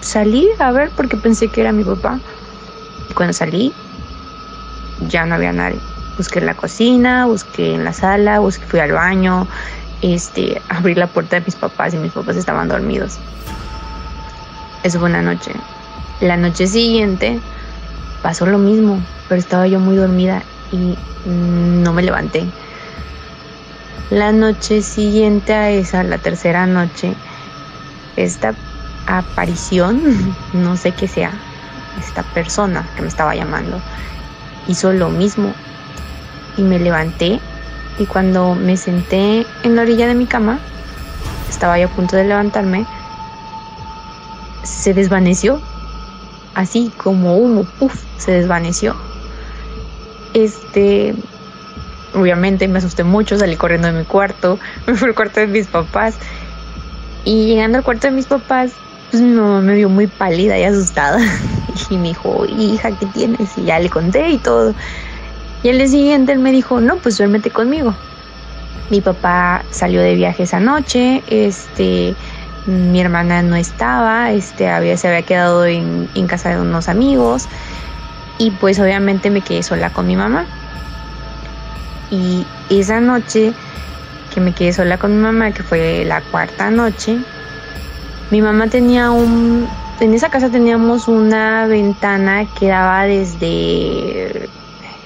[0.00, 2.18] salí a ver porque pensé que era mi papá.
[3.10, 3.72] Y cuando salí,
[5.08, 5.80] ya no había nadie.
[6.16, 9.46] Busqué en la cocina, busqué en la sala, busqué, fui al baño,
[10.02, 13.18] este, abrí la puerta de mis papás y mis papás estaban dormidos.
[14.82, 15.52] Eso fue una noche.
[16.20, 17.40] La noche siguiente
[18.22, 20.42] pasó lo mismo, pero estaba yo muy dormida
[20.72, 20.96] y
[21.26, 22.44] no me levanté.
[24.10, 27.14] La noche siguiente a esa, la tercera noche,
[28.16, 28.54] esta
[29.06, 30.02] aparición,
[30.52, 31.32] no sé qué sea,
[31.98, 33.80] esta persona que me estaba llamando,
[34.66, 35.52] hizo lo mismo
[36.56, 37.40] y me levanté
[37.98, 40.58] y cuando me senté en la orilla de mi cama,
[41.48, 42.86] estaba yo a punto de levantarme,
[44.62, 45.60] se desvaneció,
[46.54, 48.94] así como humo, puff, se desvaneció.
[50.34, 51.14] Este,
[52.14, 55.66] obviamente me asusté mucho, salí corriendo de mi cuarto, me fui al cuarto de mis
[55.66, 56.14] papás
[57.24, 58.72] y llegando al cuarto de mis papás,
[59.10, 61.18] pues mi mamá me vio muy pálida y asustada
[61.90, 63.56] y me dijo, hija, ¿qué tienes?
[63.56, 64.74] Y ya le conté y todo.
[65.62, 67.94] Y al día siguiente él me dijo, no, pues duérmete conmigo.
[68.88, 72.14] Mi papá salió de viaje esa noche, este,
[72.66, 77.46] mi hermana no estaba, este, había, se había quedado en, en casa de unos amigos
[78.38, 80.46] y pues obviamente me quedé sola con mi mamá.
[82.10, 83.52] Y esa noche
[84.34, 87.18] que me quedé sola con mi mamá, que fue la cuarta noche,
[88.30, 89.68] mi mamá tenía un...
[90.00, 94.48] En esa casa teníamos una ventana que daba desde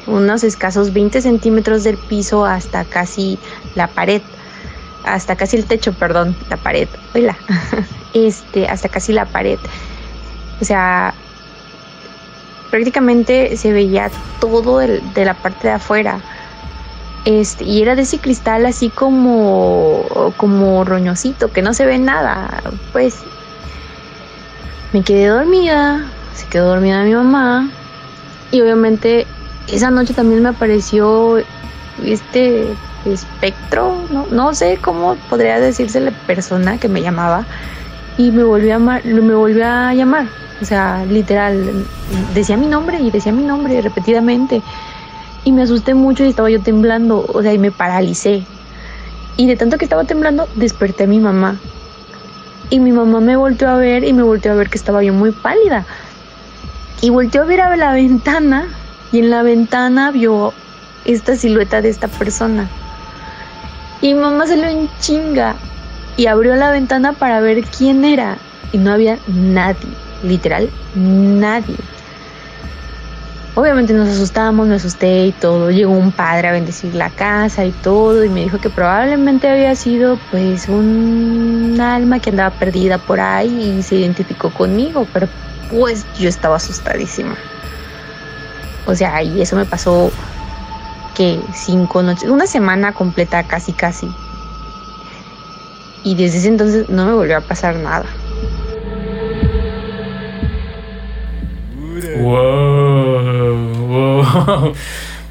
[0.07, 3.39] unos escasos 20 centímetros del piso hasta casi
[3.75, 4.23] la pared
[5.05, 7.37] hasta casi el techo, perdón, la pared, hola,
[8.15, 9.59] este, hasta casi la pared.
[10.61, 11.15] O sea,
[12.71, 14.11] prácticamente se veía
[14.41, 16.21] todo de la parte de afuera.
[17.25, 22.63] Este, y era de ese cristal así como, como roñosito, que no se ve nada.
[22.93, 23.17] Pues
[24.93, 26.05] me quedé dormida,
[26.35, 27.71] se quedó dormida mi mamá.
[28.51, 29.27] Y obviamente
[29.69, 31.39] esa noche también me apareció
[32.05, 32.67] este
[33.13, 33.95] espectro,
[34.31, 37.45] no, sé cómo podría decirse la persona que me llamaba
[38.17, 40.27] y me volvió a me volvió a llamar,
[40.63, 41.87] o sea, literal,
[42.35, 44.63] decía mi nombre y decía mi nombre repetidamente
[45.45, 48.45] y me asusté mucho y estaba yo temblando, o sea, y me paralicé.
[49.37, 51.57] Y de tanto que estaba temblando, desperté a mi mamá.
[52.71, 55.13] Y mi mamá me volteó a ver y me volteó a ver que estaba yo
[55.13, 55.85] muy pálida.
[57.03, 58.69] Y volteó a ver a la ventana
[59.13, 60.55] y en la ventana vio
[61.05, 62.71] esta silueta de esta persona.
[64.05, 65.55] Y mamá salió en chinga
[66.19, 68.37] y abrió la ventana para ver quién era.
[68.71, 69.89] Y no había nadie,
[70.23, 71.77] literal, nadie.
[73.55, 75.71] Obviamente nos asustamos, me asusté y todo.
[75.71, 79.75] Llegó un padre a bendecir la casa y todo y me dijo que probablemente había
[79.75, 85.29] sido pues un alma que andaba perdida por ahí y se identificó conmigo, pero
[85.71, 87.37] pues yo estaba asustadísima.
[88.85, 90.11] O sea, y eso me pasó
[91.15, 94.09] que cinco noches, una semana completa casi casi.
[96.05, 98.05] y desde ese entonces no me volvió a pasar nada.
[102.21, 104.75] Wow, wow.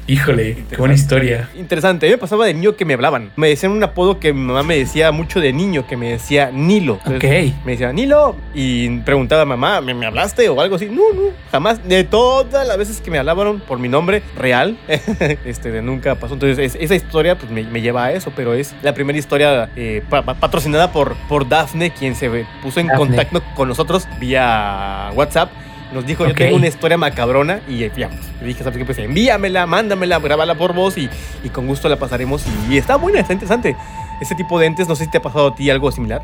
[0.06, 1.48] Híjole, qué buena historia.
[1.56, 2.04] Interesante.
[2.04, 3.32] A mí me pasaba de niño que me hablaban.
[3.36, 6.50] Me decían un apodo que mi mamá me decía mucho de niño, que me decía
[6.52, 6.98] Nilo.
[7.06, 7.64] Entonces, Ok.
[7.64, 10.86] Me decía Nilo y preguntaba a mamá, ¿me, me hablaste o algo así?
[10.90, 11.82] No, no, jamás.
[11.88, 14.76] De todas las veces que me hablaban por mi nombre real,
[15.46, 16.34] este, de nunca pasó.
[16.34, 19.70] Entonces, es- esa historia pues, me, me lleva a eso, pero es la primera historia
[19.74, 22.28] eh, pa- pa- patrocinada por, por Dafne, quien se
[22.62, 22.98] puso en Dafne.
[23.06, 25.50] contacto con nosotros vía WhatsApp.
[25.94, 26.30] Nos dijo, Ok.
[26.30, 28.10] yo tengo una historia macabrona y ya,
[28.40, 28.84] le dije, ¿sabes qué?
[28.84, 31.08] Pues envíamela, mándamela, grábala por voz y,
[31.44, 32.44] y con gusto la pasaremos.
[32.68, 33.76] Y, está buena, está interesante.
[34.20, 36.22] Ese tipo de entes, no sé si te ha pasado a ti algo similar.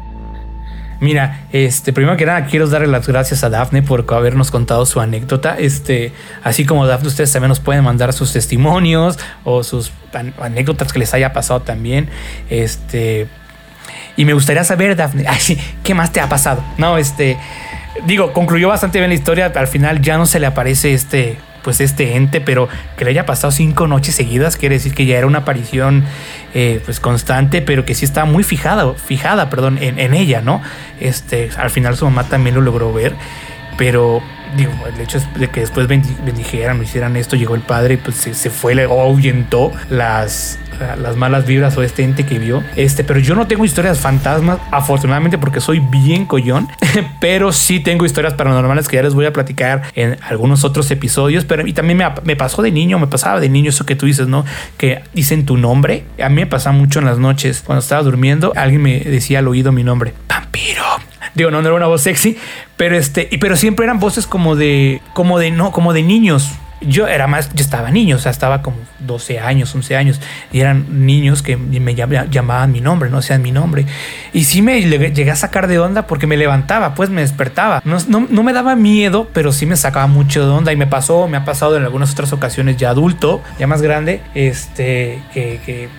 [1.01, 5.01] Mira, este, primero que nada quiero darle las gracias a Dafne por habernos contado su
[5.01, 5.57] anécdota.
[5.59, 6.13] Este,
[6.45, 10.99] así como Dafne, ustedes también nos pueden mandar sus testimonios o sus an- anécdotas que
[10.99, 12.11] les haya pasado también.
[12.51, 13.29] Este,
[14.17, 16.63] y me gustaría saber, Dafne, ay, ¿qué más te ha pasado?
[16.77, 17.39] No, este,
[18.07, 19.53] digo, concluyó bastante bien la historia.
[19.55, 23.27] Al final ya no se le aparece este, pues este ente, pero que le haya
[23.27, 26.05] pasado cinco noches seguidas, quiere decir que ya era una aparición,
[26.55, 30.63] eh, pues constante, pero que sí estaba muy fijada, fijada, perdón, en, en ella, ¿no?
[31.01, 33.15] Este, al final su mamá también lo logró ver,
[33.77, 34.23] pero
[34.57, 37.97] digo, el hecho de que después bendi- bendijeran o hicieran esto, llegó el padre y
[37.99, 40.59] pues se, se fue, le ahuyentó las,
[41.01, 42.63] las malas vibras o este ente que vio.
[42.77, 46.69] Este, pero yo no tengo historias fantasmas, afortunadamente porque soy bien collón,
[47.21, 51.45] pero sí tengo historias paranormales que ya les voy a platicar en algunos otros episodios,
[51.45, 54.07] pero y también me, me pasó de niño, me pasaba de niño eso que tú
[54.07, 54.45] dices, ¿no?
[54.77, 56.05] Que dicen tu nombre.
[56.23, 59.49] A mí me pasa mucho en las noches, cuando estaba durmiendo, alguien me decía al
[59.49, 60.83] oído mi nombre, vampiro.
[61.35, 62.37] Digo, no, no era una voz sexy,
[62.77, 66.51] pero este, pero siempre eran voces como de, como de, no, como de niños.
[66.83, 70.19] Yo era más, yo estaba niño, o sea, estaba como 12 años, 11 años,
[70.51, 73.85] y eran niños que me llam- llamaban mi nombre, no o sea, mi nombre.
[74.33, 77.83] Y sí me le- llegué a sacar de onda porque me levantaba, pues me despertaba.
[77.85, 80.87] No, no, no me daba miedo, pero sí me sacaba mucho de onda y me
[80.87, 85.61] pasó, me ha pasado en algunas otras ocasiones ya adulto, ya más grande, este, que,
[85.67, 85.91] que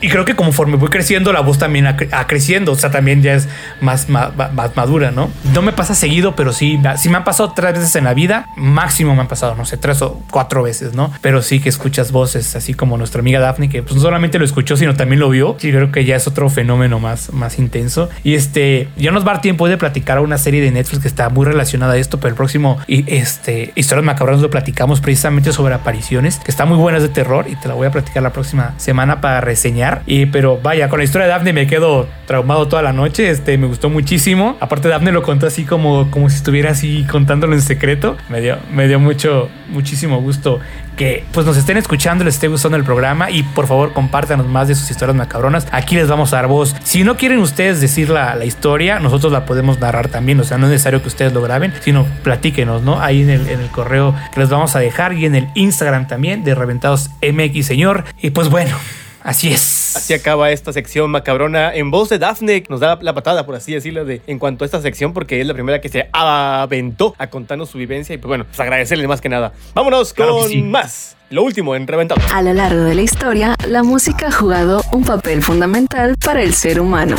[0.00, 2.72] y creo que conforme voy creciendo, la voz también ha, ha creciendo.
[2.72, 3.48] O sea, también ya es
[3.80, 5.30] más, ma- más, madura, ¿no?
[5.54, 8.46] No me pasa seguido, pero sí, sí me han pasado tres veces en la vida.
[8.56, 11.12] Máximo me han pasado, no sé, tres o cuatro veces, ¿no?
[11.20, 14.44] Pero sí que escuchas voces, así como nuestra amiga Daphne, que pues no solamente lo
[14.44, 15.56] escuchó, sino también lo vio.
[15.60, 18.08] Y creo que ya es otro fenómeno más, más intenso.
[18.24, 21.08] Y este, ya nos va a dar tiempo de platicar una serie de Netflix que
[21.08, 25.52] está muy relacionada a esto, pero el próximo, y este, Historias Macabras lo platicamos precisamente
[25.52, 28.22] sobre apariciones, que está muy buena, es de terror, y te la voy a platicar
[28.22, 29.89] la próxima semana para reseñar.
[30.06, 33.30] Y pero vaya, con la historia de Daphne me quedo traumado toda la noche.
[33.30, 34.56] Este me gustó muchísimo.
[34.60, 38.16] Aparte, Daphne lo contó así como, como si estuviera así contándolo en secreto.
[38.28, 40.60] Me dio, me dio mucho, muchísimo gusto
[40.96, 44.68] que pues nos estén escuchando, les esté gustando el programa y por favor compártanos más
[44.68, 45.66] de sus historias macabronas.
[45.72, 46.76] Aquí les vamos a dar voz.
[46.84, 50.38] Si no quieren ustedes decir la, la historia, nosotros la podemos narrar también.
[50.40, 53.00] O sea, no es necesario que ustedes lo graben, sino platíquenos, ¿no?
[53.00, 56.06] Ahí en el, en el correo que les vamos a dejar y en el Instagram
[56.06, 58.04] también de Reventados MX Señor.
[58.20, 58.76] Y pues bueno,
[59.22, 59.79] así es.
[59.96, 62.64] Así acaba esta sección macabrona en voz de Dafne.
[62.68, 65.46] Nos da la patada, por así decirlo, de, en cuanto a esta sección, porque es
[65.46, 68.14] la primera que se aventó a contarnos su vivencia.
[68.14, 69.52] Y pues bueno, pues agradecerle más que nada.
[69.74, 70.62] Vámonos Claro con sí.
[70.62, 71.16] más.
[71.30, 72.20] Lo último en Reventado.
[72.34, 76.52] A lo largo de la historia, la música ha jugado un papel fundamental para el
[76.54, 77.16] ser humano.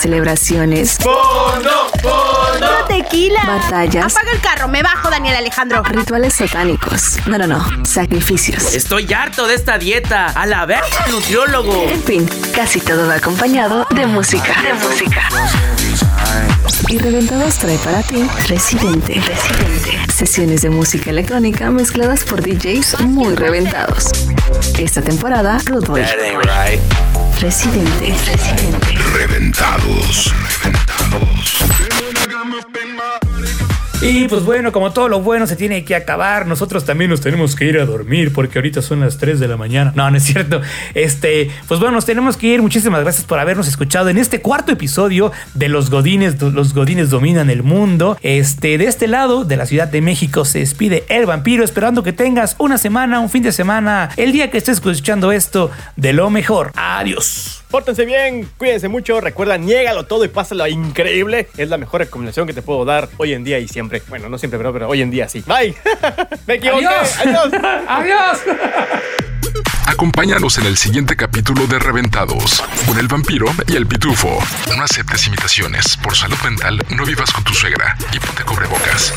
[0.00, 0.98] Celebraciones,
[2.88, 3.40] tequila.
[3.46, 4.16] Batallas.
[4.16, 5.84] Apaga el carro, me bajo, Daniel Alejandro.
[5.84, 7.18] rituales satánicos.
[7.26, 7.64] No, no, no.
[7.84, 8.74] Sacrificios.
[8.74, 10.26] Estoy harto de esta dieta.
[10.26, 11.84] A la verga, nutriólogo.
[11.88, 14.60] En fin, casi todo va acompañado de música.
[14.60, 15.28] De música.
[16.88, 19.14] Y Reventados trae para ti Residente.
[19.20, 20.05] Residente.
[20.16, 24.06] Sesiones de música electrónica mezcladas por DJs muy reventados.
[24.78, 26.00] Esta temporada, Rude Boy.
[27.38, 28.14] Residente.
[28.24, 28.96] Residente.
[29.12, 30.32] Reventados.
[34.02, 37.56] Y pues bueno, como todo lo bueno se tiene que acabar, nosotros también nos tenemos
[37.56, 39.92] que ir a dormir porque ahorita son las 3 de la mañana.
[39.96, 40.60] No, no es cierto.
[40.94, 42.62] Este, pues bueno, nos tenemos que ir.
[42.62, 46.40] Muchísimas gracias por habernos escuchado en este cuarto episodio de Los Godines.
[46.40, 48.18] Los Godines dominan el mundo.
[48.20, 52.12] Este, de este lado, de la Ciudad de México, se despide el vampiro, esperando que
[52.12, 56.28] tengas una semana, un fin de semana, el día que estés escuchando esto, de lo
[56.28, 56.70] mejor.
[56.76, 57.65] Adiós.
[57.76, 59.20] Pórtense bien, cuídense mucho.
[59.20, 61.50] Recuerda, niégalo todo y pásalo increíble.
[61.58, 64.02] Es la mejor recomendación que te puedo dar hoy en día y siempre.
[64.08, 65.44] Bueno, no siempre, pero, pero hoy en día sí.
[65.46, 65.76] Bye.
[66.46, 66.86] Me equivoqué.
[66.86, 67.18] Adiós.
[67.18, 67.52] Adiós.
[67.86, 68.38] Adiós.
[69.84, 74.38] Acompáñanos en el siguiente capítulo de Reventados con el vampiro y el pitufo.
[74.74, 75.98] No aceptes imitaciones.
[75.98, 79.12] Por salud mental, no vivas con tu suegra y ponte cubrebocas.